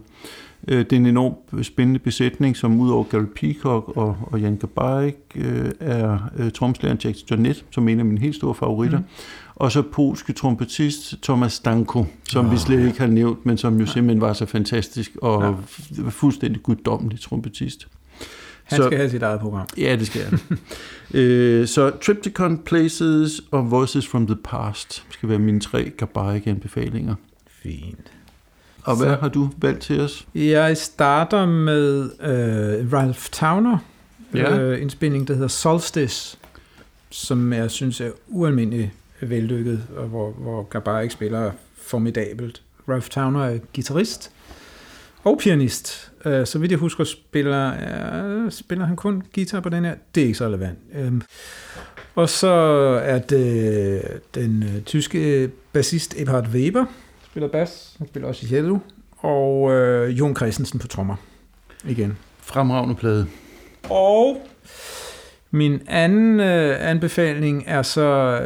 Øh, 0.68 0.78
det 0.78 0.94
er 0.94 0.98
en 0.98 1.06
enormt 1.06 1.66
spændende 1.66 2.00
besætning, 2.00 2.58
som 2.58 2.82
udover 2.82 3.04
Gary 3.04 3.26
Peacock 3.36 3.98
og, 3.98 4.18
og 4.22 4.42
Jan 4.42 4.58
Gabarik 4.58 5.16
øh, 5.36 5.72
er 5.80 6.18
øh, 6.38 6.52
tromslæren 6.52 7.00
Jack 7.04 7.18
Jonnet, 7.32 7.66
som 7.72 7.88
er 7.88 7.92
en 7.92 8.00
af 8.00 8.06
mine 8.06 8.20
helt 8.20 8.36
store 8.36 8.56
favoritter. 8.56 9.00
Mm 9.00 9.06
og 9.56 9.72
så 9.72 9.82
polske 9.82 10.34
trompetist 10.34 11.16
Thomas 11.24 11.54
Stanko, 11.54 12.06
som 12.30 12.46
oh, 12.46 12.52
vi 12.52 12.58
slet 12.58 12.88
ikke 12.88 13.00
har 13.00 13.08
nævnt, 13.08 13.46
men 13.46 13.58
som 13.58 13.80
jo 13.80 13.86
simpelthen 13.86 14.22
var 14.22 14.34
så 14.34 14.46
fantastisk 14.46 15.12
og 15.22 15.58
ja. 15.98 16.10
fuldstændig 16.10 16.64
guddommelig 16.64 17.22
trompetist. 17.22 17.88
Han 18.64 18.78
så, 18.78 18.84
skal 18.84 18.98
have 18.98 19.10
sit 19.10 19.24
eget 19.24 19.40
program. 19.40 19.68
Ja, 19.78 19.96
det 19.96 20.08
skal 20.08 20.22
han. 20.22 20.40
øh, 21.22 21.68
så 21.68 21.92
Triptychon 22.06 22.58
Places 22.58 23.42
og 23.52 23.72
Voices 23.72 24.08
from 24.08 24.28
the 24.28 24.36
Past 24.36 25.04
skal 25.10 25.30
være 25.30 25.40
mine 25.40 25.60
tre 25.60 25.92
Gabarik-anbefalinger. 25.98 27.16
Fint. 27.64 28.12
Og 28.84 28.98
hvad 28.98 29.08
så, 29.08 29.16
har 29.16 29.30
du 29.30 29.50
valgt 29.58 29.82
til 29.82 30.02
os? 30.02 30.28
Jeg 30.36 30.78
starter 30.78 31.46
med 31.46 32.10
øh, 32.22 32.94
Ralph 32.94 33.30
Towner, 33.32 33.78
ja. 34.34 34.60
øh, 34.60 34.82
indspilning, 34.82 35.28
der 35.28 35.34
hedder 35.34 35.48
Solstice, 35.48 36.38
som 37.10 37.54
jeg 37.54 37.72
synes 37.72 38.02
er 38.02 38.10
ualmindelig 38.28 38.94
vellykket, 39.22 39.88
og 39.98 40.08
hvor, 40.08 40.32
hvor 40.32 40.64
Gabarik 40.64 41.12
spiller 41.12 41.52
formidabelt. 41.78 42.62
Ralph 42.90 43.10
Towner 43.10 43.46
er 43.46 43.58
guitarist 43.74 44.32
og 45.24 45.38
pianist. 45.40 46.12
Uh, 46.26 46.46
så 46.46 46.60
vidt 46.60 46.72
jeg 46.72 46.80
husker, 46.80 47.04
spiller, 47.04 47.72
uh, 48.46 48.52
spiller 48.52 48.86
han 48.86 48.96
kun 48.96 49.24
guitar 49.36 49.60
på 49.60 49.70
den 49.70 49.86
her. 49.86 49.96
Det 50.16 50.24
er 50.24 50.26
ikke 50.26 50.38
så 50.38 50.46
relevant. 50.46 50.78
Um, 51.08 51.22
og 52.16 52.30
så 52.30 52.48
er 53.04 53.20
det 53.20 54.22
den 54.36 54.64
uh, 54.64 54.84
tyske 54.86 55.50
bassist 55.74 56.16
Ebhard 56.18 56.48
Weber, 56.48 56.86
spiller 57.26 57.50
bas, 57.50 57.96
han 57.98 58.08
spiller 58.08 58.28
også 58.28 58.46
i 58.46 58.50
cello, 58.50 58.78
og 59.18 59.62
uh, 59.62 60.20
Jon 60.20 60.36
Christensen 60.36 60.80
på 60.80 60.88
trommer. 60.88 61.16
Igen. 61.88 62.18
Fremragende 62.42 62.96
plade. 62.96 63.28
Og 63.90 64.48
min 65.52 65.82
anden 65.88 66.40
uh, 66.40 66.90
anbefaling 66.90 67.64
er 67.68 67.82
så 67.82 68.40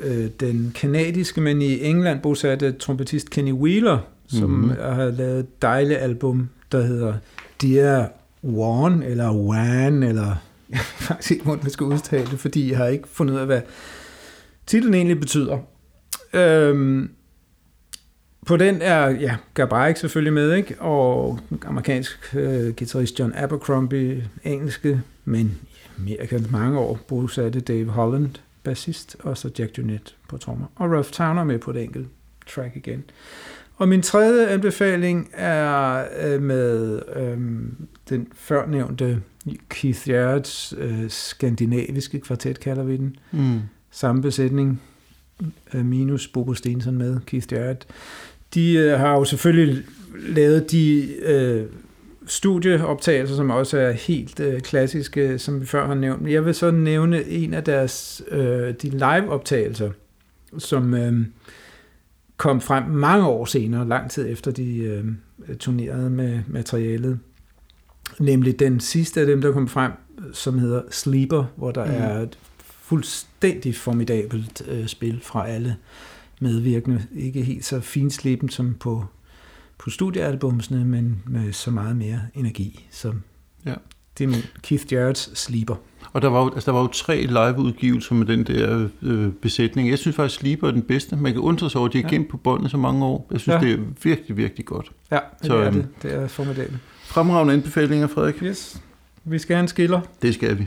øh, 0.00 0.30
den 0.40 0.72
kanadiske, 0.74 1.40
men 1.40 1.62
i 1.62 1.84
England 1.84 2.20
bosatte 2.20 2.72
trompetist 2.72 3.30
Kenny 3.30 3.52
Wheeler, 3.52 3.98
som 4.28 4.50
mm-hmm. 4.50 4.70
har 4.80 5.10
lavet 5.10 5.40
et 5.40 5.62
dejligt 5.62 5.98
album, 5.98 6.48
der 6.72 6.82
hedder 6.82 7.14
Dear 7.62 8.12
One, 8.42 9.06
eller 9.06 9.34
Wan, 9.34 10.02
eller 10.02 10.26
jeg 10.70 10.78
ved 10.78 11.06
faktisk 11.06 11.30
ikke, 11.30 11.44
hvordan 11.44 11.64
man 11.64 11.70
skal 11.70 11.86
udtale 11.86 12.30
det, 12.30 12.38
fordi 12.38 12.70
jeg 12.70 12.78
har 12.78 12.86
ikke 12.86 13.08
fundet 13.08 13.34
ud 13.34 13.38
af, 13.38 13.46
hvad 13.46 13.60
titlen 14.66 14.94
egentlig 14.94 15.20
betyder. 15.20 15.58
Øhm, 16.32 17.10
på 18.46 18.56
den 18.56 18.82
er 18.82 19.08
ja, 19.08 19.36
Gabarik 19.54 19.96
selvfølgelig 19.96 20.32
med, 20.32 20.54
ikke? 20.54 20.80
og 20.80 21.38
amerikansk 21.66 22.34
øh, 22.34 22.74
guitarist 22.76 23.18
John 23.18 23.32
Abercrombie, 23.36 24.28
engelske, 24.44 25.02
men 25.24 25.58
Amerika 25.98 26.38
mange 26.50 26.78
år 26.78 26.98
bosatte 27.08 27.60
Dave 27.60 27.88
Holland, 27.88 28.30
bassist, 28.62 29.16
og 29.20 29.38
så 29.38 29.50
Jack 29.58 29.78
Junet 29.78 30.16
på 30.28 30.36
trommer. 30.36 30.66
Og 30.74 30.90
Ralph 30.90 31.10
Towner 31.10 31.44
med 31.44 31.58
på 31.58 31.70
et 31.70 31.82
enkelt 31.82 32.08
track 32.46 32.76
igen. 32.76 33.04
Og 33.76 33.88
min 33.88 34.02
tredje 34.02 34.46
anbefaling 34.46 35.30
er 35.32 36.04
øh, 36.20 36.42
med 36.42 37.00
øh, 37.16 37.38
den 38.08 38.26
førnævnte 38.34 39.22
Keith 39.68 40.08
Jarrett's 40.08 40.80
øh, 40.80 41.10
skandinaviske 41.10 42.20
kvartet, 42.20 42.60
kalder 42.60 42.84
vi 42.84 42.96
den. 42.96 43.16
Mm. 43.32 43.60
Samme 43.90 44.22
besætning, 44.22 44.82
øh, 45.74 45.84
minus 45.84 46.28
Bobo 46.28 46.54
Stenson 46.54 46.94
med 46.94 47.20
Keith 47.26 47.52
Jarrett. 47.52 47.86
De 48.54 48.74
øh, 48.74 48.98
har 48.98 49.12
jo 49.12 49.24
selvfølgelig 49.24 49.84
lavet 50.14 50.70
de 50.70 51.14
øh, 51.22 51.66
studieoptagelser, 52.28 53.36
som 53.36 53.50
også 53.50 53.78
er 53.78 53.92
helt 53.92 54.40
øh, 54.40 54.60
klassiske, 54.60 55.38
som 55.38 55.60
vi 55.60 55.66
før 55.66 55.86
har 55.86 55.94
nævnt. 55.94 56.30
Jeg 56.30 56.44
vil 56.44 56.54
så 56.54 56.70
nævne 56.70 57.24
en 57.24 57.54
af 57.54 57.64
deres 57.64 58.22
øh, 58.30 58.74
de 58.82 58.90
live-optagelser, 58.90 59.90
som 60.58 60.94
øh, 60.94 61.26
kom 62.36 62.60
frem 62.60 62.84
mange 62.84 63.26
år 63.26 63.44
senere, 63.44 63.88
lang 63.88 64.10
tid 64.10 64.32
efter 64.32 64.50
de 64.50 64.78
øh, 64.78 65.04
turnerede 65.56 66.10
med 66.10 66.40
materialet. 66.46 67.18
Nemlig 68.18 68.58
den 68.58 68.80
sidste 68.80 69.20
af 69.20 69.26
dem, 69.26 69.40
der 69.40 69.52
kom 69.52 69.68
frem, 69.68 69.92
som 70.32 70.58
hedder 70.58 70.82
Sleeper, 70.90 71.44
hvor 71.56 71.70
der 71.70 71.84
mm. 71.84 71.92
er 71.92 72.18
et 72.20 72.38
fuldstændig 72.58 73.74
formidabelt 73.74 74.62
øh, 74.68 74.86
spil 74.86 75.20
fra 75.22 75.48
alle 75.48 75.76
medvirkende. 76.40 77.02
Ikke 77.14 77.42
helt 77.42 77.64
så 77.64 77.80
finslæbent 77.80 78.52
som 78.52 78.74
på 78.80 79.04
på 79.78 79.90
studiealbumsene, 79.90 80.84
men 80.84 81.22
med 81.26 81.52
så 81.52 81.70
meget 81.70 81.96
mere 81.96 82.20
energi. 82.34 82.86
Så 82.90 83.12
ja. 83.66 83.74
det 84.18 84.24
er 84.24 84.28
min 84.28 84.42
Keith 84.62 84.84
Jarrett's 84.92 85.34
Sleeper. 85.34 85.74
Og 86.12 86.22
der 86.22 86.28
var 86.28 86.44
jo, 86.44 86.50
altså 86.54 86.70
der 86.70 86.76
var 86.76 86.82
jo 86.82 86.86
tre 86.86 87.22
liveudgivelser 87.26 88.14
med 88.14 88.26
den 88.26 88.44
der 88.44 88.88
øh, 89.02 89.32
besætning. 89.32 89.90
Jeg 89.90 89.98
synes 89.98 90.16
faktisk, 90.16 90.40
Sleeper 90.40 90.68
er 90.68 90.70
den 90.70 90.82
bedste. 90.82 91.16
Man 91.16 91.32
kan 91.32 91.40
undre 91.40 91.70
sig 91.70 91.78
over, 91.78 91.88
at 91.88 91.92
de 91.92 92.02
har 92.02 92.08
ja. 92.08 92.14
gemt 92.14 92.28
på 92.28 92.36
båndet 92.36 92.70
så 92.70 92.76
mange 92.76 93.04
år. 93.04 93.28
Jeg 93.30 93.40
synes, 93.40 93.62
ja. 93.62 93.68
det 93.68 93.74
er 93.74 93.82
virkelig, 94.02 94.36
virkelig 94.36 94.66
godt. 94.66 94.92
Ja, 95.10 95.18
det 95.38 95.46
så, 95.46 95.56
er 95.56 95.66
øhm, 95.66 95.74
det. 95.74 95.88
Det 96.02 96.14
er 96.14 96.28
formidabelt. 96.28 96.78
Fremragende 97.02 97.54
anbefalinger, 97.54 98.06
Frederik. 98.06 98.42
Yes. 98.42 98.82
Vi 99.24 99.38
skal 99.38 99.56
have 99.56 99.62
en 99.62 99.68
skiller. 99.68 100.00
Det 100.22 100.34
skal 100.34 100.58
vi. 100.58 100.66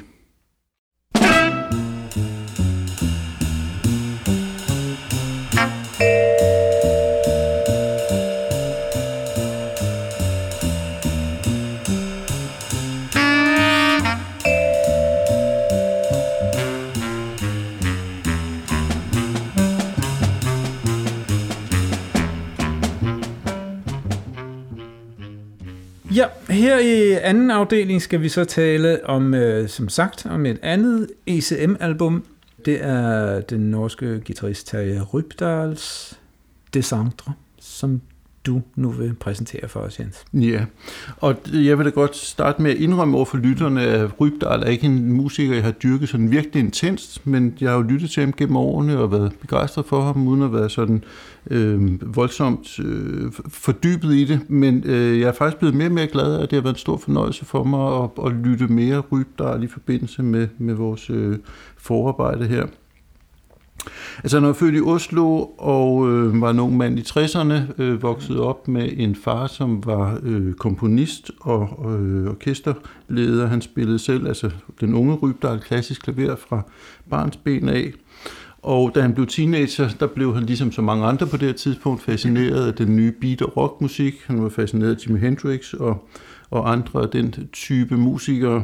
Her 26.62 26.80
i 26.80 27.12
anden 27.12 27.52
afdeling 27.52 28.02
skal 28.02 28.22
vi 28.22 28.30
så 28.30 28.46
tale 28.46 29.06
om, 29.06 29.34
øh, 29.34 29.70
som 29.70 29.90
sagt, 29.90 30.26
om 30.26 30.46
et 30.46 30.60
andet 30.62 31.08
ECM-album. 31.28 32.24
Det 32.66 32.84
er 32.84 33.42
den 33.42 33.60
norske 33.60 34.22
guitarist 34.26 34.68
Terje 34.68 35.02
Rybdals 35.02 36.18
Desantre, 36.74 37.34
som 37.60 38.02
du 38.46 38.62
nu 38.76 38.90
vil 38.90 39.14
præsentere 39.14 39.68
for 39.68 39.80
os, 39.80 40.00
Jens. 40.00 40.26
Ja, 40.34 40.66
og 41.18 41.36
jeg 41.54 41.78
vil 41.78 41.86
da 41.86 41.92
godt 41.92 42.16
starte 42.16 42.62
med 42.62 42.72
at 42.72 42.78
indrømme 42.78 43.18
over 43.18 43.26
for 43.26 43.38
lytterne, 43.38 43.82
at 43.82 44.22
Rybdal 44.22 44.64
er 44.64 44.68
ikke 44.68 44.86
en 44.86 45.12
musiker, 45.14 45.54
jeg 45.54 45.64
har 45.64 45.72
dyrket 45.72 46.10
sådan 46.10 46.32
virkelig 46.32 46.60
intenst, 46.60 47.28
men 47.28 47.58
jeg 47.62 47.70
har 47.70 47.78
jo 47.78 47.84
lyttet 47.84 48.10
til 48.10 48.24
ham 48.24 48.34
gennem 48.34 48.56
årene 48.56 49.00
og 49.00 49.12
været 49.12 49.34
begejstret 49.42 49.86
for 49.86 50.02
ham, 50.02 50.28
uden 50.28 50.42
at 50.42 50.54
være 50.54 50.70
sådan 50.70 50.96
øh, 50.96 51.02
øh, 51.50 52.16
voldsomt 52.16 52.80
øh, 52.80 53.32
fordybet 53.48 54.14
i 54.14 54.26
det. 54.26 54.50
Men 54.50 54.84
øh, 54.86 55.20
jeg 55.20 55.28
er 55.28 55.34
faktisk 55.34 55.58
blevet 55.58 55.76
mere 55.76 55.88
og 55.88 55.94
mere 55.94 56.08
glad, 56.08 56.36
at 56.36 56.52
det 56.52 56.58
har 56.58 56.62
været 56.62 56.76
en 56.76 56.80
stor 56.80 56.98
fornøjelse 56.98 57.46
for 57.46 57.64
mig 57.64 58.04
at, 58.04 58.10
at 58.26 58.32
lytte 58.46 58.68
mere 58.68 59.00
Rybdal 59.00 59.64
i 59.64 59.68
forbindelse 59.68 60.24
med, 60.24 60.48
med 60.58 60.74
vores 60.74 61.10
øh, 61.10 61.38
forarbejde 61.78 62.48
her. 62.48 62.66
Altså 64.24 64.40
han 64.40 64.48
var 64.48 64.54
født 64.54 64.76
i 64.76 64.82
Oslo 64.82 65.46
og 65.58 66.10
øh, 66.10 66.42
var 66.42 66.50
en 66.50 66.60
ung 66.60 66.78
mand 66.78 67.00
i 67.00 67.02
60'erne, 67.02 67.82
øh, 67.82 68.02
voksede 68.02 68.40
op 68.40 68.68
med 68.68 68.90
en 68.98 69.16
far, 69.16 69.48
som 69.48 69.86
var 69.86 70.20
øh, 70.24 70.54
komponist 70.54 71.32
og 71.40 71.92
øh, 71.92 72.30
orkesterleder. 72.30 73.48
Han 73.48 73.62
spillede 73.62 74.00
selv, 74.00 74.28
altså 74.28 74.50
den 74.82 74.94
unge 74.94 75.16
Rybdal, 75.16 75.60
klassisk 75.60 76.02
klaver 76.02 76.36
fra 76.36 76.62
barns 77.10 77.38
ben 77.38 77.70
af. 77.70 77.94
Og 78.64 78.92
da 78.96 79.02
han 79.02 79.14
blev 79.14 79.28
teenager, 79.28 79.90
der 80.00 80.08
blev 80.08 80.34
han 80.34 80.44
ligesom 80.44 80.72
så 80.72 80.82
mange 80.82 81.06
andre 81.06 81.28
på 81.28 81.38
det 81.38 81.48
her 81.48 81.54
tidspunkt 81.54 82.02
fascineret 82.02 82.68
af 82.68 82.74
den 82.74 82.96
nye 82.96 83.14
beat- 83.22 83.42
og 83.42 83.58
rockmusik. 83.58 84.14
Han 84.26 84.44
var 84.44 84.50
fascineret 84.50 84.96
af 84.96 85.08
Jimi 85.08 85.20
Hendrix 85.20 85.74
og, 85.74 86.10
og 86.50 86.72
andre 86.72 87.02
af 87.02 87.10
den 87.10 87.50
type 87.54 87.98
musikere 87.98 88.64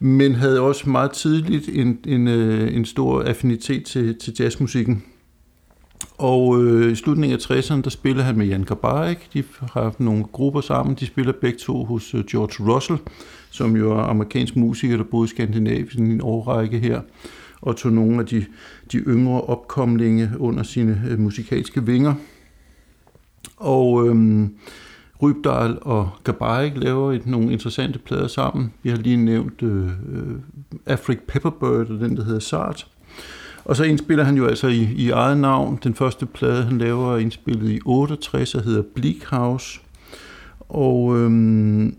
men 0.00 0.34
havde 0.34 0.60
også 0.60 0.90
meget 0.90 1.10
tidligt 1.10 1.68
en, 1.68 1.98
en, 2.06 2.28
øh, 2.28 2.76
en 2.76 2.84
stor 2.84 3.22
affinitet 3.22 3.84
til, 3.84 4.18
til 4.18 4.34
jazzmusikken. 4.40 5.04
Og 6.18 6.64
øh, 6.64 6.92
i 6.92 6.94
slutningen 6.94 7.38
af 7.38 7.50
60'erne, 7.50 7.82
der 7.82 7.90
spiller 7.90 8.22
han 8.22 8.38
med 8.38 8.46
Jan 8.46 8.64
Garbarek. 8.64 9.28
De 9.32 9.44
har 9.60 9.82
haft 9.82 10.00
nogle 10.00 10.24
grupper 10.24 10.60
sammen. 10.60 10.96
De 11.00 11.06
spiller 11.06 11.32
begge 11.40 11.58
to 11.58 11.84
hos 11.84 12.14
øh, 12.14 12.24
George 12.24 12.74
Russell, 12.74 12.98
som 13.50 13.76
jo 13.76 13.92
er 13.92 14.02
amerikansk 14.02 14.56
musiker, 14.56 14.96
der 14.96 15.04
boede 15.04 15.24
i 15.24 15.28
Skandinavien 15.28 16.10
i 16.10 16.14
en 16.14 16.20
årrække 16.22 16.78
her, 16.78 17.00
og 17.62 17.76
tog 17.76 17.92
nogle 17.92 18.20
af 18.20 18.26
de, 18.26 18.44
de 18.92 18.98
yngre 18.98 19.40
opkomlinge 19.40 20.30
under 20.38 20.62
sine 20.62 21.02
øh, 21.08 21.18
musikalske 21.18 21.86
vinger. 21.86 22.14
Og 23.56 24.08
øh, 24.08 24.48
Rybdal 25.22 25.78
og 25.80 26.10
Gabarik 26.24 26.72
laver 26.76 27.12
et, 27.12 27.26
nogle 27.26 27.52
interessante 27.52 27.98
plader 27.98 28.28
sammen. 28.28 28.72
Vi 28.82 28.90
har 28.90 28.96
lige 28.96 29.16
nævnt 29.16 29.62
øh, 29.62 29.86
øh 29.86 30.36
Afrik 30.86 31.18
Pepperbird 31.20 31.90
og 31.90 32.00
den, 32.00 32.16
der 32.16 32.24
hedder 32.24 32.40
Sart. 32.40 32.86
Og 33.64 33.76
så 33.76 33.84
indspiller 33.84 34.24
han 34.24 34.36
jo 34.36 34.46
altså 34.46 34.68
i, 34.68 34.88
i 34.96 35.10
eget 35.10 35.38
navn. 35.38 35.78
Den 35.82 35.94
første 35.94 36.26
plade, 36.26 36.62
han 36.62 36.78
laver, 36.78 37.14
er 37.14 37.18
indspillet 37.18 37.70
i 37.70 37.80
68 37.84 38.54
og 38.54 38.62
hedder 38.62 38.82
Bleak 38.94 39.24
House. 39.24 39.80
Og 40.68 41.18
øhm, 41.18 41.96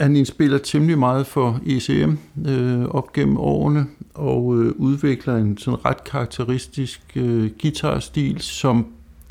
han 0.00 0.16
indspiller 0.16 0.58
temmelig 0.58 0.98
meget 0.98 1.26
for 1.26 1.60
ECM 1.66 2.14
øh, 2.48 2.84
op 2.84 3.12
gennem 3.12 3.36
årene 3.36 3.86
og 4.14 4.58
øh, 4.58 4.72
udvikler 4.76 5.36
en 5.36 5.58
sådan 5.58 5.84
ret 5.84 6.04
karakteristisk 6.04 7.00
øh, 7.16 7.50
guitarstil, 7.62 8.40
som 8.40 8.86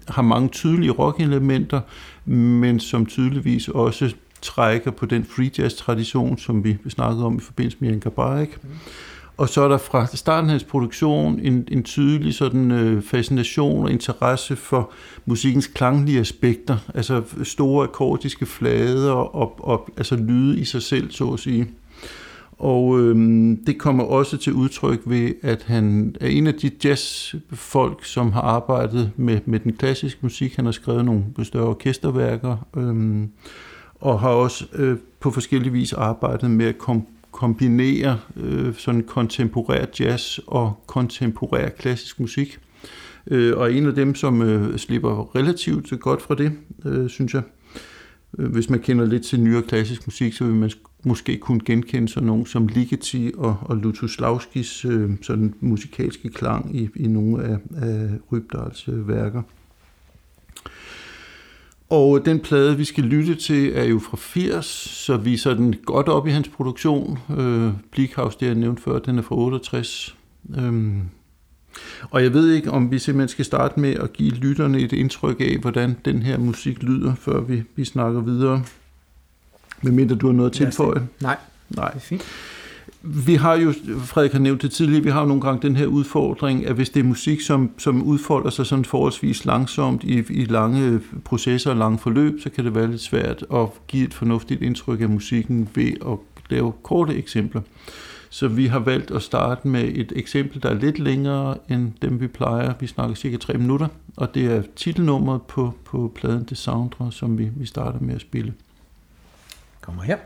har 0.08 0.22
mange 0.22 0.50
tydelige 0.50 0.92
rockelementer, 0.92 1.82
men 2.26 2.80
som 2.80 3.06
tydeligvis 3.06 3.68
også 3.68 4.16
trækker 4.42 4.92
på 4.92 5.06
den 5.06 5.26
free 5.26 5.52
jazz 5.58 5.76
tradition, 5.76 6.38
som 6.38 6.64
vi 6.64 6.78
snakkede 6.90 7.26
om 7.26 7.38
i 7.38 7.42
forbindelse 7.42 7.78
med 7.80 7.90
Jan 7.90 8.00
Gabarik. 8.00 8.64
Mm. 8.64 8.70
Og 9.40 9.50
så 9.50 9.62
er 9.62 9.68
der 9.68 9.78
fra 9.78 10.06
starten 10.06 10.50
af 10.50 10.52
hans 10.52 10.64
produktion 10.64 11.40
en, 11.40 11.68
en 11.72 11.84
tydelig 11.84 12.34
sådan, 12.34 12.72
øh, 12.72 13.02
fascination 13.02 13.84
og 13.84 13.92
interesse 13.92 14.56
for 14.56 14.92
musikkens 15.26 15.68
klanglige 15.68 16.20
aspekter, 16.20 16.78
altså 16.96 17.24
store 17.44 17.84
akkordiske 17.84 18.46
flader 18.46 19.12
og, 19.12 19.68
og 19.68 19.90
altså 19.98 20.16
lyde 20.16 20.60
i 20.60 20.66
sig 20.66 20.82
selv, 20.82 21.12
så 21.12 21.30
at 21.30 21.40
sige. 21.40 21.68
Og 22.52 23.00
øhm, 23.00 23.66
det 23.66 23.78
kommer 23.78 24.04
også 24.04 24.38
til 24.38 24.54
udtryk 24.54 25.02
ved, 25.06 25.32
at 25.42 25.64
han 25.64 26.16
er 26.22 26.28
en 26.28 26.48
af 26.48 26.54
de 26.54 26.72
jazzfolk, 26.84 28.06
som 28.06 28.32
har 28.32 28.42
arbejdet 28.42 29.12
med, 29.16 29.40
med 29.46 29.60
den 29.60 29.74
klassiske 29.74 30.20
musik. 30.22 30.56
Han 30.56 30.66
har 30.66 30.72
skrevet 30.72 31.06
nogle 31.06 31.24
større 31.44 31.68
orkesterværker, 31.68 32.68
øhm, 32.78 33.30
og 33.96 34.20
har 34.20 34.30
også 34.30 34.66
øh, 34.74 34.98
på 35.20 35.32
forskellige 35.32 35.72
vis 35.72 35.94
arbejdet 35.94 36.52
med 36.52 36.66
at 36.66 36.78
kom, 36.78 37.06
kombinere 37.40 38.20
øh, 38.38 38.74
sådan 38.76 39.04
kontemporær 39.04 39.86
jazz 40.00 40.40
og 40.48 40.84
kontemporær 40.88 41.70
klassisk 41.70 42.20
musik. 42.20 42.60
Øh, 43.28 43.58
og 43.58 43.74
en 43.74 43.86
af 43.86 43.96
dem, 43.96 44.16
som 44.16 44.42
øh, 44.42 44.78
slipper 44.78 45.36
relativt 45.36 46.00
godt 46.00 46.22
fra 46.22 46.36
det, 46.36 46.52
øh, 46.86 47.10
synes 47.10 47.34
jeg. 47.34 47.42
Øh, 48.40 48.52
hvis 48.52 48.70
man 48.70 48.80
kender 48.80 49.06
lidt 49.06 49.24
til 49.24 49.40
nyere 49.40 49.62
klassisk 49.62 50.08
musik, 50.08 50.34
så 50.34 50.46
vil 50.46 50.54
man 50.54 50.72
måske 51.04 51.38
kunne 51.38 51.60
genkende 51.66 52.10
sådan 52.10 52.28
nogen 52.28 52.46
som 52.46 52.68
Ligeti 52.68 53.32
og, 53.38 53.58
og 53.62 53.78
Lutoslawskis 53.78 54.86
øh, 54.86 55.10
sådan 55.22 55.54
musikalske 55.60 56.30
klang 56.30 56.76
i, 56.76 56.90
i 56.96 57.08
nogle 57.08 57.44
af, 57.44 57.58
af 57.82 58.10
Rybdals 58.32 58.88
øh, 58.88 59.08
værker. 59.08 59.42
Og 61.90 62.26
den 62.26 62.40
plade, 62.40 62.78
vi 62.78 62.86
skal 62.86 63.04
lytte 63.04 63.36
til, 63.36 63.72
er 63.76 63.84
jo 63.84 64.00
fra 64.00 64.18
80, 64.18 64.66
så 65.06 65.18
vi 65.18 65.34
er 65.34 65.38
sådan 65.38 65.74
godt 65.86 66.08
op 66.08 66.28
i 66.28 66.32
hans 66.32 66.48
produktion. 66.48 67.20
Øh, 67.38 67.72
Bleakhouse, 67.92 68.38
det 68.40 68.46
jeg 68.46 68.56
nævnte 68.56 68.82
før, 68.82 69.00
den 69.00 69.18
er 69.18 69.22
fra 69.22 69.36
68. 69.36 70.16
Øhm, 70.58 71.02
og 72.10 72.24
jeg 72.24 72.34
ved 72.34 72.52
ikke, 72.52 72.72
om 72.72 72.92
vi 72.92 73.00
simpelthen 73.00 73.28
skal 73.28 73.46
starte 73.46 73.80
med 73.80 73.94
at 73.96 74.14
give 74.14 74.32
lytterne 74.32 74.80
et 74.80 74.94
indtryk 74.94 75.42
af, 75.42 75.58
hvordan 75.58 75.98
den 76.06 76.22
her 76.22 76.38
musik 76.38 76.84
lyder, 76.84 77.16
før 77.16 77.42
vi, 77.42 77.64
vi 77.76 77.86
snakker 77.86 78.22
videre. 78.22 78.64
Medmindre 79.82 80.16
du 80.16 80.26
har 80.26 80.34
noget 80.34 80.50
at 80.50 80.56
tilføje. 80.56 81.08
Nej, 81.22 81.38
Nej. 81.70 81.88
det 81.88 81.96
er 81.96 82.00
fint. 82.00 82.26
Vi 83.02 83.36
har 83.36 83.56
jo, 83.56 83.74
Frederik 84.00 84.32
har 84.32 84.40
nævnt 84.40 84.62
det 84.62 84.72
tidligere, 84.72 85.04
vi 85.04 85.10
har 85.10 85.22
jo 85.22 85.28
nogle 85.28 85.42
gange 85.42 85.68
den 85.68 85.76
her 85.76 85.86
udfordring, 85.86 86.66
at 86.66 86.76
hvis 86.76 86.90
det 86.90 87.00
er 87.00 87.04
musik, 87.04 87.42
som, 87.42 87.72
som 87.78 88.04
udfolder 88.04 88.50
sig 88.50 88.66
sådan 88.66 88.86
forholdsvis 88.86 89.46
langsomt 89.46 90.04
i, 90.04 90.24
i 90.30 90.46
lange 90.46 91.02
processer 91.26 91.72
og 91.72 91.78
lange 91.78 91.98
forløb, 91.98 92.40
så 92.42 92.50
kan 92.50 92.66
det 92.66 92.76
være 92.76 92.92
lidt 92.92 93.02
svært 93.02 93.46
at 93.54 93.68
give 93.88 94.04
et 94.04 94.14
fornuftigt 94.14 94.62
indtryk 94.62 95.02
af 95.02 95.10
musikken 95.10 95.70
ved 95.76 95.92
at 96.08 96.18
lave 96.50 96.74
korte 96.84 97.16
eksempler. 97.16 97.62
Så 98.30 98.48
vi 98.48 98.66
har 98.66 98.80
valgt 98.80 99.12
at 99.12 99.22
starte 99.22 99.68
med 99.68 99.84
et 99.84 100.14
eksempel, 100.16 100.64
der 100.64 100.70
er 100.70 100.74
lidt 100.74 101.00
længere 101.00 101.58
end 101.70 101.92
dem, 102.02 102.22
vi 102.22 102.28
plejer. 102.28 102.74
Vi 102.80 102.88
snakker 102.88 103.16
cirka 103.16 103.38
tre 103.38 103.54
minutter, 103.54 103.88
og 104.18 104.36
det 104.36 104.46
er 104.46 104.64
titelnummeret 104.76 105.42
på, 105.42 105.74
på 105.86 106.12
pladen 106.16 106.46
The 106.46 106.56
Soundra, 106.56 107.12
som 107.12 107.38
vi, 107.38 107.50
vi 107.56 107.66
starter 107.66 108.00
med 108.00 108.16
at 108.16 108.22
spille. 108.22 108.54
Kommer 109.82 110.04
her. 110.04 110.18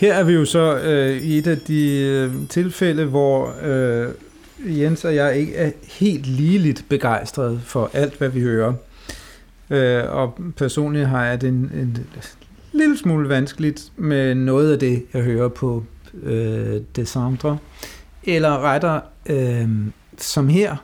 Her 0.00 0.14
er 0.14 0.24
vi 0.24 0.32
jo 0.32 0.44
så 0.44 0.78
øh, 0.78 1.22
i 1.22 1.38
et 1.38 1.46
af 1.46 1.58
de 1.58 1.98
øh, 1.98 2.48
tilfælde, 2.48 3.04
hvor 3.04 3.54
øh, 3.62 4.08
Jens 4.80 5.04
og 5.04 5.14
jeg 5.14 5.36
ikke 5.36 5.56
er 5.56 5.70
helt 5.88 6.26
ligeligt 6.26 6.84
begejstret 6.88 7.60
for 7.64 7.90
alt, 7.92 8.18
hvad 8.18 8.28
vi 8.28 8.40
hører. 8.40 8.72
Øh, 9.70 10.04
og 10.08 10.38
personligt 10.56 11.06
har 11.06 11.24
jeg 11.24 11.40
det 11.40 11.48
en, 11.48 11.70
en 11.74 12.06
lille 12.72 12.98
smule 12.98 13.28
vanskeligt 13.28 13.92
med 13.96 14.34
noget 14.34 14.72
af 14.72 14.78
det, 14.78 15.04
jeg 15.14 15.22
hører 15.22 15.48
på 15.48 15.84
øh, 16.22 16.80
December. 16.96 17.56
Eller 18.24 18.58
retter, 18.58 19.00
øh, 19.26 19.68
som 20.18 20.48
her, 20.48 20.76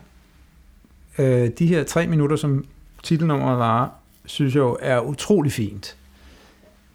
øh, 1.19 1.51
de 1.59 1.67
her 1.67 1.85
tre 1.85 2.07
minutter, 2.07 2.37
som 2.37 2.65
titelnummeret 3.03 3.59
var, 3.59 3.95
synes 4.27 4.55
jeg 4.55 4.61
jo 4.61 4.79
er 4.81 5.01
utrolig 5.01 5.53
fint. 5.53 5.97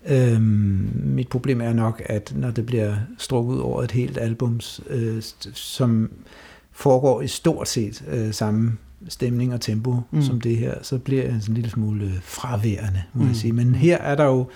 Øhm, 0.10 0.92
mit 0.96 1.28
problem 1.28 1.62
er 1.62 1.74
nok, 1.74 2.02
at 2.06 2.34
når 2.36 2.52
det 2.52 2.66
bliver 2.66 2.96
strukket 3.18 3.54
ud 3.54 3.60
over 3.60 3.84
et 3.84 3.92
helt 3.92 4.18
album, 4.18 4.60
øh, 4.90 5.22
som 5.54 6.12
foregår 6.72 7.22
i 7.22 7.28
stort 7.28 7.68
set 7.68 8.04
øh, 8.12 8.34
samme 8.34 8.78
stemning 9.08 9.54
og 9.54 9.62
tempo 9.62 10.00
mm. 10.12 10.22
som 10.22 10.42
det 10.42 10.58
her, 10.58 10.76
så 10.82 10.98
bliver 10.98 11.24
jeg 11.24 11.34
en 11.34 11.54
lille 11.54 11.70
smule 11.70 12.12
fraværende, 12.22 13.04
må 13.14 13.22
mm. 13.22 13.28
jeg 13.28 13.36
sige. 13.36 13.54
Men 13.54 13.76
her 13.76 13.98
er 13.98 14.16
der 14.16 14.26
jo 14.26 14.48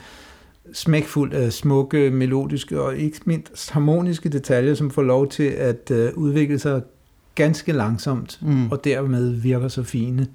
smækfuldt 0.73 1.33
af 1.33 1.53
smukke, 1.53 2.11
melodiske 2.11 2.81
og 2.81 2.97
ikke 2.97 3.19
mindst 3.25 3.71
harmoniske 3.71 4.29
detaljer, 4.29 4.73
som 4.73 4.91
får 4.91 5.01
lov 5.01 5.29
til 5.29 5.43
at 5.43 5.91
øh, 5.91 6.13
udvikle 6.15 6.59
sig 6.59 6.81
ganske 7.35 7.71
langsomt, 7.71 8.39
mm. 8.41 8.71
og 8.71 8.83
dermed 8.83 9.29
virker 9.29 9.67
så 9.67 9.83
fine. 9.83 10.27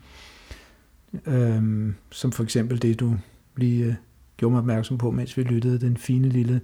Øhm, 1.27 1.95
som 2.11 2.33
for 2.33 2.43
eksempel 2.43 2.83
det, 2.83 3.01
du 3.01 3.17
lige 3.57 3.85
øh, 3.85 3.95
gjorde 4.41 4.53
mig 4.53 4.59
opmærksom 4.59 4.99
på, 4.99 5.11
mens 5.11 5.37
vi 5.37 5.43
lyttede, 5.43 5.81
den 5.81 5.97
fine 5.97 6.29
lille, 6.29 6.61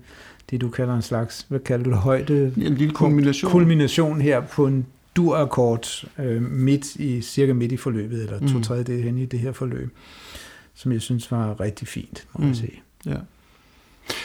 det 0.50 0.60
du 0.60 0.68
kalder 0.68 0.94
en 0.94 1.02
slags, 1.02 1.46
hvad 1.48 1.60
kalder 1.60 1.84
du 1.84 1.90
det, 1.90 1.98
højde? 1.98 2.52
En 2.56 2.74
lille 2.74 2.94
kulmination. 2.94 3.50
Kulmination 3.50 4.20
her 4.20 4.40
på 4.40 4.66
en 4.66 4.86
dur-akkord 5.16 6.04
øh, 6.18 6.42
midt 6.42 6.96
i, 6.96 7.20
cirka 7.20 7.52
midt 7.52 7.72
i 7.72 7.76
forløbet, 7.76 8.22
eller 8.22 8.38
to 8.38 8.56
mm. 8.56 8.62
tredje 8.62 9.02
hen 9.02 9.18
i 9.18 9.24
det 9.24 9.40
her 9.40 9.52
forløb, 9.52 9.90
som 10.74 10.92
jeg 10.92 11.00
synes 11.00 11.30
var 11.30 11.60
rigtig 11.60 11.88
fint, 11.88 12.26
må 12.32 12.42
mm. 12.42 12.48
jeg 12.48 12.56
sige. 12.56 12.82
Ja. 13.06 13.16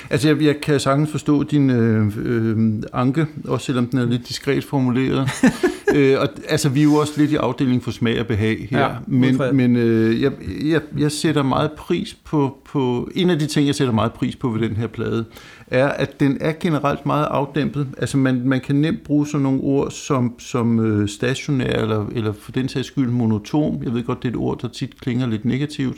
Altså, 0.10 0.28
jeg, 0.28 0.42
jeg 0.42 0.62
kan 0.62 0.80
sagtens 0.80 1.12
forstå 1.12 1.44
din 1.44 1.70
øh, 1.70 2.18
øh, 2.18 2.84
anke, 2.94 3.28
også 3.46 3.66
selvom 3.66 3.88
den 3.88 4.00
er 4.00 4.06
lidt 4.06 4.28
diskret 4.28 4.64
formuleret. 4.64 5.30
øh, 5.96 6.20
og, 6.20 6.28
altså, 6.50 6.70
vi 6.70 6.80
er 6.80 6.84
jo 6.84 6.96
også 6.96 7.14
lidt 7.18 7.32
i 7.32 7.36
afdelingen 7.36 7.82
for 7.82 7.92
smag 7.92 8.20
og 8.20 8.28
behag 8.28 8.68
her, 8.72 8.80
ja, 8.80 8.90
men, 9.08 9.42
men 9.54 9.76
øh, 9.76 10.22
jeg, 10.22 10.32
jeg, 10.66 10.82
jeg 10.98 11.12
sætter 11.12 11.44
meget 11.44 11.72
pris 11.72 12.18
på, 12.24 12.58
på... 12.66 13.10
En 13.16 13.30
af 13.30 13.40
de 13.40 13.48
ting, 13.48 13.68
jeg 13.68 13.76
sætter 13.76 13.94
meget 13.94 14.14
pris 14.14 14.36
på 14.36 14.50
ved 14.50 14.70
den 14.70 14.76
her 14.76 14.88
plade, 14.88 15.26
er, 15.68 15.88
at 15.88 16.20
den 16.20 16.38
er 16.42 16.54
generelt 16.60 17.06
meget 17.06 17.26
afdæmpet. 17.26 17.88
Altså, 17.98 18.18
man, 18.18 18.42
man 18.46 18.62
kan 18.62 18.76
nemt 18.76 19.04
bruge 19.04 19.28
sådan 19.28 19.44
nogle 19.44 19.62
ord 19.62 19.92
som, 19.92 20.34
som 20.40 20.80
øh, 20.80 21.10
stationær, 21.10 21.82
eller, 21.82 22.06
eller 22.16 22.34
for 22.34 22.52
den 22.52 22.70
sags 22.70 22.88
skyld 22.88 23.10
monotom. 23.10 23.84
Jeg 23.84 23.94
ved 23.94 24.04
godt, 24.04 24.24
det 24.24 24.28
er 24.28 24.32
et 24.32 24.38
ord, 24.38 24.62
der 24.62 24.68
tit 24.68 25.02
klinger 25.02 25.28
lidt 25.28 25.46
negativt. 25.46 25.98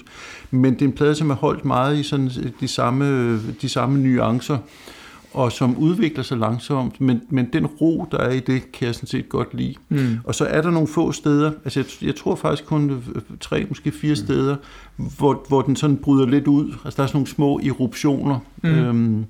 Men 0.52 0.74
det 0.74 0.82
er 0.82 0.86
en 0.86 0.94
plade, 0.94 1.16
som 1.16 1.30
er 1.30 1.36
holdt 1.36 1.66
meget 1.66 2.00
i 2.00 2.04
sådan 2.04 2.30
de 2.60 2.68
samme, 2.68 3.36
de 3.62 3.70
samme 3.70 4.00
nuancer 4.00 4.58
og 5.34 5.52
som 5.52 5.78
udvikler 5.78 6.24
sig 6.24 6.38
langsomt, 6.38 7.02
men, 7.02 7.22
men 7.30 7.50
den 7.54 7.66
ro, 7.66 8.06
der 8.12 8.18
er 8.18 8.32
i 8.32 8.40
det, 8.40 8.72
kan 8.72 8.86
jeg 8.86 8.96
sådan 8.96 9.08
set 9.08 9.30
godt 9.30 9.54
lide. 9.54 9.76
Mm. 9.90 10.18
Og 10.24 10.36
så 10.36 10.46
er 10.46 10.62
der 10.62 10.72
nogle 10.72 10.88
få 10.88 11.12
steder, 11.12 11.52
altså 11.64 11.80
jeg, 11.80 12.08
jeg 12.08 12.16
tror 12.16 12.36
faktisk 12.36 12.66
kun 12.66 13.04
tre, 13.40 13.66
måske 13.70 13.92
fire 13.92 14.12
mm. 14.12 14.16
steder, 14.16 14.56
hvor, 14.96 15.46
hvor 15.48 15.62
den 15.62 15.76
sådan 15.76 15.98
bryder 15.98 16.26
lidt 16.26 16.48
ud. 16.48 16.74
Altså 16.86 16.98
der 16.98 17.04
er 17.04 17.08
sådan 17.08 17.18
nogle 17.18 17.28
små 17.28 17.60
eruptioner. 17.64 18.40
Mm. 18.64 18.70
Øhm, 18.70 19.26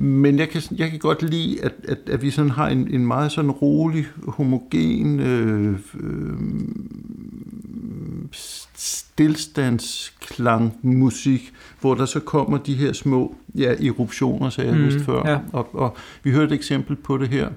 men 0.00 0.38
jeg 0.38 0.48
kan, 0.48 0.62
jeg 0.76 0.90
kan 0.90 0.98
godt 0.98 1.22
lide, 1.22 1.64
at, 1.64 1.72
at, 1.88 1.98
at 2.06 2.22
vi 2.22 2.30
sådan 2.30 2.50
har 2.50 2.68
en, 2.68 2.94
en 2.94 3.06
meget 3.06 3.32
sådan 3.32 3.50
rolig, 3.50 4.06
homogen 4.28 5.20
øh, 5.20 5.78
øh, 6.00 6.32
stillstandsklang 8.74 10.78
musik, 10.82 11.52
hvor 11.80 11.94
der 11.94 12.06
så 12.06 12.20
kommer 12.20 12.58
de 12.58 12.74
her 12.74 12.92
små 12.92 13.34
ja, 13.54 13.86
eruptioner, 13.86 14.50
sagde 14.50 14.70
jeg 14.70 14.78
mm, 14.78 14.84
vist 14.84 15.00
før. 15.00 15.30
Ja. 15.30 15.38
Og, 15.52 15.74
og 15.74 15.96
vi 16.22 16.30
hørte 16.30 16.46
et 16.46 16.52
eksempel 16.52 16.96
på 16.96 17.18
det 17.18 17.28
her. 17.28 17.48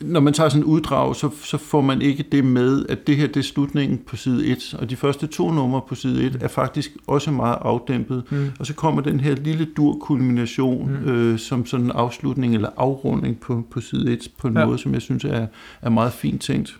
Når 0.00 0.20
man 0.20 0.32
tager 0.32 0.48
sådan 0.48 0.62
en 0.62 0.66
uddrag, 0.66 1.16
så, 1.16 1.30
så 1.42 1.58
får 1.58 1.80
man 1.80 2.02
ikke 2.02 2.24
det 2.32 2.44
med, 2.44 2.86
at 2.88 3.06
det 3.06 3.16
her 3.16 3.26
det 3.26 3.36
er 3.36 3.42
slutningen 3.42 3.98
på 4.06 4.16
side 4.16 4.46
1, 4.46 4.74
og 4.78 4.90
de 4.90 4.96
første 4.96 5.26
to 5.26 5.50
numre 5.50 5.80
på 5.88 5.94
side 5.94 6.24
1 6.26 6.38
er 6.40 6.48
faktisk 6.48 6.92
også 7.06 7.30
meget 7.30 7.58
afdæmpet. 7.60 8.22
Mm. 8.30 8.50
Og 8.58 8.66
så 8.66 8.74
kommer 8.74 9.02
den 9.02 9.20
her 9.20 9.34
lille 9.34 9.64
dur-kulmination 9.76 10.90
mm. 10.90 11.10
øh, 11.10 11.38
som 11.38 11.66
sådan 11.66 11.86
en 11.86 11.92
afslutning 11.92 12.54
eller 12.54 12.68
afrunding 12.76 13.40
på, 13.40 13.64
på 13.70 13.80
side 13.80 14.12
1 14.12 14.28
på 14.38 14.48
en 14.48 14.56
ja. 14.56 14.66
måde, 14.66 14.78
som 14.78 14.94
jeg 14.94 15.02
synes 15.02 15.24
er, 15.24 15.46
er 15.82 15.90
meget 15.90 16.12
fint 16.12 16.42
tænkt. 16.42 16.78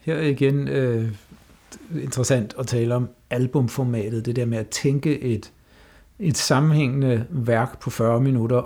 Her 0.00 0.20
igen 0.20 0.68
øh, 0.68 1.08
interessant 2.02 2.54
at 2.58 2.66
tale 2.66 2.94
om 2.94 3.08
albumformatet, 3.30 4.26
det 4.26 4.36
der 4.36 4.46
med 4.46 4.58
at 4.58 4.68
tænke 4.68 5.20
et, 5.20 5.52
et 6.18 6.36
sammenhængende 6.36 7.24
værk 7.30 7.80
på 7.80 7.90
40 7.90 8.20
minutter, 8.20 8.62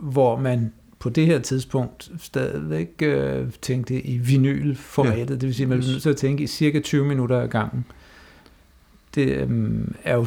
hvor 0.00 0.38
man 0.38 0.72
på 1.02 1.08
det 1.08 1.26
her 1.26 1.38
tidspunkt 1.38 2.10
stadigvæk 2.18 2.88
øh, 3.02 3.46
tænkte 3.62 4.02
i 4.02 4.18
vinylformatet, 4.18 5.30
ja. 5.30 5.34
det 5.34 5.42
vil 5.42 5.54
sige, 5.54 5.64
at 5.64 5.68
man 5.68 5.78
er 5.78 5.86
nødt 5.86 6.02
til 6.02 6.10
at 6.10 6.16
tænke 6.16 6.44
i 6.44 6.46
cirka 6.46 6.80
20 6.80 7.04
minutter 7.04 7.40
ad 7.40 7.48
gangen. 7.48 7.84
Det 9.14 9.28
øh, 9.28 9.50
er 10.04 10.14
jo 10.14 10.26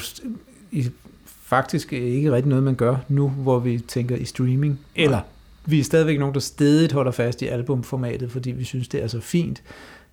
i, 0.71 0.89
faktisk 1.26 1.93
ikke 1.93 2.32
rigtig 2.32 2.49
noget, 2.49 2.63
man 2.63 2.76
gør 2.76 2.95
nu, 3.09 3.30
hvor 3.30 3.59
vi 3.59 3.80
tænker 3.80 4.15
i 4.15 4.26
streaming, 4.26 4.80
eller 4.95 5.19
vi 5.65 5.80
er 5.80 5.84
stadigvæk 5.84 6.19
nogen, 6.19 6.34
der 6.34 6.39
stedigt 6.39 6.91
holder 6.91 7.11
fast 7.11 7.41
i 7.41 7.47
albumformatet, 7.47 8.32
fordi 8.32 8.51
vi 8.51 8.63
synes, 8.63 8.88
det 8.88 9.03
er 9.03 9.07
så 9.07 9.19
fint, 9.19 9.63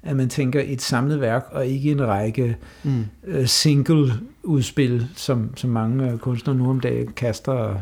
at 0.02 0.16
man 0.16 0.28
tænker 0.28 0.62
et 0.64 0.82
samlet 0.82 1.20
værk, 1.20 1.48
og 1.50 1.66
ikke 1.66 1.90
en 1.90 2.06
række 2.06 2.56
mm. 2.82 3.04
øh, 3.26 3.46
single-udspil, 3.46 5.06
som, 5.16 5.56
som 5.56 5.70
mange 5.70 6.10
øh, 6.10 6.18
kunstnere 6.18 6.56
nu 6.56 6.70
om 6.70 6.80
dagen 6.80 7.12
kaster 7.12 7.80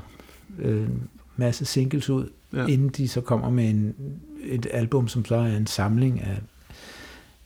øh, 0.59 0.89
masse 1.41 1.65
singles 1.65 2.11
ud, 2.11 2.31
ja. 2.53 2.67
inden 2.67 2.89
de 2.89 3.09
så 3.09 3.21
kommer 3.21 3.51
med 3.51 3.71
en, 3.71 3.95
et 4.43 4.67
album, 4.71 5.09
som 5.09 5.25
så 5.25 5.37
er 5.37 5.57
en 5.57 5.67
samling 5.67 6.21
af, 6.21 6.41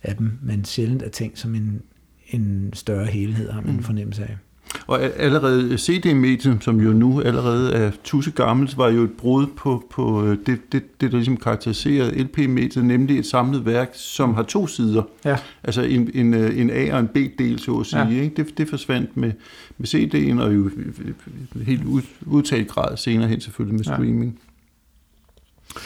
af 0.03 0.17
dem, 0.17 0.39
men 0.43 0.65
sjældent 0.65 1.03
er 1.03 1.09
tænkt 1.09 1.39
som 1.39 1.55
en, 1.55 1.83
en 2.31 2.71
større 2.73 3.07
helhed, 3.07 3.51
har 3.51 3.61
man 3.61 3.71
mm. 3.71 3.77
en 3.77 3.85
fornemmelse 3.85 4.23
af. 4.23 4.37
Og 4.87 5.03
allerede 5.03 5.79
CD-mediet, 5.79 6.59
som 6.61 6.81
jo 6.81 6.93
nu 6.93 7.21
allerede 7.21 7.73
er 7.73 7.91
tusse 8.05 8.31
gammelt, 8.31 8.79
var 8.79 8.89
jo 8.89 9.03
et 9.03 9.11
brud 9.11 9.47
på, 9.47 9.85
på 9.91 10.27
øh, 10.27 10.39
det, 10.47 10.73
det, 10.73 11.01
det, 11.01 11.11
der 11.13 11.17
ligesom 11.17 11.37
karakteriserede 11.37 12.23
LP-mediet, 12.23 12.85
nemlig 12.85 13.19
et 13.19 13.27
samlet 13.27 13.67
værk, 13.67 13.91
som 13.95 14.35
har 14.35 14.43
to 14.43 14.67
sider. 14.67 15.03
Ja. 15.25 15.37
Altså 15.65 15.83
en, 15.83 16.11
en, 16.15 16.35
øh, 16.35 16.59
en 16.59 16.71
A- 16.71 16.95
og 16.95 17.01
en 17.01 17.09
B-del, 17.09 17.59
så 17.59 17.73
at 17.75 17.87
sige. 17.87 18.09
Ja. 18.09 18.23
Ikke? 18.23 18.37
Det, 18.37 18.59
det 18.59 18.69
forsvandt 18.69 19.17
med, 19.17 19.33
med 19.79 19.89
CD'en, 19.89 20.43
og 20.43 20.55
jo 20.55 20.71
helt 21.67 21.83
udtalt 22.27 22.69
grad 22.69 22.97
senere 22.97 23.29
hen 23.29 23.41
selvfølgelig 23.41 23.75
med 23.75 23.85
streaming. 23.85 24.25
Ja 24.25 25.81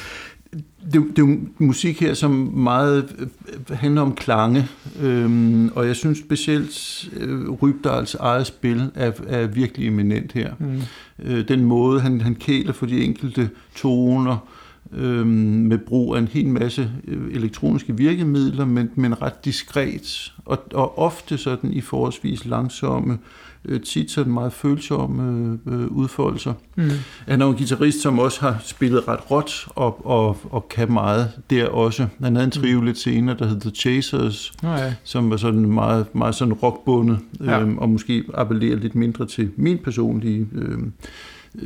det, 0.92 1.04
det 1.16 1.18
er 1.18 1.26
jo 1.28 1.38
musik 1.58 2.00
her, 2.00 2.14
som 2.14 2.30
meget 2.54 3.16
øh, 3.18 3.76
handler 3.76 4.02
om 4.02 4.14
klange, 4.14 4.68
øhm, 5.00 5.68
og 5.68 5.86
jeg 5.86 5.96
synes 5.96 6.18
specielt 6.18 7.08
øh, 7.16 7.50
Rybdals 7.50 8.14
eget 8.14 8.46
spil 8.46 8.90
er, 8.94 9.12
er 9.26 9.46
virkelig 9.46 9.88
eminent 9.88 10.32
her. 10.32 10.54
Mm. 10.58 10.80
Øh, 11.18 11.48
den 11.48 11.64
måde, 11.64 12.00
han, 12.00 12.20
han 12.20 12.34
kæler 12.34 12.72
for 12.72 12.86
de 12.86 13.04
enkelte 13.04 13.50
toner, 13.74 14.48
øhm, 14.92 15.28
med 15.68 15.78
brug 15.78 16.14
af 16.14 16.18
en 16.18 16.28
hel 16.28 16.46
masse 16.46 16.90
øh, 17.08 17.34
elektroniske 17.34 17.96
virkemidler, 17.96 18.64
men, 18.64 18.90
men 18.94 19.22
ret 19.22 19.44
diskret, 19.44 20.32
og, 20.44 20.58
og 20.74 20.98
ofte 20.98 21.38
sådan 21.38 21.72
i 21.72 21.80
forholdsvis 21.80 22.44
langsomme 22.44 23.12
øh, 23.12 23.47
tit 23.84 24.10
sådan 24.10 24.32
meget 24.32 24.52
følsomme 24.52 25.58
øh, 25.66 25.86
udfoldelser. 25.86 26.52
Mm. 26.76 26.90
Han 27.28 27.42
er 27.42 27.46
en 27.46 27.56
guitarist, 27.56 28.02
som 28.02 28.18
også 28.18 28.40
har 28.40 28.56
spillet 28.64 29.08
ret 29.08 29.30
råt 29.30 29.68
og, 29.68 30.06
og, 30.06 30.36
og 30.50 30.68
kan 30.68 30.92
meget 30.92 31.30
der 31.50 31.66
også. 31.66 32.06
Han 32.22 32.36
havde 32.36 32.44
en 32.44 32.50
trio 32.50 32.80
mm. 32.80 32.86
lidt 32.86 32.98
senere, 32.98 33.36
der 33.38 33.46
hed 33.46 33.60
The 33.60 33.70
Chasers, 33.70 34.52
oh, 34.62 34.78
ja. 34.78 34.94
som 35.04 35.30
var 35.30 35.36
sådan 35.36 35.72
meget, 35.72 36.14
meget 36.14 36.34
sådan 36.34 36.52
rockbundet, 36.52 37.18
ja. 37.40 37.62
øh, 37.62 37.76
og 37.76 37.88
måske 37.88 38.24
appellerer 38.34 38.76
lidt 38.76 38.94
mindre 38.94 39.26
til 39.26 39.50
min 39.56 39.78
personlige 39.78 40.48
øh, 40.52 40.78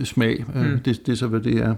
smag. 0.04 0.44
Øh, 0.56 0.72
mm. 0.72 0.78
Det, 0.78 1.06
det 1.06 1.12
er 1.12 1.16
så, 1.16 1.26
hvad 1.26 1.40
det 1.40 1.56
er. 1.56 1.74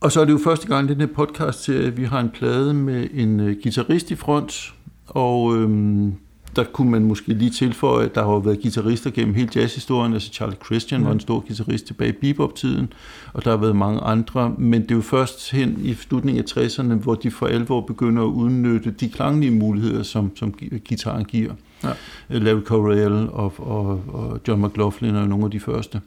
Og 0.00 0.12
så 0.12 0.20
er 0.20 0.24
det 0.24 0.32
jo 0.32 0.38
første 0.44 0.66
gang 0.66 0.90
i 0.90 0.92
den 0.92 1.00
her 1.00 1.06
podcast, 1.06 1.68
at 1.68 1.96
vi 1.96 2.04
har 2.04 2.20
en 2.20 2.30
plade 2.30 2.74
med 2.74 3.08
en 3.14 3.40
uh, 3.40 3.52
guitarist 3.62 4.10
i 4.10 4.14
front, 4.14 4.74
og 5.06 5.56
øhm, 5.56 6.14
der 6.56 6.64
kunne 6.64 6.90
man 6.90 7.04
måske 7.04 7.28
lige 7.34 7.50
tilføje, 7.50 8.04
at 8.04 8.14
der 8.14 8.24
har 8.24 8.38
været 8.38 8.62
guitarister 8.62 9.10
gennem 9.10 9.34
hele 9.34 9.48
jazzhistorien, 9.56 10.12
altså 10.12 10.32
Charlie 10.32 10.56
Christian 10.64 11.00
mm. 11.00 11.06
var 11.06 11.12
en 11.12 11.20
stor 11.20 11.40
guitarist 11.40 11.86
tilbage 11.86 12.08
i 12.08 12.12
bebop-tiden, 12.12 12.92
og 13.32 13.44
der 13.44 13.50
har 13.50 13.56
været 13.56 13.76
mange 13.76 14.00
andre, 14.00 14.54
men 14.58 14.82
det 14.82 14.90
er 14.90 14.94
jo 14.94 15.00
først 15.00 15.50
hen 15.50 15.80
i 15.82 15.94
slutningen 15.94 16.44
af 16.44 16.56
60'erne, 16.56 16.94
hvor 16.94 17.14
de 17.14 17.30
for 17.30 17.46
alvor 17.46 17.80
begynder 17.80 18.22
at 18.22 18.26
udnytte 18.26 18.90
de 18.90 19.08
klanglige 19.08 19.50
muligheder, 19.50 20.02
som, 20.02 20.36
som 20.36 20.52
gitaren 20.84 21.24
giver. 21.24 21.52
Ja. 21.84 21.90
Larry 22.28 22.60
Coryell 22.60 23.28
og, 23.32 23.52
og, 23.58 24.02
og 24.08 24.40
John 24.48 24.62
McLaughlin 24.62 25.14
er 25.14 25.26
nogle 25.26 25.44
af 25.44 25.50
de 25.50 25.60
første. 25.60 26.00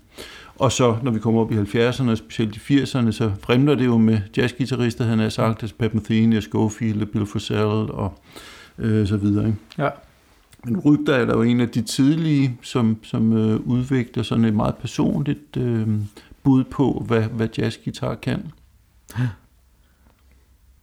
Og 0.56 0.72
så, 0.72 0.96
når 1.04 1.12
vi 1.12 1.20
kommer 1.20 1.42
op 1.42 1.52
i 1.52 1.56
70'erne, 1.56 2.10
og 2.10 2.18
specielt 2.18 2.56
i 2.56 2.82
80'erne, 2.82 3.12
så 3.12 3.32
fremler 3.40 3.76
det 3.76 3.86
jo 3.86 3.98
med 3.98 4.20
jazzgitarrister, 4.38 5.06
han 5.06 5.20
har 5.20 5.30
sagt, 5.30 5.64
altså 5.64 5.76
Pat 5.80 5.94
Metheny, 5.94 6.40
Schofield, 6.40 7.06
Bill 7.06 7.26
Frisell 7.26 7.92
og 7.92 8.20
øh, 8.80 9.08
så 9.08 9.18
videre. 9.18 9.46
Ikke? 9.46 9.58
Ja. 9.78 9.90
Men 10.66 10.80
Rygter 10.80 11.14
er 11.16 11.26
der 11.26 11.34
jo 11.36 11.42
en 11.42 11.60
af 11.60 11.70
de 11.70 11.82
tidlige, 11.82 12.58
som, 12.62 12.98
som 13.04 13.34
øh, 13.38 13.60
udvikler 13.60 14.24
sådan 14.24 14.46
et 14.46 14.54
meget 14.54 14.76
personligt 14.76 15.58
øh, 15.58 15.88
bud 16.44 16.64
på, 16.64 17.04
hvad, 17.08 17.24
hvad 17.24 17.48
jazzgitar 17.58 18.16
kan. 18.16 18.52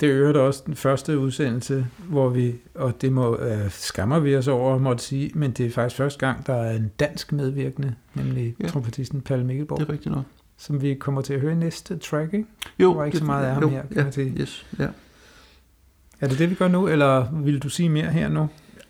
Det 0.00 0.06
øger 0.06 0.32
da 0.32 0.38
også 0.38 0.62
den 0.66 0.74
første 0.76 1.18
udsendelse, 1.18 1.86
hvor 2.08 2.28
vi, 2.28 2.54
og 2.74 3.00
det 3.00 3.12
må, 3.12 3.36
øh, 3.38 3.70
skammer 3.70 4.18
vi 4.18 4.36
os 4.36 4.48
over, 4.48 4.78
måtte 4.78 5.04
sige, 5.04 5.30
men 5.34 5.50
det 5.50 5.66
er 5.66 5.70
faktisk 5.70 5.96
første 5.96 6.26
gang, 6.26 6.46
der 6.46 6.54
er 6.54 6.76
en 6.76 6.90
dansk 7.00 7.32
medvirkende, 7.32 7.94
nemlig 8.14 8.54
Ja. 8.60 8.66
trompetisten 8.66 9.20
Palle 9.20 9.44
Mikkelborg, 9.46 9.80
Det 9.80 9.88
er 9.88 9.92
rigtigt 9.92 10.14
nok. 10.14 10.24
som 10.58 10.82
vi 10.82 10.94
kommer 10.94 11.20
til 11.22 11.34
at 11.34 11.40
høre 11.40 11.52
i 11.52 11.56
næste 11.56 11.96
track, 11.98 12.34
ikke? 12.34 12.46
Jo, 12.78 12.90
Der 12.90 12.96
var 12.96 13.04
ikke 13.04 13.18
så 13.18 13.24
meget 13.24 13.46
af 13.46 13.54
ham 13.54 13.62
jo, 13.62 13.68
her, 13.68 13.82
kan 13.82 13.96
ja, 13.96 14.02
man 14.04 14.12
sige. 14.12 14.34
Yes, 14.40 14.66
ja. 14.78 14.88
Er 16.20 16.28
det 16.28 16.38
det, 16.38 16.50
vi 16.50 16.54
gør 16.54 16.68
nu, 16.68 16.88
eller 16.88 17.26
vil 17.32 17.58
du 17.58 17.68
sige 17.68 17.88
mere 17.88 18.10
her 18.10 18.28
nu? 18.28 18.48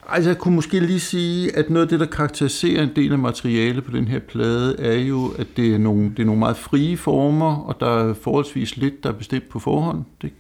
Altså, 0.08 0.30
jeg 0.30 0.38
kunne 0.38 0.54
måske 0.54 0.80
lige 0.80 1.00
sige, 1.00 1.56
at 1.56 1.70
noget 1.70 1.86
af 1.86 1.88
det, 1.88 2.00
der 2.00 2.06
karakteriserer 2.06 2.82
en 2.82 2.90
del 2.96 3.12
af 3.12 3.18
materialet 3.18 3.84
på 3.84 3.90
den 3.90 4.08
her 4.08 4.18
plade, 4.18 4.76
er 4.78 4.98
jo, 4.98 5.32
at 5.38 5.46
det 5.56 5.74
er 5.74 5.78
nogle, 5.78 6.10
det 6.10 6.18
er 6.18 6.26
nogle 6.26 6.38
meget 6.38 6.56
frie 6.56 6.96
former, 6.96 7.56
og 7.56 7.80
der 7.80 7.86
er 7.86 8.14
forholdsvis 8.14 8.76
lidt, 8.76 9.02
der 9.02 9.08
er 9.08 9.14
bestemt 9.14 9.48
på 9.48 9.58
forhånd. 9.58 10.04
Det 10.22 10.32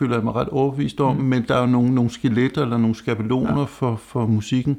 føler 0.00 0.14
jeg 0.14 0.24
mig 0.24 0.34
ret 0.34 0.48
overbevist 0.48 1.00
om, 1.00 1.16
mm. 1.16 1.24
men 1.24 1.44
der 1.48 1.54
er 1.54 1.60
jo 1.60 1.66
nogle, 1.66 1.94
nogle 1.94 2.10
skeletter 2.10 2.62
eller 2.62 2.76
nogle 2.76 2.94
skabeloner 2.94 3.58
ja. 3.58 3.64
for, 3.64 3.96
for 3.96 4.26
musikken. 4.26 4.76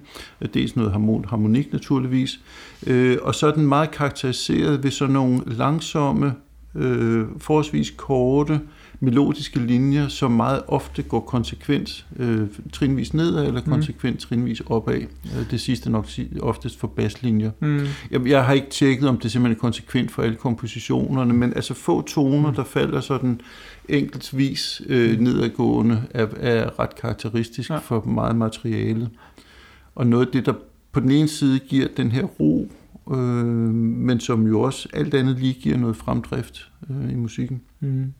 Dels 0.53 0.75
noget 0.75 0.91
harmon, 0.91 1.25
harmonik 1.25 1.73
naturligvis, 1.73 2.39
øh, 2.87 3.17
og 3.21 3.35
så 3.35 3.47
er 3.47 3.51
den 3.51 3.65
meget 3.65 3.91
karakteriseret 3.91 4.83
ved 4.83 4.91
sådan 4.91 5.13
nogle 5.13 5.41
langsomme, 5.45 6.33
øh, 6.75 7.25
forholdsvis 7.37 7.93
korte, 7.97 8.59
melodiske 9.03 9.59
linjer, 9.59 10.07
som 10.07 10.31
meget 10.31 10.61
ofte 10.67 11.01
går 11.03 11.19
konsekvent 11.19 12.05
øh, 12.17 12.47
trinvis 12.73 13.13
nedad, 13.13 13.47
eller 13.47 13.61
konsekvent 13.61 14.19
trinvis 14.19 14.59
opad. 14.59 15.01
Øh, 15.01 15.51
Det 15.51 15.61
sidste 15.61 15.89
nok 15.89 16.05
oftest 16.41 16.79
for 16.79 16.87
baslinjer. 16.87 17.51
Mm. 17.59 17.79
Jeg, 18.11 18.27
jeg 18.27 18.45
har 18.45 18.53
ikke 18.53 18.69
tjekket, 18.69 19.09
om 19.09 19.17
det 19.17 19.31
simpelthen 19.31 19.57
er 19.57 19.59
konsekvent 19.61 20.11
for 20.11 20.21
alle 20.21 20.35
kompositionerne, 20.35 21.33
men 21.33 21.53
altså 21.53 21.73
få 21.73 22.01
toner, 22.01 22.49
Mm. 22.49 22.55
der 22.55 22.63
falder 22.63 22.99
sådan 22.99 23.41
enkeltvis 23.89 24.81
øh, 24.87 25.19
nedadgående, 25.19 26.03
er, 26.11 26.27
er 26.39 26.79
ret 26.79 26.95
karakteristisk 26.95 27.69
ja. 27.69 27.77
for 27.77 28.01
meget 28.05 28.35
materiale. 28.35 29.09
Og 29.95 30.07
noget 30.07 30.25
af 30.25 30.31
det, 30.31 30.45
der 30.45 30.53
på 30.91 30.99
den 30.99 31.11
ene 31.11 31.27
side 31.27 31.59
giver 31.59 31.87
den 31.97 32.11
her 32.11 32.23
ro, 32.23 32.71
øh, 33.11 33.17
men 33.17 34.19
som 34.19 34.47
jo 34.47 34.61
også 34.61 34.89
alt 34.93 35.13
andet 35.13 35.39
lige 35.39 35.53
giver 35.53 35.77
noget 35.77 35.95
fremdrift 35.97 36.69
øh, 36.89 37.11
i 37.11 37.15
musikken. 37.15 37.61
Mm. 37.79 38.13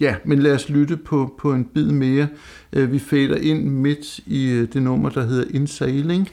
Ja, 0.00 0.16
men 0.24 0.38
lad 0.38 0.54
os 0.54 0.68
lytte 0.68 0.96
på, 0.96 1.34
på 1.38 1.52
en 1.52 1.64
bid 1.64 1.90
mere. 1.90 2.28
Øh, 2.72 2.92
vi 2.92 2.98
fader 2.98 3.36
ind 3.36 3.68
midt 3.68 4.18
i 4.18 4.50
øh, 4.50 4.72
det 4.72 4.82
nummer, 4.82 5.10
der 5.10 5.26
hedder 5.26 5.44
Insailing. 5.50 6.28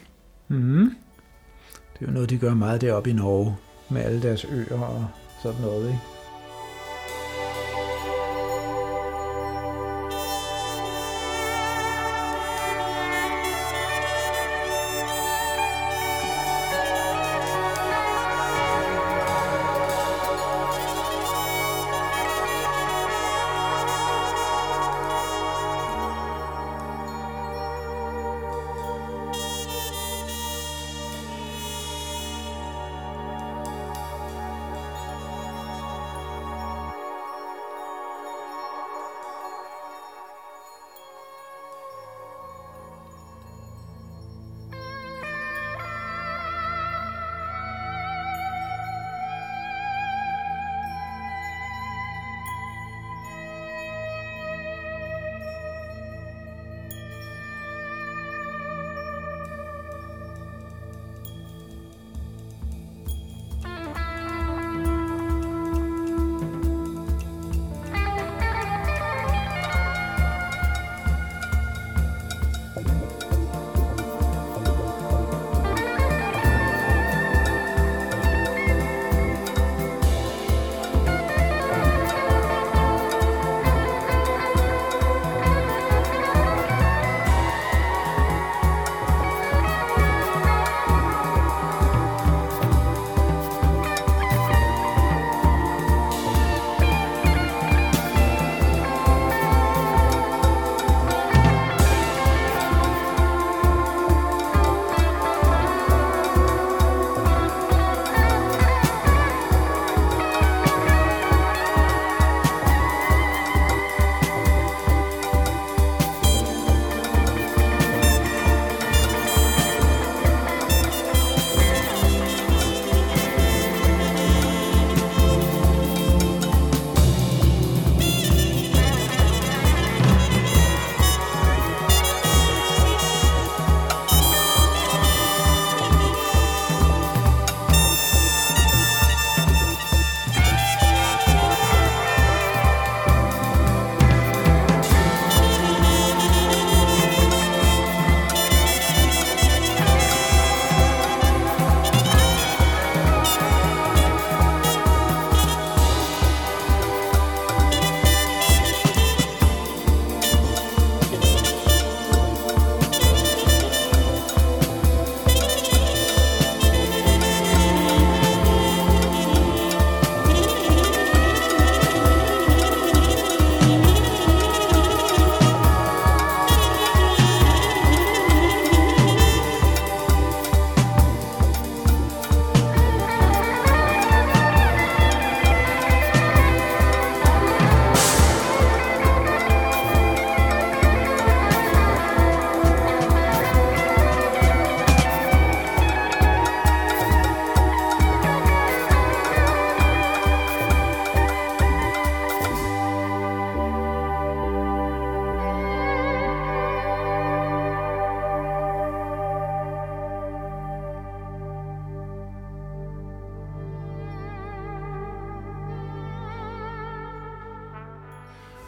Mm. 0.47 0.91
Det 1.93 2.01
er 2.01 2.05
jo 2.05 2.11
noget, 2.11 2.29
de 2.29 2.37
gør 2.37 2.53
meget 2.53 2.81
deroppe 2.81 3.09
i 3.09 3.13
Norge, 3.13 3.55
med 3.89 4.01
alle 4.01 4.21
deres 4.21 4.45
øer 4.51 4.79
og 4.79 5.07
sådan 5.43 5.61
noget, 5.61 5.87
ikke? 5.87 6.14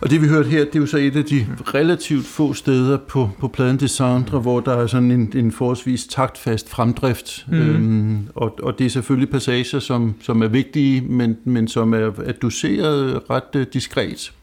Og 0.07 0.11
det 0.11 0.21
vi 0.21 0.27
hørte 0.27 0.49
her, 0.49 0.65
det 0.65 0.75
er 0.75 0.79
jo 0.79 0.85
så 0.85 0.97
et 0.97 1.15
af 1.15 1.25
de 1.25 1.47
relativt 1.61 2.25
få 2.25 2.53
steder 2.53 2.97
på, 2.97 3.29
på 3.39 3.47
pladen 3.47 3.79
Descendre, 3.79 4.39
hvor 4.39 4.59
der 4.59 4.73
er 4.75 4.87
sådan 4.87 5.11
en, 5.11 5.31
en 5.35 5.51
forholdsvis 5.51 6.07
taktfast 6.07 6.69
fremdrift. 6.69 7.45
Mm. 7.47 7.57
Øhm, 7.57 8.27
og, 8.35 8.59
og 8.63 8.79
det 8.79 8.85
er 8.85 8.89
selvfølgelig 8.89 9.29
passager, 9.29 9.79
som, 9.79 10.13
som 10.21 10.41
er 10.41 10.47
vigtige, 10.47 11.01
men, 11.01 11.37
men 11.43 11.67
som 11.67 11.93
er, 11.93 12.11
er 12.25 12.31
doseret 12.31 13.21
ret 13.29 13.55
uh, 13.55 13.61
diskret. 13.73 14.33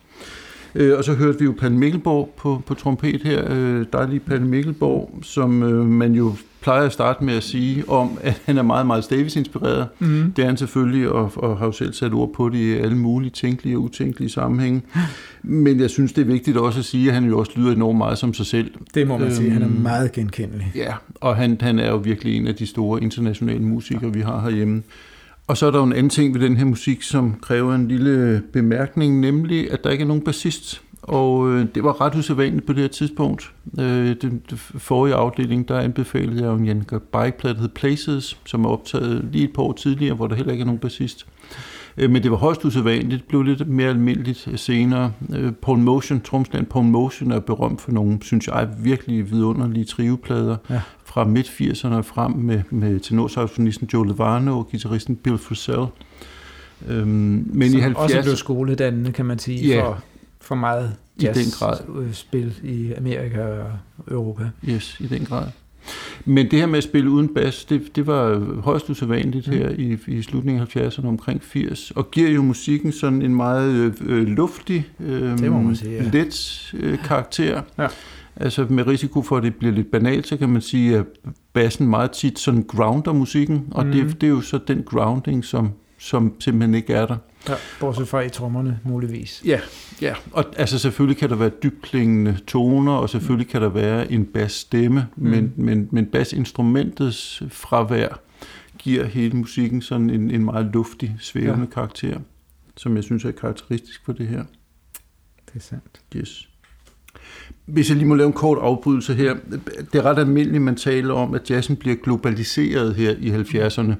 Øh, 0.75 0.99
og 0.99 1.05
så 1.05 1.15
hørte 1.15 1.39
vi 1.39 1.45
jo 1.45 1.55
Palle 1.59 1.77
Mikkelborg 1.77 2.35
på, 2.37 2.63
på 2.67 2.75
trompet 2.75 3.23
her. 3.23 3.45
Øh, 3.51 3.87
dejlig 3.93 4.23
Palle 4.23 4.47
Mikkelborg, 4.47 5.19
som 5.23 5.63
øh, 5.63 5.87
man 5.87 6.13
jo 6.13 6.35
plejer 6.65 6.87
at 6.87 6.93
starte 6.93 7.25
med 7.25 7.37
at 7.37 7.43
sige 7.43 7.89
om, 7.89 8.19
at 8.23 8.43
han 8.45 8.59
er 8.59 8.63
meget, 8.63 8.87
meget 8.87 9.07
Davis-inspireret. 9.11 9.87
Mm. 9.99 10.33
Det 10.37 10.43
er 10.43 10.47
han 10.47 10.57
selvfølgelig, 10.57 11.09
og, 11.09 11.33
og 11.37 11.59
har 11.59 11.67
jo 11.67 11.73
selv 11.73 11.93
sat 11.93 12.13
ord 12.13 12.33
på 12.35 12.49
det 12.49 12.59
i 12.59 12.73
alle 12.73 12.97
mulige 12.97 13.31
tænkelige 13.31 13.77
og 13.77 13.83
utænkelige 13.83 14.31
sammenhænge. 14.31 14.83
Men 15.43 15.81
jeg 15.81 15.91
synes, 15.91 16.13
det 16.13 16.23
er 16.23 16.27
vigtigt 16.27 16.57
også 16.57 16.79
at 16.79 16.85
sige, 16.85 17.09
at 17.09 17.15
han 17.15 17.25
jo 17.25 17.39
også 17.39 17.53
lyder 17.57 17.73
enormt 17.73 17.99
meget 17.99 18.19
som 18.19 18.35
sig 18.35 18.47
selv. 18.47 18.71
Det 18.95 19.07
må 19.09 19.19
man 19.19 19.27
øhm, 19.27 19.37
sige. 19.37 19.51
Han 19.51 19.63
er 19.63 19.69
øhm, 19.69 19.81
meget 19.81 20.13
genkendelig. 20.13 20.73
Ja, 20.75 20.95
og 21.15 21.37
han, 21.37 21.59
han 21.61 21.79
er 21.79 21.91
jo 21.91 21.97
virkelig 21.97 22.37
en 22.37 22.47
af 22.47 22.55
de 22.55 22.67
store 22.67 23.03
internationale 23.03 23.63
musikere, 23.63 24.13
vi 24.13 24.21
har 24.21 24.41
herhjemme. 24.41 24.83
Og 25.47 25.57
så 25.57 25.67
er 25.67 25.71
der 25.71 25.79
jo 25.79 25.85
en 25.85 25.93
anden 25.93 26.11
ting 26.11 26.35
ved 26.35 26.41
den 26.41 26.57
her 26.57 26.65
musik, 26.65 27.03
som 27.03 27.35
kræver 27.43 27.75
en 27.75 27.89
lille 27.89 28.43
bemærkning, 28.53 29.21
nemlig 29.21 29.73
at 29.73 29.85
der 29.85 29.91
ikke 29.91 30.03
er 30.03 30.09
nogen 30.09 30.23
bassist. 30.23 30.84
Og 31.09 31.51
øh, 31.51 31.67
det 31.75 31.85
var 31.85 32.01
ret 32.01 32.15
usædvanligt 32.15 32.67
på 32.67 32.73
det 32.73 32.81
her 32.81 32.89
tidspunkt. 32.89 33.53
Øh, 33.79 34.17
den, 34.23 34.43
den 34.51 34.59
forrige 34.59 35.15
afdeling, 35.15 35.69
der 35.69 35.79
anbefalede 35.79 36.43
jeg 36.43 36.47
jo 36.47 36.55
en 36.55 36.65
Jan 36.65 36.85
Bike-plade, 36.91 37.55
der 37.55 37.61
hed 37.61 37.69
Places, 37.69 38.41
som 38.47 38.65
er 38.65 38.69
optaget 38.69 39.29
lige 39.33 39.45
et 39.45 39.53
par 39.53 39.63
år 39.63 39.73
tidligere, 39.73 40.15
hvor 40.15 40.27
der 40.27 40.35
heller 40.35 40.53
ikke 40.53 40.63
er 40.63 40.67
nogen 40.67 40.79
bassist. 40.79 41.27
Øh, 41.97 42.11
men 42.11 42.23
det 42.23 42.31
var 42.31 42.37
højst 42.37 42.65
usædvanligt, 42.65 43.23
det 43.23 43.29
blev 43.29 43.43
lidt 43.43 43.69
mere 43.69 43.89
almindeligt 43.89 44.49
senere. 44.57 45.13
Øh, 45.35 45.53
Paul 45.53 45.79
Motion, 45.79 46.21
tromsland 46.21 46.67
Paul 46.67 46.85
Motion 46.85 47.33
er 47.33 47.41
berømt 47.41 47.81
for 47.81 47.93
nogle, 47.93 48.19
synes 48.23 48.47
jeg, 48.47 48.69
virkelig 48.79 49.31
vidunderlige 49.31 49.85
triveplader 49.85 50.57
ja. 50.71 50.81
fra 51.05 51.25
midt-80'erne 51.25 52.01
frem 52.01 52.33
med, 52.33 52.63
med 52.71 53.01
tenorsaxofonisten 53.01 53.89
Joe 53.93 54.07
Levano 54.07 54.59
og 54.59 54.69
guitaristen 54.71 55.17
Bill 55.17 55.39
Frisell. 55.39 55.87
Øhm, 56.89 57.07
men 57.53 57.71
Som 57.71 57.81
i 57.81 57.83
70'erne... 57.83 57.97
også 57.97 58.23
blev 58.23 58.37
skoledannende, 58.37 59.13
kan 59.13 59.27
man 59.27 59.39
sige, 59.39 59.67
ja, 59.67 59.83
for, 59.83 60.03
for 60.45 60.55
meget 60.55 60.97
jazz 61.23 61.39
i 61.39 61.43
den 61.43 61.51
grad. 61.51 62.13
spil 62.13 62.55
i 62.63 62.93
Amerika 62.93 63.43
og 63.43 63.71
Europa. 64.11 64.51
Yes, 64.69 64.97
i 65.01 65.07
den 65.07 65.25
grad. 65.25 65.47
Men 66.25 66.51
det 66.51 66.59
her 66.59 66.67
med 66.67 66.79
at 66.79 66.85
spille 66.85 67.11
uden 67.11 67.35
bas, 67.35 67.65
det, 67.65 67.97
det 67.97 68.07
var 68.07 68.39
højst 68.61 68.91
usædvanligt 68.91 69.47
her 69.47 69.71
mm. 69.71 69.77
i, 69.79 69.99
i 70.07 70.23
slutningen 70.23 70.63
af 70.63 70.77
70'erne, 70.77 71.07
omkring 71.07 71.43
80, 71.43 71.91
og 71.91 72.11
giver 72.11 72.31
jo 72.31 72.43
musikken 72.43 72.93
sådan 72.93 73.23
en 73.23 73.35
meget 73.35 73.95
øh, 74.01 74.27
luftig, 74.27 74.89
øh, 75.01 75.39
det 75.39 75.53
må 75.53 75.61
man 75.61 75.77
sige, 75.77 75.93
ja. 75.93 76.11
let 76.13 76.75
øh, 76.75 76.99
karakter. 76.99 77.63
Ja. 77.79 77.87
Altså 78.37 78.67
med 78.71 78.87
risiko 78.87 79.23
for, 79.23 79.37
at 79.37 79.43
det 79.43 79.55
bliver 79.55 79.75
lidt 79.75 79.91
banalt, 79.91 80.27
så 80.27 80.37
kan 80.37 80.49
man 80.49 80.63
sige, 80.63 80.97
at 80.97 81.05
bassen 81.53 81.89
meget 81.89 82.11
tit 82.11 82.39
sådan 82.39 82.63
grounder 82.69 83.13
musikken, 83.13 83.67
og 83.71 83.87
mm. 83.87 83.93
det, 83.93 84.21
det 84.21 84.27
er 84.27 84.31
jo 84.31 84.41
så 84.41 84.59
den 84.69 84.83
grounding, 84.83 85.45
som, 85.45 85.71
som 85.99 86.35
simpelthen 86.41 86.75
ikke 86.75 86.93
er 86.93 87.07
der. 87.07 87.17
Ja, 87.49 87.55
bortset 87.81 88.09
fra 88.09 88.21
i 88.21 88.29
trommerne, 88.29 88.81
muligvis. 88.85 89.43
Ja, 89.45 89.61
ja. 90.03 90.15
og 90.33 90.45
altså 90.57 90.79
selvfølgelig 90.79 91.17
kan 91.17 91.31
der 91.31 91.37
være 91.37 91.51
dybklingende 91.63 92.39
toner, 92.47 92.93
og 92.93 93.11
selvfølgelig 93.11 93.49
kan 93.49 93.63
der 93.63 93.69
være 93.69 94.13
en 94.13 94.27
bassstemme, 94.27 95.07
mm. 95.17 95.29
men, 95.29 95.53
men, 95.57 95.89
men 95.91 96.07
bassinstrumentets 96.07 97.43
fravær 97.49 98.21
giver 98.79 99.05
hele 99.05 99.37
musikken 99.37 99.83
sådan 99.83 100.11
en, 100.11 100.31
en 100.31 100.45
meget 100.45 100.71
luftig, 100.73 101.17
svævende 101.21 101.65
ja. 101.65 101.75
karakter, 101.75 102.21
som 102.77 102.97
jeg 102.97 103.05
synes 103.05 103.25
er 103.25 103.31
karakteristisk 103.31 104.05
for 104.05 104.13
det 104.13 104.27
her. 104.27 104.45
Det 105.47 105.57
er 105.57 105.61
sandt. 105.61 106.01
Yes. 106.17 106.49
Hvis 107.67 107.89
jeg 107.89 107.97
lige 107.97 108.09
må 108.09 108.15
lave 108.15 108.27
en 108.27 108.33
kort 108.33 108.59
afbrydelse 108.59 109.15
her. 109.15 109.37
Det 109.93 109.99
er 109.99 110.03
ret 110.03 110.19
almindeligt, 110.19 110.63
man 110.63 110.77
taler 110.77 111.15
om, 111.15 111.35
at 111.35 111.51
jazzen 111.51 111.77
bliver 111.77 111.97
globaliseret 111.97 112.95
her 112.95 113.15
i 113.19 113.31
70'erne. 113.31 113.95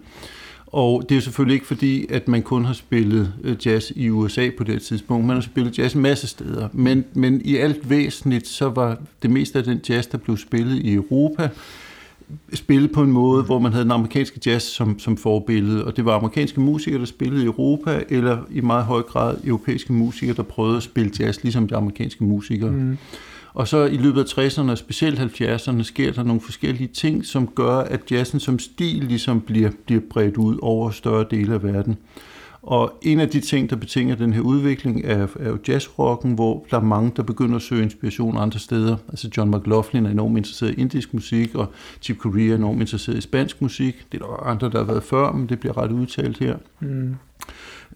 Og 0.75 1.03
det 1.03 1.11
er 1.11 1.17
jo 1.17 1.21
selvfølgelig 1.21 1.55
ikke 1.55 1.67
fordi, 1.67 2.07
at 2.11 2.29
man 2.29 2.43
kun 2.43 2.65
har 2.65 2.73
spillet 2.73 3.33
øh, 3.45 3.67
jazz 3.67 3.93
i 3.97 4.11
USA 4.11 4.51
på 4.59 4.65
det 4.65 4.83
tidspunkt. 4.83 5.27
Man 5.27 5.37
har 5.37 5.41
spillet 5.43 5.79
jazz 5.79 5.95
en 5.95 6.03
masse 6.03 6.27
steder. 6.27 6.69
Men, 6.73 7.05
men 7.13 7.41
i 7.45 7.57
alt 7.57 7.91
væsentligt, 7.91 8.47
så 8.47 8.69
var 8.69 8.99
det 9.23 9.31
meste 9.31 9.59
af 9.59 9.65
den 9.65 9.81
jazz, 9.89 10.07
der 10.07 10.19
blev 10.19 10.37
spillet 10.37 10.77
i 10.77 10.95
Europa, 10.95 11.49
spillet 12.55 12.93
på 12.93 13.03
en 13.03 13.13
måde, 13.13 13.43
hvor 13.43 13.59
man 13.59 13.73
havde 13.73 13.85
den 13.85 13.93
amerikanske 13.93 14.41
jazz 14.47 14.65
som, 14.65 14.99
som 14.99 15.17
forbillede. 15.17 15.85
Og 15.85 15.97
det 15.97 16.05
var 16.05 16.17
amerikanske 16.17 16.61
musikere, 16.61 17.01
der 17.01 17.07
spillede 17.07 17.43
i 17.43 17.47
Europa, 17.47 18.03
eller 18.09 18.39
i 18.51 18.61
meget 18.61 18.85
høj 18.85 19.03
grad 19.03 19.37
europæiske 19.45 19.93
musikere, 19.93 20.37
der 20.37 20.43
prøvede 20.43 20.77
at 20.77 20.83
spille 20.83 21.11
jazz, 21.21 21.43
ligesom 21.43 21.69
de 21.69 21.77
amerikanske 21.77 22.25
musikere. 22.25 22.71
Mm. 22.71 22.99
Og 23.55 23.69
så 23.69 23.85
i 23.85 23.97
løbet 23.97 24.21
af 24.21 24.39
60'erne 24.39 24.71
og 24.71 24.79
specielt 24.79 25.19
70'erne 25.21 25.83
sker 25.83 26.13
der 26.13 26.23
nogle 26.23 26.41
forskellige 26.41 26.89
ting, 26.89 27.27
som 27.27 27.47
gør, 27.47 27.77
at 27.77 28.13
jazzen 28.13 28.41
som 28.41 28.59
stil 28.59 29.05
ligesom 29.05 29.41
bliver, 29.41 29.71
bliver 29.87 30.03
bredt 30.11 30.37
ud 30.37 30.59
over 30.63 30.91
større 30.91 31.27
dele 31.31 31.55
af 31.55 31.63
verden. 31.63 31.97
Og 32.63 32.99
en 33.03 33.21
af 33.21 33.29
de 33.29 33.41
ting, 33.41 33.71
der 33.71 33.77
betinger 33.77 34.15
den 34.15 34.33
her 34.33 34.41
udvikling, 34.41 35.05
er, 35.05 35.27
er 35.41 35.49
jo 35.49 35.59
jazzrocken, 35.69 36.33
hvor 36.33 36.67
der 36.71 36.77
er 36.77 36.83
mange, 36.83 37.13
der 37.17 37.23
begynder 37.23 37.57
at 37.57 37.63
søge 37.63 37.83
inspiration 37.83 38.37
andre 38.37 38.59
steder. 38.59 38.97
Altså 39.09 39.31
John 39.37 39.51
McLaughlin 39.51 40.07
er 40.07 40.11
enormt 40.11 40.37
interesseret 40.37 40.71
i 40.71 40.81
indisk 40.81 41.15
musik, 41.15 41.55
og 41.55 41.73
Chip 42.03 42.17
Corea 42.19 42.51
er 42.51 42.55
enormt 42.55 42.81
interesseret 42.81 43.19
i 43.19 43.21
spansk 43.21 43.63
musik. 43.63 44.07
Det 44.13 44.23
er 44.23 44.27
der 44.27 44.47
andre, 44.47 44.71
der 44.71 44.79
har 44.79 44.85
været 44.85 45.03
før, 45.03 45.33
men 45.33 45.49
det 45.49 45.61
bliver 45.61 45.79
ret 45.79 45.93
udtalt 45.93 46.39
her. 46.39 46.57
Mm 46.81 47.17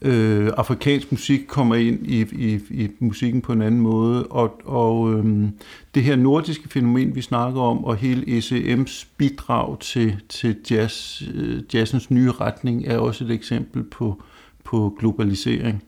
øh, 0.03 0.51
afrikansk 0.57 1.13
musik 1.13 1.41
kommer 1.49 1.75
ind 1.75 2.07
i, 2.07 2.21
i, 2.21 2.61
i 2.71 2.89
musikken 2.99 3.41
på 3.41 3.53
en 3.53 3.63
anden 3.63 3.81
måde, 3.81 4.27
og, 4.27 4.61
og 4.65 5.13
øh, 5.13 5.49
det 5.95 6.03
her 6.03 6.17
nordiske 6.17 6.69
fænomen, 6.69 7.15
vi 7.15 7.23
snakker 7.23 7.61
om, 7.61 7.85
og 7.85 7.97
hele 7.97 8.39
ECM's 8.39 9.07
bidrag 9.17 9.81
til, 9.81 10.17
til 10.29 10.57
jazz, 10.71 11.23
øh, 11.35 11.63
jazzens 11.75 12.11
nye 12.11 12.31
retning, 12.31 12.87
er 12.87 12.99
også 12.99 13.25
et 13.25 13.31
eksempel 13.31 13.83
på, 13.83 14.23
på 14.65 14.97
globalisering. 14.99 15.83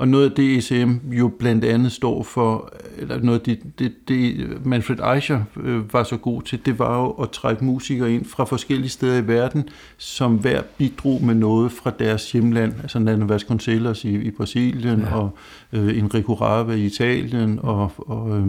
Og 0.00 0.08
noget 0.08 0.24
af 0.24 0.36
det 0.36 0.56
ECM 0.56 0.92
jo 1.12 1.28
blandt 1.28 1.64
andet 1.64 1.92
står 1.92 2.22
for, 2.22 2.72
eller 2.98 3.22
noget 3.22 3.38
af 3.38 3.44
det, 3.44 3.78
det, 3.78 4.08
det 4.08 4.48
Manfred 4.66 5.14
Eicher 5.14 5.42
øh, 5.62 5.92
var 5.92 6.02
så 6.02 6.16
god 6.16 6.42
til, 6.42 6.66
det 6.66 6.78
var 6.78 7.02
jo 7.02 7.10
at 7.10 7.30
trække 7.30 7.64
musikere 7.64 8.12
ind 8.12 8.24
fra 8.24 8.44
forskellige 8.44 8.88
steder 8.88 9.18
i 9.22 9.26
verden, 9.26 9.68
som 9.98 10.34
hver 10.34 10.62
bidrog 10.78 11.24
med 11.24 11.34
noget 11.34 11.72
fra 11.72 11.92
deres 11.98 12.32
hjemland. 12.32 12.72
Altså 12.82 12.98
Nana 12.98 13.24
Vasconcelos 13.24 14.04
i, 14.04 14.14
i 14.14 14.30
Brasilien, 14.30 15.00
ja. 15.00 15.14
og 15.14 15.30
øh, 15.72 15.98
Enrico 15.98 16.34
Rava 16.34 16.72
i 16.72 16.84
Italien, 16.84 17.58
og, 17.62 17.92
og 17.96 18.38
øh, 18.38 18.46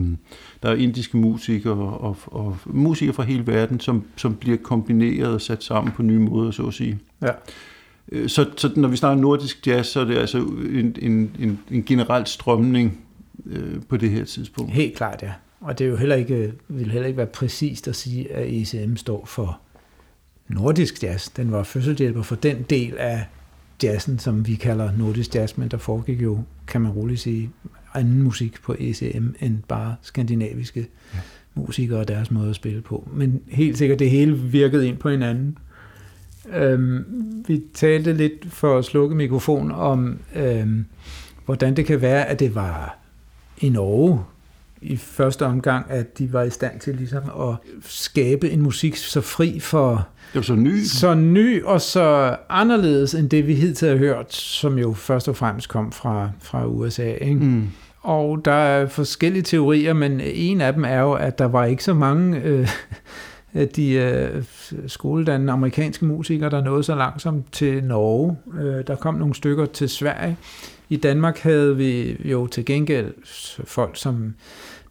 der 0.63 0.69
er 0.69 0.75
indiske 0.75 1.17
musikere 1.17 1.73
og, 1.73 2.03
og, 2.03 2.17
og 2.25 2.57
musikere 2.65 3.13
fra 3.13 3.23
hele 3.23 3.47
verden, 3.47 3.79
som, 3.79 4.03
som 4.15 4.35
bliver 4.35 4.57
kombineret 4.57 5.33
og 5.33 5.41
sat 5.41 5.63
sammen 5.63 5.93
på 5.93 6.03
nye 6.03 6.19
måder, 6.19 6.51
så 6.51 6.63
at 6.63 6.73
sige. 6.73 6.99
Ja. 7.21 7.31
Øh, 8.11 8.29
så, 8.29 8.45
så 8.57 8.71
når 8.75 8.87
vi 8.87 8.97
snakker 8.97 9.21
nordisk 9.21 9.67
jazz, 9.67 9.87
så 9.87 9.99
er 9.99 10.05
det 10.05 10.17
altså 10.17 10.37
en, 10.37 10.95
en, 11.01 11.35
en, 11.39 11.59
en 11.71 11.83
generel 11.83 12.27
strømning 12.27 12.99
øh, 13.45 13.81
på 13.89 13.97
det 13.97 14.09
her 14.09 14.25
tidspunkt. 14.25 14.71
Helt 14.71 14.95
klart, 14.95 15.21
ja. 15.21 15.31
Og 15.61 15.79
det 15.79 15.85
er 15.85 15.89
jo 15.89 15.95
heller 15.95 16.15
ikke, 16.15 16.53
vil 16.67 16.91
heller 16.91 17.07
ikke 17.07 17.17
være 17.17 17.27
præcist 17.27 17.87
at 17.87 17.95
sige, 17.95 18.31
at 18.31 18.47
ECM 18.47 18.95
står 18.95 19.25
for 19.25 19.59
nordisk 20.47 21.03
jazz. 21.03 21.29
Den 21.29 21.51
var 21.51 21.63
fødselshjælper 21.63 22.21
for 22.21 22.35
den 22.35 22.65
del 22.69 22.97
af 22.97 23.25
jazzen, 23.83 24.19
som 24.19 24.47
vi 24.47 24.55
kalder 24.55 24.91
nordisk 24.97 25.35
jazz, 25.35 25.57
men 25.57 25.67
der 25.69 25.77
foregik 25.77 26.21
jo, 26.21 26.39
kan 26.67 26.81
man 26.81 26.91
roligt 26.91 27.19
sige, 27.19 27.49
anden 27.93 28.23
musik 28.23 28.61
på 28.61 28.75
ECM 28.79 29.27
end 29.39 29.57
bare 29.67 29.95
skandinaviske 30.01 30.87
ja. 31.13 31.19
musikere 31.55 31.99
og 31.99 32.07
deres 32.07 32.31
måde 32.31 32.49
at 32.49 32.55
spille 32.55 32.81
på. 32.81 33.09
Men 33.13 33.41
helt 33.47 33.77
sikkert, 33.77 33.99
det 33.99 34.09
hele 34.09 34.37
virkede 34.37 34.87
ind 34.87 34.97
på 34.97 35.09
hinanden. 35.09 35.57
Øhm, 36.49 37.05
vi 37.47 37.61
talte 37.73 38.13
lidt 38.13 38.45
for 38.49 38.77
at 38.77 38.85
slukke 38.85 39.15
mikrofon 39.15 39.71
om, 39.71 40.19
øhm, 40.35 40.85
hvordan 41.45 41.75
det 41.75 41.85
kan 41.85 42.01
være, 42.01 42.25
at 42.25 42.39
det 42.39 42.55
var 42.55 42.97
i 43.57 43.69
Norge 43.69 44.23
i 44.81 44.97
første 44.97 45.45
omgang, 45.45 45.85
at 45.89 46.17
de 46.17 46.33
var 46.33 46.43
i 46.43 46.49
stand 46.49 46.79
til 46.79 46.95
ligesom 46.95 47.23
at 47.39 47.55
skabe 47.81 48.49
en 48.49 48.61
musik 48.61 48.95
så 48.95 49.21
fri 49.21 49.59
for... 49.59 50.07
Det 50.33 50.35
var 50.35 50.41
så 50.41 50.55
ny. 50.55 50.83
Så 50.83 51.13
ny 51.13 51.63
og 51.63 51.81
så 51.81 52.35
anderledes 52.49 53.13
end 53.13 53.29
det, 53.29 53.47
vi 53.47 53.55
hidtil 53.55 53.89
har 53.89 53.95
hørt, 53.95 54.33
som 54.33 54.77
jo 54.77 54.93
først 54.93 55.27
og 55.27 55.35
fremmest 55.35 55.69
kom 55.69 55.91
fra, 55.91 56.29
fra 56.39 56.65
USA. 56.65 57.13
Ikke? 57.13 57.39
Mm. 57.39 57.69
Og 58.01 58.45
der 58.45 58.51
er 58.51 58.87
forskellige 58.87 59.43
teorier, 59.43 59.93
men 59.93 60.21
en 60.21 60.61
af 60.61 60.73
dem 60.73 60.83
er 60.85 60.99
jo, 60.99 61.13
at 61.13 61.39
der 61.39 61.45
var 61.45 61.65
ikke 61.65 61.83
så 61.83 61.93
mange... 61.93 62.41
Øh, 62.41 62.69
de 63.75 63.91
øh, 63.91 64.43
skoledannede 64.87 65.51
amerikanske 65.51 66.05
musikere, 66.05 66.49
der 66.49 66.63
nåede 66.63 66.83
så 66.83 66.95
langsomt 66.95 67.53
til 67.53 67.83
Norge. 67.83 68.37
Øh, 68.61 68.87
der 68.87 68.95
kom 68.95 69.15
nogle 69.15 69.35
stykker 69.35 69.65
til 69.65 69.89
Sverige. 69.89 70.37
I 70.89 70.95
Danmark 70.95 71.39
havde 71.39 71.77
vi 71.77 72.17
jo 72.25 72.47
til 72.47 72.65
gengæld 72.65 73.13
folk 73.65 73.97
som 73.97 74.33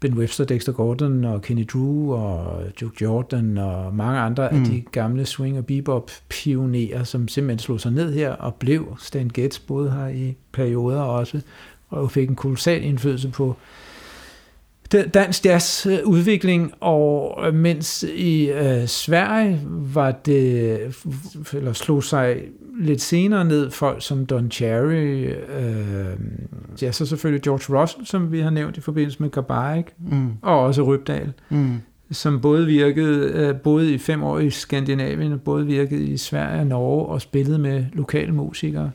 Ben 0.00 0.14
Webster, 0.14 0.44
Dexter 0.44 0.72
Gordon 0.72 1.24
og 1.24 1.42
Kenny 1.42 1.66
Drew 1.72 2.14
og 2.14 2.62
Duke 2.80 2.96
Jordan 3.04 3.58
og 3.58 3.94
mange 3.94 4.20
andre 4.20 4.48
mm. 4.52 4.58
af 4.58 4.64
de 4.64 4.82
gamle 4.92 5.26
swing- 5.26 5.58
og 5.58 5.66
bebop-pionerer, 5.66 7.04
som 7.04 7.28
simpelthen 7.28 7.58
slog 7.58 7.80
sig 7.80 7.92
ned 7.92 8.14
her 8.14 8.30
og 8.32 8.54
blev 8.54 8.96
Stan 8.98 9.30
Getz, 9.34 9.58
både 9.58 9.90
her 9.90 10.08
i 10.08 10.36
perioder 10.52 11.00
også, 11.00 11.40
og 11.88 12.10
fik 12.10 12.28
en 12.28 12.36
kolossal 12.36 12.84
indflydelse 12.84 13.28
på 13.28 13.56
dansk 14.92 15.44
jazz 15.44 15.86
udvikling, 16.04 16.72
og 16.80 17.54
mens 17.54 18.02
i 18.02 18.50
øh, 18.50 18.86
Sverige 18.86 19.60
var 19.66 20.10
det, 20.10 20.78
eller 21.52 21.72
slog 21.72 22.04
sig 22.04 22.36
lidt 22.80 23.00
senere 23.00 23.44
ned 23.44 23.70
folk 23.70 24.02
som 24.02 24.26
Don 24.26 24.50
Cherry, 24.50 25.34
øh, 25.58 26.06
ja, 26.82 26.92
så 26.92 27.06
selvfølgelig 27.06 27.42
George 27.42 27.80
Russell, 27.80 28.06
som 28.06 28.32
vi 28.32 28.40
har 28.40 28.50
nævnt 28.50 28.76
i 28.76 28.80
forbindelse 28.80 29.22
med 29.22 29.30
Gabarik, 29.30 29.84
mm. 29.98 30.32
og 30.42 30.60
også 30.60 30.82
Rybdal, 30.82 31.32
mm. 31.50 31.80
som 32.10 32.40
både 32.40 32.66
virkede, 32.66 33.32
øh, 33.34 33.60
både 33.60 33.94
i 33.94 33.98
fem 33.98 34.22
år 34.22 34.38
i 34.38 34.50
Skandinavien, 34.50 35.32
og 35.32 35.40
både 35.40 35.66
virkede 35.66 36.04
i 36.04 36.16
Sverige 36.16 36.60
og 36.60 36.66
Norge, 36.66 37.06
og 37.06 37.20
spillede 37.20 37.58
med 37.58 37.84
lokale 37.92 38.32
musikere. 38.32 38.90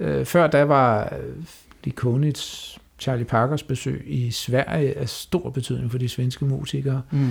Øh, 0.00 0.24
før 0.24 0.46
da 0.46 0.64
var 0.64 1.12
Likonits 1.84 2.79
Charlie 3.00 3.24
Parkers 3.24 3.62
besøg 3.62 4.04
i 4.06 4.30
Sverige 4.30 4.98
af 4.98 5.08
stor 5.08 5.50
betydning 5.50 5.90
for 5.90 5.98
de 5.98 6.08
svenske 6.08 6.44
musikere. 6.44 7.02
Mm. 7.10 7.28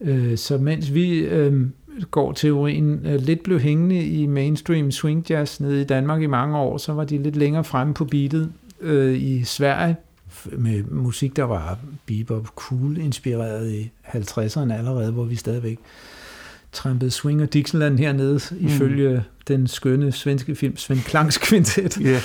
Øh, 0.00 0.38
så 0.38 0.58
mens 0.58 0.94
vi 0.94 1.18
øh, 1.18 1.66
går 2.10 2.32
teorien 2.32 3.06
øh, 3.06 3.20
lidt 3.20 3.42
blev 3.42 3.60
hængende 3.60 4.06
i 4.06 4.26
mainstream 4.26 4.90
swing 4.90 5.30
jazz 5.30 5.60
nede 5.60 5.80
i 5.80 5.84
Danmark 5.84 6.22
i 6.22 6.26
mange 6.26 6.58
år, 6.58 6.78
så 6.78 6.92
var 6.92 7.04
de 7.04 7.22
lidt 7.22 7.36
længere 7.36 7.64
fremme 7.64 7.94
på 7.94 8.04
beatet 8.04 8.52
øh, 8.80 9.22
i 9.22 9.44
Sverige 9.44 9.96
med 10.52 10.82
musik, 10.82 11.36
der 11.36 11.44
var 11.44 11.78
bebop 12.06 12.46
cool 12.46 12.98
inspireret 12.98 13.72
i 13.72 13.90
50'erne 14.04 14.72
allerede, 14.72 15.12
hvor 15.12 15.24
vi 15.24 15.36
stadigvæk 15.36 15.78
trampede 16.72 17.10
swing 17.10 17.42
og 17.42 17.52
Dixieland 17.52 17.98
hernede, 17.98 18.40
mm. 18.50 18.66
ifølge 18.66 19.24
den 19.48 19.66
skønne 19.66 20.12
svenske 20.12 20.54
film 20.54 20.76
Svend 20.76 21.00
Klangs 21.00 21.38
Quintet. 21.38 21.94
Yeah. 21.94 22.20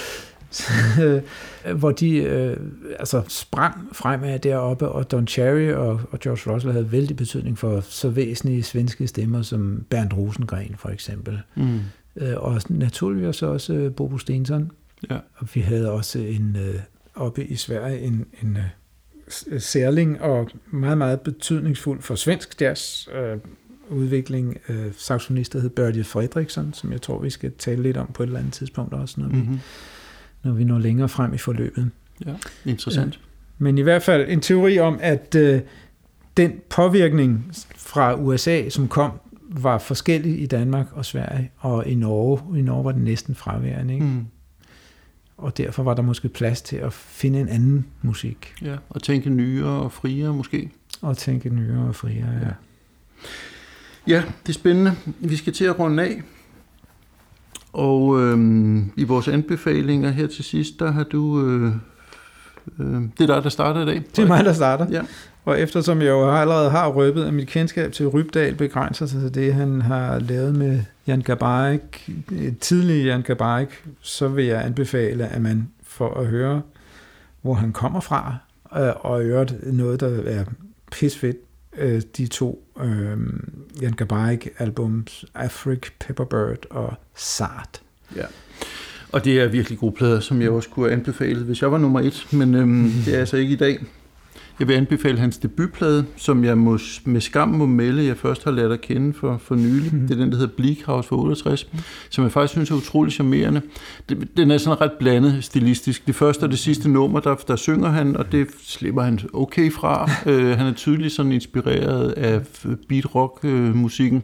hvor 1.80 1.92
de 1.92 2.18
øh, 2.18 2.58
altså 3.00 3.24
sprang 3.28 3.90
fremad 3.94 4.40
deroppe, 4.40 4.90
og 4.90 5.12
Don 5.12 5.28
Cherry 5.28 5.72
og, 5.72 6.02
og 6.12 6.20
George 6.20 6.54
Russell 6.54 6.74
havde 6.74 6.92
vældig 6.92 7.18
betydning 7.18 7.58
for 7.58 7.82
så 7.82 8.10
væsentlige 8.10 8.64
svenske 8.64 9.08
stemmer 9.08 9.42
som 9.42 9.86
Bernd 9.90 10.14
Rosengren 10.14 10.76
for 10.78 10.90
eksempel. 10.90 11.40
Mm. 11.56 11.80
Øh, 12.16 12.38
og 12.38 12.62
naturligvis 12.70 13.42
også 13.42 13.74
øh, 13.74 13.94
Bobo 13.94 14.18
Stensson. 14.18 14.72
Ja. 15.10 15.18
Og 15.36 15.48
vi 15.54 15.62
havde 15.62 15.92
også 15.92 16.20
en 16.20 16.58
øh, 16.60 16.80
oppe 17.16 17.46
i 17.46 17.56
Sverige 17.56 18.00
en, 18.00 18.26
en 18.44 18.58
øh, 18.58 19.62
særling 19.62 20.22
og 20.22 20.50
meget, 20.72 20.98
meget 20.98 21.22
betydningsfuld 21.22 22.02
for 22.02 22.16
svensk 22.16 22.62
jazz 22.62 23.08
øh, 23.08 23.38
udvikling 23.90 24.58
øh, 24.70 24.86
saxonist, 24.98 25.54
der 25.54 25.60
hed 25.60 25.70
Børge 25.70 26.04
Fredriksson, 26.04 26.74
som 26.74 26.92
jeg 26.92 27.02
tror, 27.02 27.20
vi 27.20 27.30
skal 27.30 27.52
tale 27.58 27.84
lidt 27.84 27.98
om 27.98 28.08
på 28.14 28.24
et 28.24 28.28
eller 28.28 28.40
andet 28.40 28.54
tidspunkt 28.54 28.94
også, 28.94 29.22
når 29.22 29.28
vi 29.28 29.36
mm-hmm 29.36 29.60
når 30.44 30.52
vi 30.52 30.64
når 30.64 30.80
længere 30.80 31.10
frem 31.10 31.34
i 31.34 31.38
forløbet. 31.38 31.90
Ja, 32.26 32.34
interessant. 32.66 33.14
Ja. 33.14 33.20
Men 33.58 33.78
i 33.78 33.82
hvert 33.82 34.04
fald 34.04 34.30
en 34.30 34.42
teori 34.42 34.80
om, 34.80 35.00
at 35.02 35.36
øh, 35.36 35.62
den 36.38 36.54
påvirkning 36.70 37.52
fra 37.76 38.16
USA, 38.16 38.70
som 38.70 38.88
kom, 38.88 39.12
var 39.42 39.78
forskellig 39.78 40.42
i 40.42 40.46
Danmark 40.46 40.88
og 40.92 41.06
Sverige, 41.06 41.52
og 41.58 41.88
i 41.88 41.96
Norge, 41.96 42.60
i 42.60 42.62
Norge 42.62 42.86
var 42.86 42.92
den 42.92 43.04
næsten 43.04 43.36
fraværende. 43.36 43.94
Ikke? 43.94 44.06
Mm. 44.06 44.26
Og 45.38 45.58
derfor 45.58 45.84
var 45.84 45.94
der 45.94 46.02
måske 46.02 46.30
plads 46.30 46.62
til 46.62 46.76
at 46.76 46.94
finde 46.94 47.40
en 47.40 47.50
anden 47.50 47.86
musik. 48.02 48.54
Ja, 48.62 48.76
og 48.90 49.04
tænke 49.04 49.30
nyere 49.30 49.82
og 49.82 49.92
friere 49.92 50.34
måske. 50.34 50.70
Og 51.02 51.18
tænke 51.18 51.50
nyere 51.50 51.88
og 51.88 51.96
friere, 51.96 52.30
ja. 52.42 52.48
ja. 52.48 52.54
Ja, 54.08 54.24
det 54.44 54.50
er 54.50 54.54
spændende. 54.54 54.96
Vi 55.20 55.36
skal 55.36 55.54
til 55.54 55.66
at 55.66 55.80
runde 55.80 56.04
af. 56.04 56.22
Og 57.74 58.22
øh, 58.22 58.38
i 58.96 59.04
vores 59.04 59.28
anbefalinger 59.28 60.10
her 60.10 60.28
til 60.28 60.44
sidst, 60.44 60.80
der 60.80 60.92
har 60.92 61.04
du... 61.04 61.48
Øh, 61.48 61.74
øh, 62.80 63.02
det 63.18 63.30
er 63.30 63.34
dig, 63.36 63.44
der 63.44 63.50
starter 63.50 63.82
i 63.82 63.86
dag. 63.86 64.04
Det 64.16 64.20
er 64.20 64.28
mig, 64.28 64.46
der 64.46 64.54
starter. 64.54 64.88
Ja. 64.92 65.02
Og 65.46 65.60
eftersom 65.60 66.02
jeg 66.02 66.10
jo 66.10 66.32
allerede 66.32 66.70
har 66.70 66.90
røbet, 66.90 67.24
at 67.24 67.34
mit 67.34 67.48
kendskab 67.48 67.92
til 67.92 68.08
Rybdal 68.08 68.56
begrænser 68.56 69.06
sig 69.06 69.22
til 69.22 69.36
det, 69.36 69.54
han 69.54 69.82
har 69.82 70.20
lavet 70.20 70.56
med 70.56 70.80
Jan 71.08 71.22
Gabarik, 71.22 72.12
tidlig 72.60 73.06
Jan 73.06 73.22
Gabarik, 73.22 73.84
så 74.02 74.28
vil 74.28 74.46
jeg 74.46 74.66
anbefale, 74.66 75.28
at 75.28 75.42
man 75.42 75.70
får 75.84 76.20
at 76.20 76.26
høre, 76.26 76.62
hvor 77.42 77.54
han 77.54 77.72
kommer 77.72 78.00
fra, 78.00 78.36
øh, 78.78 78.94
og 78.96 79.24
øvrigt 79.24 79.74
noget, 79.74 80.00
der 80.00 80.24
er 80.26 80.44
pisfedt, 80.92 81.38
øh, 81.78 82.02
de 82.18 82.28
to 82.28 82.68
øh, 82.82 83.18
Jan 83.82 83.94
Gabarik 83.94 84.50
albums, 84.58 85.26
Afrik, 85.36 85.94
Pepperbird 86.00 86.66
og 86.70 86.94
Sart. 87.16 87.82
Ja. 88.16 88.26
Og 89.12 89.26
det 89.26 89.42
er 89.42 89.48
virkelig 89.48 89.80
gode 89.80 89.92
plader, 89.92 90.20
som 90.20 90.42
jeg 90.42 90.50
også 90.50 90.70
kunne 90.70 90.92
anbefale, 90.92 91.44
hvis 91.44 91.62
jeg 91.62 91.72
var 91.72 91.78
nummer 91.78 92.00
et, 92.00 92.28
men 92.32 92.56
øhm, 92.56 92.92
det 93.06 93.16
er 93.16 93.20
altså 93.20 93.38
ikke 93.38 93.54
i 93.54 93.58
dag. 93.58 93.80
Jeg 94.62 94.68
vil 94.68 94.74
anbefale 94.74 95.20
hans 95.20 95.38
debutplade, 95.38 96.06
som 96.16 96.44
jeg 96.44 96.58
må, 96.58 96.78
med 97.06 97.22
skam 97.22 97.48
må 97.48 97.66
melde, 97.66 98.06
jeg 98.06 98.18
først 98.18 98.44
har 98.44 98.52
lært 98.52 98.72
at 98.72 98.82
kende 98.82 99.14
for, 99.14 99.38
for 99.38 99.56
nylig. 99.56 99.94
Mm. 99.94 100.00
Det 100.00 100.12
er 100.12 100.16
den, 100.16 100.32
der 100.32 100.38
hedder 100.38 100.54
Bleak 100.58 100.78
House 100.86 101.10
for 101.10 101.16
68, 101.16 101.68
mm. 101.74 101.80
som 102.10 102.24
jeg 102.24 102.32
faktisk 102.32 102.52
synes 102.52 102.72
er 102.72 102.76
utrolig 102.76 103.14
charmerende. 103.14 103.62
Den 104.38 104.52
er 104.52 104.58
sådan 104.58 104.82
ret 104.82 104.92
blandet 105.00 105.44
stilistisk. 105.44 106.08
Det 106.08 106.16
første 106.16 106.44
og 106.44 106.50
det 106.50 106.60
sidste 106.60 106.90
nummer, 106.90 107.20
der, 107.20 107.36
der 107.36 107.56
synger 107.56 107.90
han, 107.90 108.18
og 108.18 108.32
det 108.32 108.48
slipper 108.64 109.02
han 109.02 109.20
okay 109.34 109.72
fra. 109.72 110.04
uh, 110.26 110.58
han 110.58 110.68
er 110.68 110.74
tydeligt 110.74 111.14
sådan 111.14 111.32
inspireret 111.32 112.12
af 112.12 112.42
beat 112.90 113.16
rock 113.16 113.44
uh, 113.44 113.76
musikken. 113.76 114.24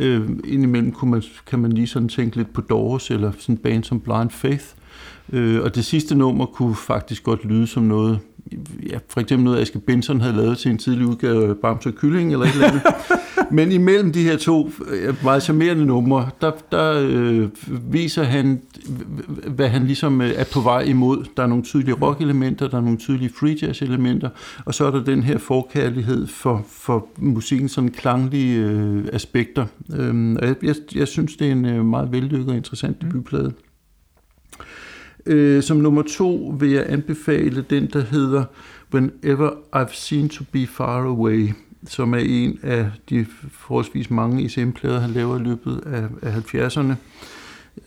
Uh, 0.00 0.20
indimellem 0.44 0.92
kunne 0.92 1.10
man, 1.10 1.22
kan 1.46 1.58
man 1.58 1.72
lige 1.72 1.86
sådan 1.86 2.08
tænke 2.08 2.36
lidt 2.36 2.52
på 2.52 2.60
Doors, 2.60 3.10
eller 3.10 3.32
sådan 3.38 3.54
en 3.54 3.58
band 3.58 3.84
som 3.84 4.00
Blind 4.00 4.30
Faith. 4.30 4.64
Uh, 5.32 5.56
og 5.62 5.74
det 5.74 5.84
sidste 5.84 6.14
nummer 6.14 6.46
kunne 6.46 6.76
faktisk 6.76 7.22
godt 7.22 7.44
lyde 7.44 7.66
som 7.66 7.82
noget, 7.82 8.18
ja, 8.90 8.98
for 9.08 9.20
eksempel 9.20 9.44
noget, 9.44 9.60
Aske 9.60 9.78
Benson 9.78 10.20
havde 10.20 10.36
lavet 10.36 10.58
til 10.58 10.70
en 10.70 10.78
tidlig 10.78 11.06
udgave 11.06 11.54
Bamse 11.54 11.92
Kylling 11.92 12.32
eller 12.32 12.46
et 12.46 12.52
eller 12.52 12.68
andet. 12.68 12.82
Men 13.50 13.72
imellem 13.72 14.12
de 14.12 14.22
her 14.22 14.36
to 14.36 14.70
øh, 14.88 15.24
meget 15.24 15.42
charmerende 15.42 15.86
numre, 15.86 16.30
der, 16.40 16.52
der 16.72 17.08
øh, 17.08 17.48
viser 17.92 18.22
han, 18.22 18.60
hvad 19.46 19.68
han 19.68 19.84
ligesom 19.84 20.20
øh, 20.20 20.30
er 20.36 20.44
på 20.52 20.60
vej 20.60 20.80
imod. 20.80 21.24
Der 21.36 21.42
er 21.42 21.46
nogle 21.46 21.64
tydelige 21.64 21.94
rock-elementer, 21.94 22.68
der 22.68 22.76
er 22.76 22.80
nogle 22.80 22.98
tydelige 22.98 23.30
free 23.40 23.56
jazz-elementer, 23.62 24.28
og 24.64 24.74
så 24.74 24.84
er 24.84 24.90
der 24.90 25.04
den 25.04 25.22
her 25.22 25.38
forkærlighed 25.38 26.26
for, 26.26 26.64
for 26.68 27.06
musikken 27.18 27.68
sådan 27.68 27.90
klanglige 27.90 28.60
øh, 28.60 29.04
aspekter. 29.12 29.66
Øh, 29.96 30.36
og 30.40 30.46
jeg, 30.46 30.56
jeg, 30.62 30.74
jeg 30.94 31.08
synes, 31.08 31.36
det 31.36 31.48
er 31.48 31.52
en 31.52 31.64
øh, 31.64 31.84
meget 31.84 32.12
vellykket 32.12 32.48
og 32.48 32.56
interessant 32.56 33.02
debutplade. 33.02 33.52
Øh, 35.28 35.62
som 35.62 35.76
nummer 35.76 36.02
to 36.02 36.56
vil 36.60 36.70
jeg 36.70 36.84
anbefale 36.88 37.64
den, 37.70 37.86
der 37.92 38.00
hedder 38.00 38.44
Whenever 38.94 39.50
I've 39.76 39.94
Seen 39.94 40.28
to 40.28 40.44
Be 40.52 40.66
Far 40.66 41.02
Away, 41.02 41.48
som 41.86 42.14
er 42.14 42.18
en 42.18 42.58
af 42.62 42.90
de 43.10 43.26
forholdsvis 43.50 44.10
mange 44.10 44.44
ECM-plader, 44.44 45.00
han 45.00 45.10
laver 45.10 45.38
i 45.38 45.42
løbet 45.42 45.80
af, 45.86 46.02
af 46.22 46.54
70'erne 46.54 46.94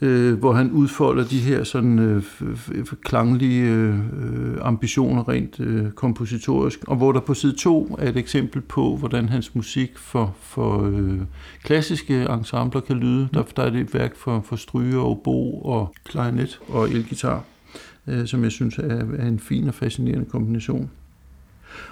øh, 0.00 0.38
hvor 0.38 0.52
han 0.52 0.70
udfolder 0.70 1.24
de 1.24 1.38
her 1.38 1.64
sådan 1.64 1.98
øh, 1.98 2.22
klanglige 3.02 3.70
øh, 3.70 3.98
øh, 3.98 4.56
ambitioner 4.60 5.28
rent 5.28 5.60
øh, 5.60 5.90
kompositorisk, 5.90 6.84
og 6.84 6.96
hvor 6.96 7.12
der 7.12 7.20
på 7.20 7.34
side 7.34 7.56
2 7.56 7.96
er 7.98 8.08
et 8.08 8.16
eksempel 8.16 8.60
på, 8.60 8.96
hvordan 8.96 9.28
hans 9.28 9.54
musik 9.54 9.98
for, 9.98 10.36
for 10.40 10.86
øh, 10.86 11.20
klassiske 11.62 12.22
ensembler 12.22 12.80
kan 12.80 12.96
lyde. 12.96 13.28
Der, 13.34 13.42
der 13.56 13.62
er 13.62 13.70
det 13.70 13.80
et 13.80 13.94
værk 13.94 14.16
for, 14.16 14.40
for 14.40 14.56
stryger 14.56 15.00
og 15.00 15.20
bo 15.24 15.60
og 15.60 15.94
klarinet 16.04 16.60
og 16.68 16.90
elgitar, 16.90 17.44
øh, 18.06 18.26
som 18.26 18.42
jeg 18.44 18.52
synes 18.52 18.78
er, 18.78 19.04
er 19.18 19.28
en 19.28 19.38
fin 19.38 19.68
og 19.68 19.74
fascinerende 19.74 20.24
kombination. 20.24 20.90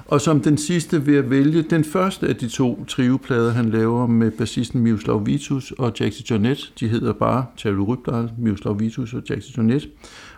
Og 0.06 0.20
som 0.20 0.40
den 0.40 0.58
sidste 0.58 1.04
vil 1.04 1.14
jeg 1.14 1.30
vælge 1.30 1.62
den 1.62 1.84
første 1.84 2.28
af 2.28 2.36
de 2.36 2.48
to 2.48 2.84
trioplader, 2.84 3.50
han 3.50 3.70
laver 3.70 4.06
med 4.06 4.30
bassisten 4.30 4.80
Miroslav 4.80 5.26
Vitus 5.26 5.70
og 5.70 5.92
Jaxi 6.00 6.24
Jonet. 6.30 6.72
De 6.80 6.88
hedder 6.88 7.12
bare 7.12 7.46
Charlie 7.56 7.82
Rybdal, 7.82 8.30
Miroslav 8.38 8.80
Vitus 8.80 9.14
og 9.14 9.22
Jaxi 9.30 9.54
Jonet. 9.56 9.88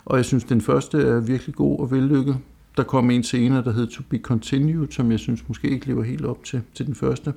Og 0.04 0.16
jeg 0.16 0.24
synes, 0.24 0.44
den 0.44 0.60
første 0.60 0.98
er 0.98 1.20
virkelig 1.20 1.54
god 1.54 1.80
og 1.80 1.90
vellykket. 1.90 2.36
Der 2.76 2.82
kom 2.82 3.10
en 3.10 3.22
senere, 3.22 3.64
der 3.64 3.72
hed 3.72 3.86
To 3.86 4.02
Be 4.08 4.18
Continued, 4.18 4.86
som 4.90 5.10
jeg 5.10 5.18
synes 5.18 5.48
måske 5.48 5.68
ikke 5.68 5.86
lever 5.86 6.02
helt 6.02 6.24
op 6.24 6.44
til, 6.44 6.62
til 6.74 6.86
den 6.86 6.94
første. 6.94 7.32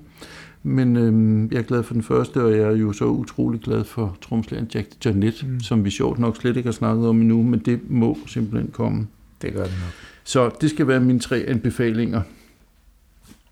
Men 0.63 0.95
øhm, 0.95 1.51
jeg 1.51 1.57
er 1.57 1.63
glad 1.63 1.83
for 1.83 1.93
den 1.93 2.03
første, 2.03 2.43
og 2.43 2.51
jeg 2.51 2.59
er 2.59 2.75
jo 2.75 2.93
så 2.93 3.05
utrolig 3.05 3.61
glad 3.61 3.83
for 3.83 4.17
tromslæren 4.21 4.67
Jack 4.75 5.05
Janet, 5.05 5.45
mm. 5.47 5.59
som 5.59 5.85
vi 5.85 5.89
sjovt 5.89 6.19
nok 6.19 6.37
slet 6.37 6.57
ikke 6.57 6.67
har 6.67 6.73
snakket 6.73 7.07
om 7.07 7.21
endnu, 7.21 7.43
men 7.43 7.59
det 7.59 7.79
må 7.89 8.17
simpelthen 8.27 8.71
komme. 8.71 9.07
Det 9.41 9.53
gør 9.53 9.63
det 9.63 9.73
nok. 9.83 10.14
Så 10.25 10.51
det 10.61 10.69
skal 10.69 10.87
være 10.87 10.99
mine 10.99 11.19
tre 11.19 11.45
anbefalinger. 11.47 12.21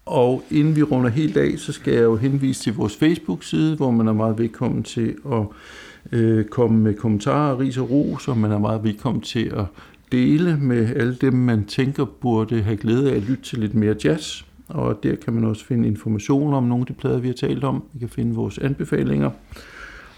Og 0.05 0.43
inden 0.51 0.76
vi 0.76 0.84
runder 0.84 1.09
helt 1.09 1.38
af, 1.38 1.53
så 1.57 1.71
skal 1.71 1.93
jeg 1.93 2.03
jo 2.03 2.15
henvise 2.15 2.63
til 2.63 2.76
vores 2.76 2.95
Facebook-side, 2.95 3.76
hvor 3.76 3.91
man 3.91 4.07
er 4.07 4.13
meget 4.13 4.39
velkommen 4.39 4.84
til 4.84 5.15
at 5.32 5.45
øh, 6.11 6.45
komme 6.45 6.80
med 6.80 6.93
kommentarer, 6.93 7.59
ris 7.59 7.78
og 7.78 7.89
ros, 7.89 8.28
og 8.28 8.38
man 8.38 8.51
er 8.51 8.59
meget 8.59 8.84
velkommen 8.84 9.21
til 9.21 9.53
at 9.55 9.65
dele 10.11 10.57
med 10.57 10.95
alle 10.95 11.15
dem, 11.15 11.34
man 11.34 11.65
tænker 11.65 12.05
burde 12.05 12.61
have 12.61 12.78
glæde 12.78 13.11
af 13.11 13.15
at 13.15 13.24
lytte 13.24 13.43
til 13.43 13.59
lidt 13.59 13.74
mere 13.74 13.95
jazz. 14.03 14.43
Og 14.67 15.03
der 15.03 15.15
kan 15.15 15.34
man 15.34 15.43
også 15.43 15.65
finde 15.65 15.88
information 15.88 16.53
om 16.53 16.63
nogle 16.63 16.82
af 16.82 16.88
de 16.88 16.93
plader, 16.93 17.19
vi 17.19 17.28
har 17.28 17.34
talt 17.34 17.63
om. 17.63 17.84
Vi 17.93 17.99
kan 17.99 18.09
finde 18.09 18.36
vores 18.36 18.57
anbefalinger. 18.57 19.30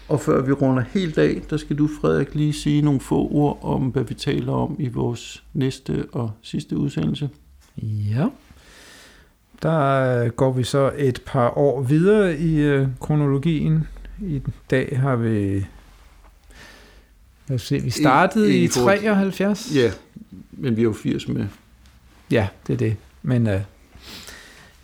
Og 0.08 0.20
før 0.20 0.42
vi 0.42 0.52
runder 0.52 0.82
helt 0.82 1.18
af, 1.18 1.42
der 1.50 1.56
skal 1.56 1.78
du, 1.78 1.88
Frederik, 2.00 2.34
lige 2.34 2.52
sige 2.52 2.82
nogle 2.82 3.00
få 3.00 3.28
ord 3.32 3.58
om, 3.62 3.82
hvad 3.82 4.04
vi 4.04 4.14
taler 4.14 4.52
om 4.52 4.76
i 4.78 4.88
vores 4.88 5.44
næste 5.54 6.06
og 6.12 6.30
sidste 6.42 6.76
udsendelse. 6.76 7.30
Ja. 7.82 8.26
Der 9.62 10.28
går 10.28 10.52
vi 10.52 10.64
så 10.64 10.92
et 10.96 11.22
par 11.26 11.58
år 11.58 11.82
videre 11.82 12.38
i 12.38 12.56
øh, 12.56 12.88
kronologien. 13.00 13.86
I 14.22 14.42
dag 14.70 14.98
har 15.00 15.16
vi... 15.16 15.66
Lad 17.48 17.54
os 17.54 17.62
se, 17.62 17.82
vi 17.82 17.90
startede 17.90 18.54
i, 18.54 18.60
i, 18.60 18.64
i 18.64 18.68
73. 18.68 19.72
Ja, 19.74 19.90
men 20.52 20.76
vi 20.76 20.80
er 20.80 20.84
jo 20.84 20.92
80 20.92 21.28
med. 21.28 21.46
Ja, 22.30 22.48
det 22.66 22.72
er 22.72 22.76
det. 22.76 22.96
Men 23.22 23.46
øh, 23.46 23.60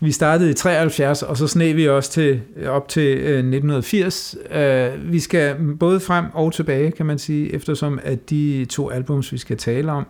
vi 0.03 0.13
startede 0.13 0.51
i 0.51 0.55
73, 0.55 1.23
og 1.23 1.37
så 1.37 1.47
sneg 1.47 1.77
vi 1.77 1.89
også 1.89 2.11
til 2.11 2.41
op 2.67 2.89
til 2.89 3.17
øh, 3.19 3.39
1980. 3.39 4.37
Øh, 4.51 5.13
vi 5.13 5.21
skal 5.21 5.57
både 5.81 6.01
frem 6.01 6.27
og 6.33 6.53
tilbage, 6.53 6.91
kan 6.91 7.07
man 7.07 7.19
sige, 7.19 7.55
eftersom 7.55 7.99
at 8.03 8.31
de 8.31 8.65
to 8.65 8.91
albums, 8.91 9.33
vi 9.33 9.39
skal 9.39 9.57
tale 9.57 9.93
om, 9.93 10.07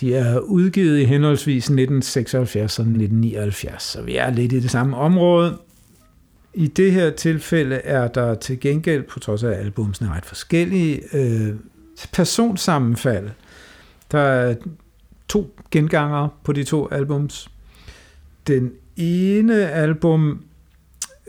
de 0.00 0.14
er 0.14 0.38
udgivet 0.38 0.98
i 0.98 1.04
henholdsvis 1.04 1.64
1976 1.64 2.78
og 2.78 2.82
1979, 2.82 3.82
så 3.82 4.02
vi 4.02 4.16
er 4.16 4.30
lidt 4.30 4.52
i 4.52 4.60
det 4.60 4.70
samme 4.70 4.96
område. 4.96 5.58
I 6.54 6.66
det 6.66 6.92
her 6.92 7.10
tilfælde 7.10 7.76
er 7.76 8.08
der 8.08 8.34
til 8.34 8.60
gengæld, 8.60 9.02
på 9.02 9.18
trods 9.18 9.42
af 9.42 9.58
albumsene 9.58 10.10
ret 10.10 10.26
forskellige, 10.26 11.00
øh, 11.12 11.54
personsammenfald. 12.12 13.28
Der 14.12 14.18
er 14.18 14.54
to 15.28 15.56
genganger 15.70 16.28
på 16.44 16.52
de 16.52 16.64
to 16.64 16.88
albums. 16.90 17.50
Den 18.46 18.70
ene 19.00 19.70
album 19.70 20.44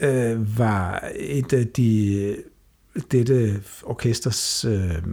øh, 0.01 0.57
var 0.59 1.09
et 1.19 1.53
af 1.53 1.67
de 1.67 2.36
dette 3.11 3.61
orkesters 3.84 4.65
øh, 4.65 5.03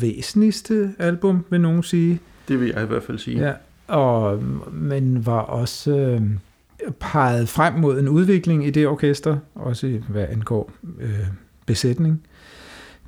væsentligste 0.00 0.94
album, 0.98 1.44
vil 1.50 1.60
nogen 1.60 1.82
sige. 1.82 2.20
Det 2.48 2.60
vil 2.60 2.72
jeg 2.74 2.82
i 2.82 2.86
hvert 2.86 3.02
fald 3.02 3.18
sige. 3.18 3.46
Ja, 3.46 3.52
og, 3.88 4.42
men 4.72 5.26
var 5.26 5.40
også 5.40 5.96
øh, 5.98 6.20
peget 7.00 7.48
frem 7.48 7.74
mod 7.74 7.98
en 7.98 8.08
udvikling 8.08 8.66
i 8.66 8.70
det 8.70 8.86
orkester, 8.86 9.38
også 9.54 10.00
hvad 10.08 10.26
angår 10.30 10.72
øh, 11.00 11.26
besætning. 11.66 12.22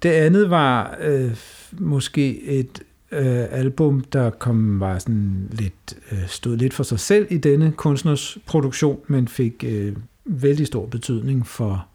Det 0.03 0.09
andet 0.09 0.51
var 0.51 0.97
øh, 1.01 1.37
måske 1.73 2.43
et 2.43 2.83
øh, 3.13 3.47
album, 3.51 4.01
der 4.01 4.31
kom 4.31 4.81
var 4.81 4.99
sådan 4.99 5.49
lidt 5.53 5.99
øh, 6.13 6.29
stod 6.29 6.57
lidt 6.57 6.75
for 6.75 6.83
sig 6.83 7.01
selv 7.01 7.27
i 7.31 7.39
denne 7.39 7.73
kunstners 7.73 8.39
produktion, 8.47 9.01
men 9.07 9.29
fik 9.29 9.65
øh, 9.67 9.97
vældig 10.25 10.67
stor 10.67 10.87
betydning 10.87 11.47
for 11.47 11.87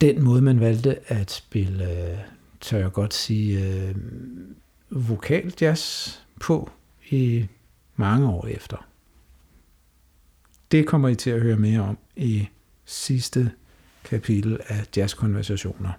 den 0.00 0.22
måde, 0.22 0.42
man 0.42 0.60
valgte 0.60 1.12
at 1.12 1.30
spille, 1.30 2.10
øh, 2.12 2.18
tør 2.60 2.78
jeg 2.78 2.92
godt 2.92 3.14
sige, 3.14 3.66
øh, 3.66 3.94
vokal 4.90 5.54
jazz 5.60 6.10
på 6.40 6.70
i 7.10 7.46
mange 7.96 8.28
år 8.28 8.46
efter. 8.46 8.86
Det 10.72 10.86
kommer 10.86 11.08
I 11.08 11.14
til 11.14 11.30
at 11.30 11.40
høre 11.40 11.56
mere 11.56 11.80
om 11.80 11.98
i 12.16 12.48
sidste 12.84 13.50
kapitel 14.04 14.58
af 14.68 14.86
Jazzkonversationer. 14.96 15.92